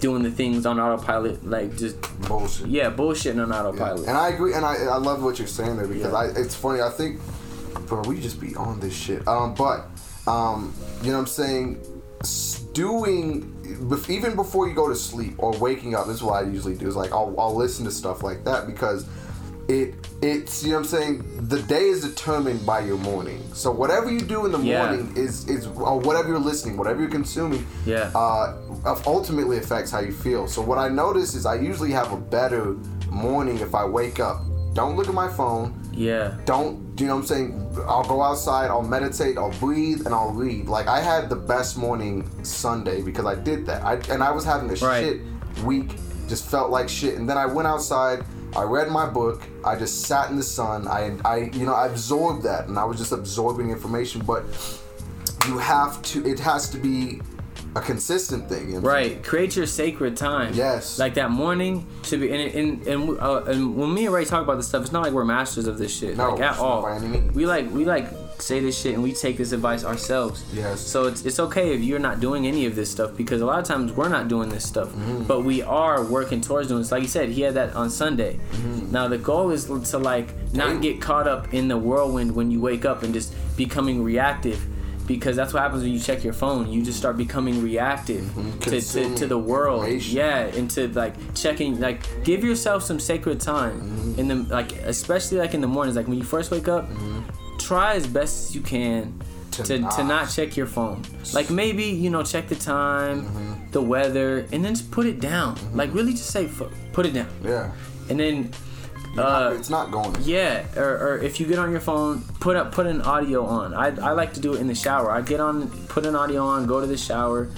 [0.00, 1.96] doing the things on autopilot, like just
[2.28, 2.68] Bullshit.
[2.68, 4.06] yeah, bullshitting on autopilot.
[4.06, 6.80] And I agree, and I, I love what you're saying there because I it's funny.
[6.80, 7.20] I think,
[7.86, 9.26] bro, we just be on this shit.
[9.26, 9.86] Um, but
[10.26, 10.72] um,
[11.02, 11.80] you know what I'm saying,
[12.72, 13.52] doing
[14.08, 16.06] even before you go to sleep or waking up.
[16.06, 16.88] This is what I usually do.
[16.88, 19.06] Is like I'll I'll listen to stuff like that because
[19.68, 21.48] it it's you know what I'm saying.
[21.48, 23.42] The day is determined by your morning.
[23.52, 24.86] So whatever you do in the Yeah.
[24.86, 27.66] morning is is or whatever you're listening, whatever you're consuming.
[27.86, 28.10] Yeah.
[28.14, 28.56] Uh,
[29.06, 30.46] ultimately affects how you feel.
[30.46, 32.74] So what I notice is I usually have a better
[33.10, 34.40] morning if I wake up.
[34.74, 35.74] Don't look at my phone.
[35.92, 36.36] Yeah.
[36.44, 37.76] Don't you know what I'm saying?
[37.86, 40.66] I'll go outside, I'll meditate, I'll breathe, and I'll read.
[40.68, 43.82] Like I had the best morning Sunday because I did that.
[43.84, 45.04] I and I was having a Right.
[45.04, 45.20] shit
[45.64, 45.94] week,
[46.28, 47.16] just felt like shit.
[47.16, 48.24] And then I went outside,
[48.56, 50.88] I read my book, I just sat in the sun.
[50.88, 54.44] I I you know, I absorbed that and I was just absorbing information, but
[55.46, 57.20] you have to it has to be
[57.76, 58.68] a consistent thing.
[58.68, 59.22] You know Right.
[59.22, 60.54] Create your sacred time.
[60.54, 60.98] Yes.
[60.98, 62.30] Like that morning should be.
[62.30, 65.02] And and and, uh, and when me and Ray talk about this stuff, it's not
[65.02, 66.16] like we're masters of this shit.
[66.16, 66.82] No, like at all.
[66.82, 67.34] by any means.
[67.34, 68.08] We like we like
[68.40, 70.44] say this shit and we take this advice ourselves.
[70.52, 70.80] Yes.
[70.80, 73.58] So it's it's okay if you're not doing any of this stuff because a lot
[73.58, 75.24] of times we're not doing this stuff, Mm-hmm.
[75.24, 76.92] but we are working towards doing this.
[76.92, 78.38] Like you said, he had that on Sunday.
[78.52, 78.92] Mm-hmm.
[78.92, 82.60] Now the goal is to like not get caught up in the whirlwind when you
[82.60, 84.64] wake up and just becoming reactive.
[85.08, 86.70] Because that's what happens when you check your phone.
[86.70, 88.24] You just start becoming reactive
[88.60, 89.88] to, to, to the world.
[89.88, 94.20] Yeah, into like checking like give yourself some sacred time Mm-hmm.
[94.20, 96.86] in the like especially like in the mornings like when you first wake up
[97.58, 99.18] try as best as you can
[99.52, 100.06] to, To to, not.
[100.06, 101.02] not check your phone
[101.34, 103.70] like maybe you know check the time Mm-hmm.
[103.72, 107.12] the weather and then just put it down like really just say "Fu- put it
[107.14, 107.70] down Yeah.
[108.10, 108.50] and then
[109.16, 110.14] uh, it's not going.
[110.22, 113.74] yeah, or, or if you get on your phone, put up put an audio on.
[113.74, 115.10] I, I like to do it in the shower.
[115.10, 117.48] I get on, put an audio on, go to the shower,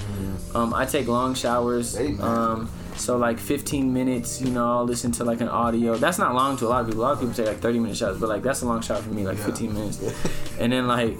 [0.54, 1.96] Um, I take long showers.
[1.96, 2.16] Hey.
[2.18, 5.96] Um, so like 15 minutes, you know, I'll listen to like an audio.
[5.96, 7.02] That's not long to a lot of people.
[7.02, 9.00] A lot of people take like 30 minute showers, but like that's a long shower
[9.00, 10.00] for me, like 15 minutes.
[10.60, 11.18] and then like,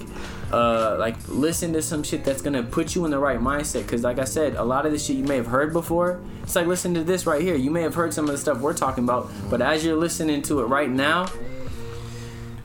[0.51, 3.87] uh, like listen to some shit that's gonna put you in the right mindset.
[3.87, 6.19] Cause like I said, a lot of this shit you may have heard before.
[6.43, 7.55] It's like listen to this right here.
[7.55, 10.41] You may have heard some of the stuff we're talking about, but as you're listening
[10.43, 11.27] to it right now,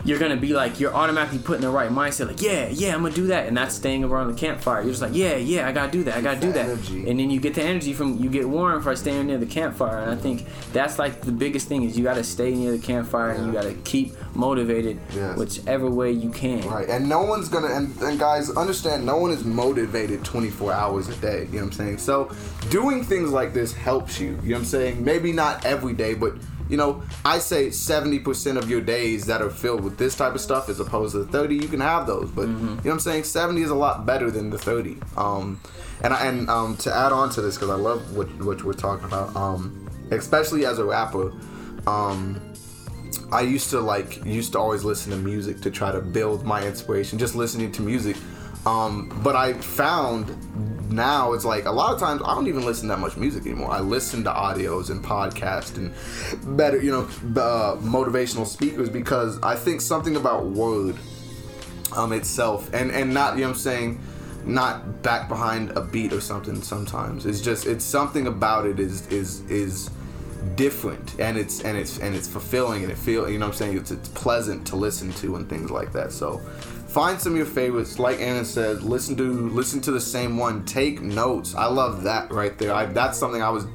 [0.07, 3.03] you're gonna be like you're automatically put in the right mindset like yeah yeah i'm
[3.03, 5.73] gonna do that and that's staying around the campfire you're just like yeah yeah i
[5.73, 7.09] gotta do that i gotta do that energy.
[7.11, 9.99] and then you get the energy from you get warm for staying near the campfire
[9.99, 13.31] and i think that's like the biggest thing is you gotta stay near the campfire
[13.31, 15.37] and you gotta keep motivated Yes.
[15.39, 19.31] whichever way you can Right, and no one's gonna and, and guys understand no one
[19.31, 21.47] is motivated 24 hours a day.
[21.51, 21.99] You know what I'm saying?
[21.99, 22.31] So
[22.71, 24.29] doing things like this helps you.
[24.43, 25.05] You know what I'm saying?
[25.05, 26.35] Maybe not every day, but
[26.69, 30.41] you know, I say 70% of your days that are filled with this type of
[30.41, 32.31] stuff as opposed to the 30, you can have those.
[32.31, 33.25] But you know what I'm saying?
[33.25, 34.99] 70 is a lot better than the 30.
[35.17, 35.61] Um,
[36.03, 38.75] and I, and um, to add on to this, because I love what what we're
[38.75, 41.33] talking about, um, especially as a rapper.
[41.87, 42.41] Um,
[43.33, 46.65] I used to like used to always listen to music to try to build my
[46.67, 48.17] inspiration, just listening to music.
[48.67, 50.37] Um, but I found
[50.91, 53.71] now it's like a lot of times I don't even listen that much music anymore.
[53.71, 57.03] I listen to audios and podcasts and better, you know,
[57.41, 60.97] uh, motivational speakers because I think something about word
[61.95, 64.01] um, itself and and not you know I'm saying
[64.45, 69.07] not back behind a beat or something sometimes it's just it's something about it is
[69.09, 69.91] is is
[70.55, 73.59] different and it's and it's and it's fulfilling and it feel you know what I'm
[73.59, 76.41] saying it's, it's pleasant to listen to and things like that so
[76.97, 78.83] find some of your favorites like Anna said.
[78.83, 80.65] Listen to listen to the same one.
[80.65, 81.55] Take notes.
[81.55, 82.73] I love that right there.
[82.73, 83.67] I, that's something I was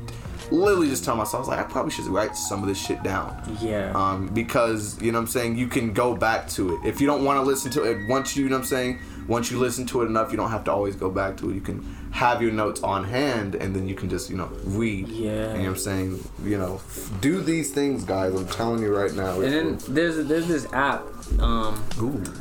[0.49, 1.35] literally just telling myself.
[1.35, 3.39] I was like I probably should write some of this shit down.
[3.61, 3.91] Yeah.
[3.93, 5.55] Um, because you know what I'm saying?
[5.55, 6.79] You can go back to it.
[6.83, 8.99] If you don't want to listen to it once you, you know what I'm saying?
[9.27, 11.53] Once you listen to it enough you don't have to always go back to it.
[11.53, 15.07] You can have your notes on hand and then you can just you know read.
[15.07, 15.31] Yeah.
[15.31, 16.29] you know what I'm saying?
[16.43, 16.81] You know
[17.21, 18.33] do these things guys.
[18.33, 19.39] I'm telling you right now.
[19.41, 21.01] And then there's there's this app
[21.39, 21.83] um,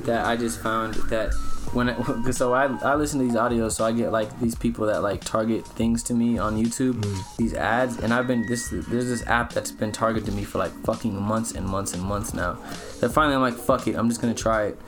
[0.05, 1.33] that I just found that
[1.73, 4.87] when I, so I, I listen to these audios so I get like these people
[4.87, 7.07] that like target things to me on YouTube
[7.37, 10.59] these ads and I've been this there's this app that's been targeted to me for
[10.59, 12.59] like fucking months and months and months now.
[13.01, 14.81] That finally I'm like fuck it I'm just gonna try it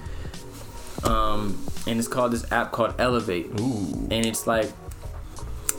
[1.05, 3.47] um, and it's called this app called Elevate
[4.11, 4.71] and it's like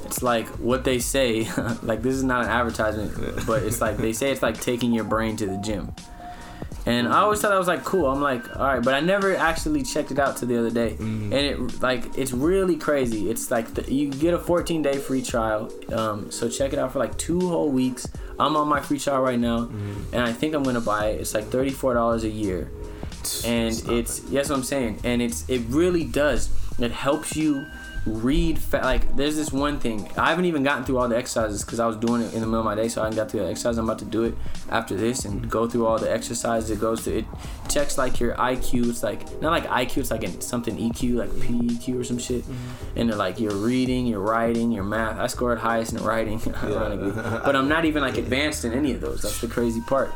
[0.05, 1.47] it's like what they say
[1.83, 5.05] like this is not an advertisement but it's like they say it's like taking your
[5.05, 5.93] brain to the gym
[6.85, 8.07] and I always thought that was like cool.
[8.07, 10.97] I'm like, all right, but I never actually checked it out till the other day.
[10.99, 13.29] And it like it's really crazy.
[13.29, 15.71] It's like the, you get a 14 day free trial.
[15.93, 18.05] Um, so check it out for like two whole weeks.
[18.37, 19.69] I'm on my free trial right now,
[20.11, 21.21] and I think I'm gonna buy it.
[21.21, 22.69] It's like 34 dollars a year,
[23.45, 26.49] and it's yes, what I'm saying, and it's it really does.
[26.79, 27.65] It helps you
[28.05, 30.09] read fa- like there's this one thing.
[30.17, 32.47] I haven't even gotten through all the exercises because i was doing it in the
[32.47, 33.77] middle of my day so i got through the exercise.
[33.77, 34.35] I'm about to do it
[34.69, 37.25] after this and go through all the exercises it goes to it
[37.69, 41.29] checks like your iq it's like not like iq it's like in something eq like
[41.29, 42.43] peq or some shit.
[42.95, 45.17] And they're like your reading your writing your math.
[45.17, 46.41] I scored highest in writing.
[46.63, 47.11] Ironically.
[47.11, 49.21] But i'm not even like advanced in any of those.
[49.21, 50.11] That's the crazy part.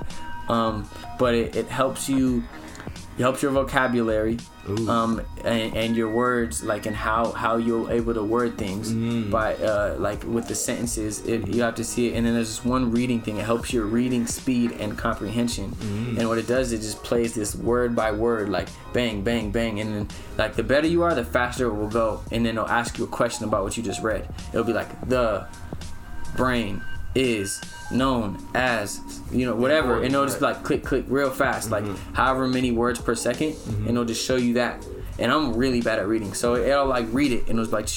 [0.49, 0.89] Um,
[1.19, 2.43] but it, it helps you
[3.18, 4.38] it helps your vocabulary
[4.88, 8.91] um, and, and your words like and how how you're able to word things.
[9.31, 12.49] By uh, like with the sentences it, you have to see it and then there's
[12.49, 13.38] this one reading thing.
[13.38, 15.76] It helps your reading speed and comprehension.
[16.19, 19.52] And what it does is it just plays this word by word like bang bang
[19.52, 19.80] bang.
[19.80, 20.07] And then
[20.38, 22.22] like the better you are the faster it will go.
[22.31, 24.27] And then it'll ask you a question about what you just read.
[24.49, 25.48] It'll be like the
[26.35, 26.84] brain
[27.18, 27.61] is
[27.91, 32.14] known as you know whatever and it'll just like click click real fast like mm-hmm.
[32.14, 33.81] however many words per 2nd mm-hmm.
[33.81, 34.85] and it'll just show you that.
[35.19, 37.89] And i'm really bad at reading so it'll like read it and it'll be like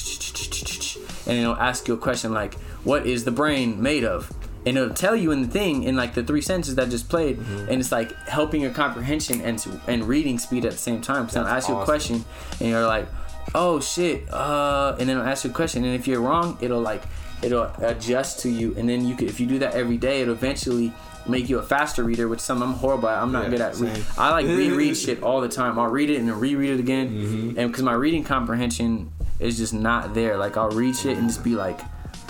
[1.27, 4.31] and it'll ask you a question like what is the brain made of?
[4.65, 7.09] And it'll tell you in the thing in like the three sentences that I just
[7.09, 7.69] played mm-hmm.
[7.69, 11.29] and it's like helping your comprehension and and reading speed at the same time.
[11.29, 12.23] So i'll ask you a question
[12.59, 13.07] and you're like
[13.55, 16.79] oh shit uh and then i'll ask you a question and if you're wrong it'll
[16.79, 17.01] like
[17.43, 20.33] it'll adjust to you and then you could if you do that every day it'll
[20.33, 20.91] eventually
[21.27, 23.21] make you a faster reader which some i'm horrible at.
[23.21, 24.03] I'm not good at reading.
[24.17, 25.77] i like reread shit all the time.
[25.77, 27.09] I'll read it and then reread it again.
[27.09, 27.59] Mm-hmm.
[27.59, 30.37] and because my reading comprehension is just not there.
[30.37, 31.79] Like i'll read shit and just be like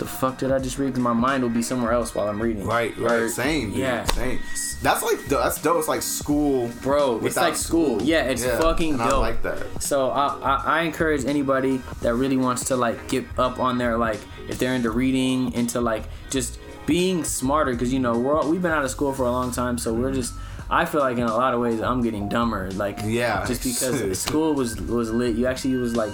[0.02, 0.88] the fuck did i just read?
[0.88, 2.66] Because my mind will be somewhere else while i'm reading.
[2.66, 3.20] Right right.
[3.20, 4.04] Or- same dude, yeah.
[4.04, 4.38] Same.
[4.82, 5.78] That's like that's dope.
[5.78, 8.02] It's like school bro it's like school.
[8.02, 9.20] yeah it's fucking and I dope.
[9.20, 9.82] like that.
[9.82, 13.96] So I, I I encourage anybody that really wants to like get up on their
[13.96, 14.18] like
[14.48, 17.72] if they're into reading into like just being smarter.
[17.72, 19.94] Because you know we're all, we've been out of school for a long time so
[19.94, 20.34] we're just
[20.68, 23.44] I feel like in a lot of ways I'm getting dumber like Yeah.
[23.46, 25.36] just because school was was lit.
[25.36, 26.12] You actually was like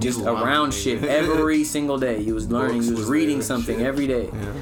[0.00, 2.22] just learning, around shit every single day.
[2.22, 3.86] He was learning, Books he was, was reading something shit.
[3.86, 4.30] every day.
[4.32, 4.52] Yeah.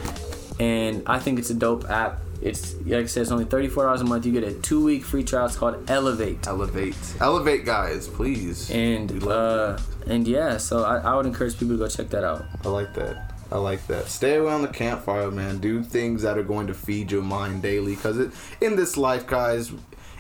[0.61, 2.21] And I think it's a dope app.
[2.41, 4.27] It's like I said, it's only thirty four dollars a month.
[4.27, 5.47] You get a two week free trial.
[5.47, 6.47] It's called Elevate.
[6.47, 8.69] Elevate, elevate, guys, please.
[8.71, 12.45] And uh, and yeah, so I, I would encourage people to go check that out.
[12.65, 13.33] I like that.
[13.53, 14.07] I like that.
[14.09, 15.59] Stay around the campfire, man.
[15.59, 17.97] Do things that are going to feed your mind daily.
[17.97, 18.33] Cause it,
[18.63, 19.71] in this life, guys,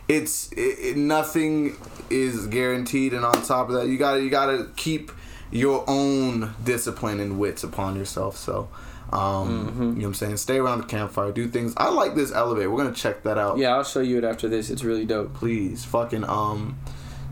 [0.09, 1.77] it's it, it, nothing
[2.11, 3.13] is guaranteed.
[3.15, 5.13] And on top of that, you gotta you gotta keep
[5.51, 8.37] your own discipline and wits upon yourself.
[8.37, 8.69] So.
[9.13, 10.37] Um, You know what I'm saying?
[10.39, 11.33] Stay around the campfire.
[11.33, 11.75] Do things.
[11.77, 12.71] I like this elevator.
[12.71, 13.59] We're gonna check that out.
[13.59, 14.71] Yeah, I'll show you it after this.
[14.71, 15.35] It's really dope.
[15.35, 16.79] Please, fucking um,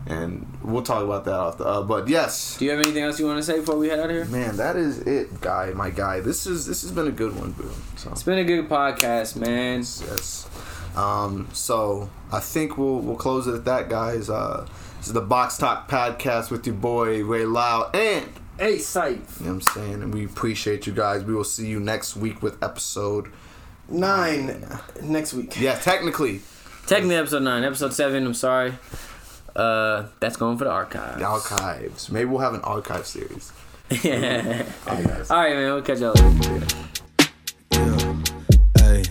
[0.05, 1.65] and we'll talk about that after.
[1.65, 3.97] Uh, but yes, Do you have anything else you want to say before we head
[3.99, 4.25] out of here?
[4.25, 5.71] Man, that is it, guy.
[5.75, 6.19] My guy.
[6.19, 7.71] This is this has been a good one, bro.
[7.95, 9.79] So It's been a good podcast, man.
[9.79, 10.47] yes.
[10.95, 11.47] Um.
[11.53, 14.29] So I think we'll we'll close it at that, guys.
[14.29, 19.37] Uh, this is the Box Talk podcast with your boy Ray Loud, and Hey, Scythe.
[19.39, 21.23] you know what I'm saying, and we appreciate you guys.
[21.23, 23.31] We will see you next week with episode.
[23.89, 24.67] Nine
[25.01, 25.59] next week.
[25.59, 26.41] Yeah, technically,
[26.87, 27.63] Technically, episode nine.
[27.63, 28.25] Episode seven.
[28.25, 28.73] I'm sorry.
[29.55, 31.17] Uh, that's going for the archives.
[31.19, 32.09] the archives.
[32.11, 33.51] Maybe we'll have an archive series.
[34.03, 34.65] yeah.
[34.87, 35.31] All right, guys.
[35.31, 35.73] All right, man.
[35.73, 36.67] We'll catch y'all later.
[37.73, 38.23] Yeah,
[38.77, 39.03] hey,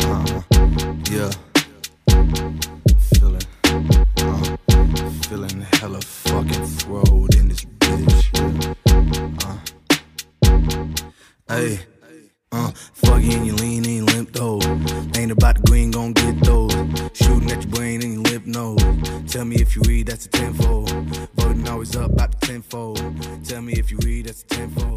[0.00, 0.42] uh,
[1.10, 1.30] yeah,
[3.14, 3.42] feeling,
[4.18, 4.56] uh,
[5.24, 8.76] feeling hella fucking throwed in this bitch.
[9.42, 9.58] Uh,
[11.48, 11.80] hey,
[12.52, 14.60] uh, fuck you and you lean and you limp though.
[15.16, 16.72] Ain't about the green, gon' get those.
[17.12, 18.80] Shooting at your brain and your lip nose.
[19.26, 20.90] Tell me if you read, that's a tenfold.
[21.34, 22.98] Voting always up about the tenfold.
[23.44, 24.90] Tell me if you read, that's a tenfold.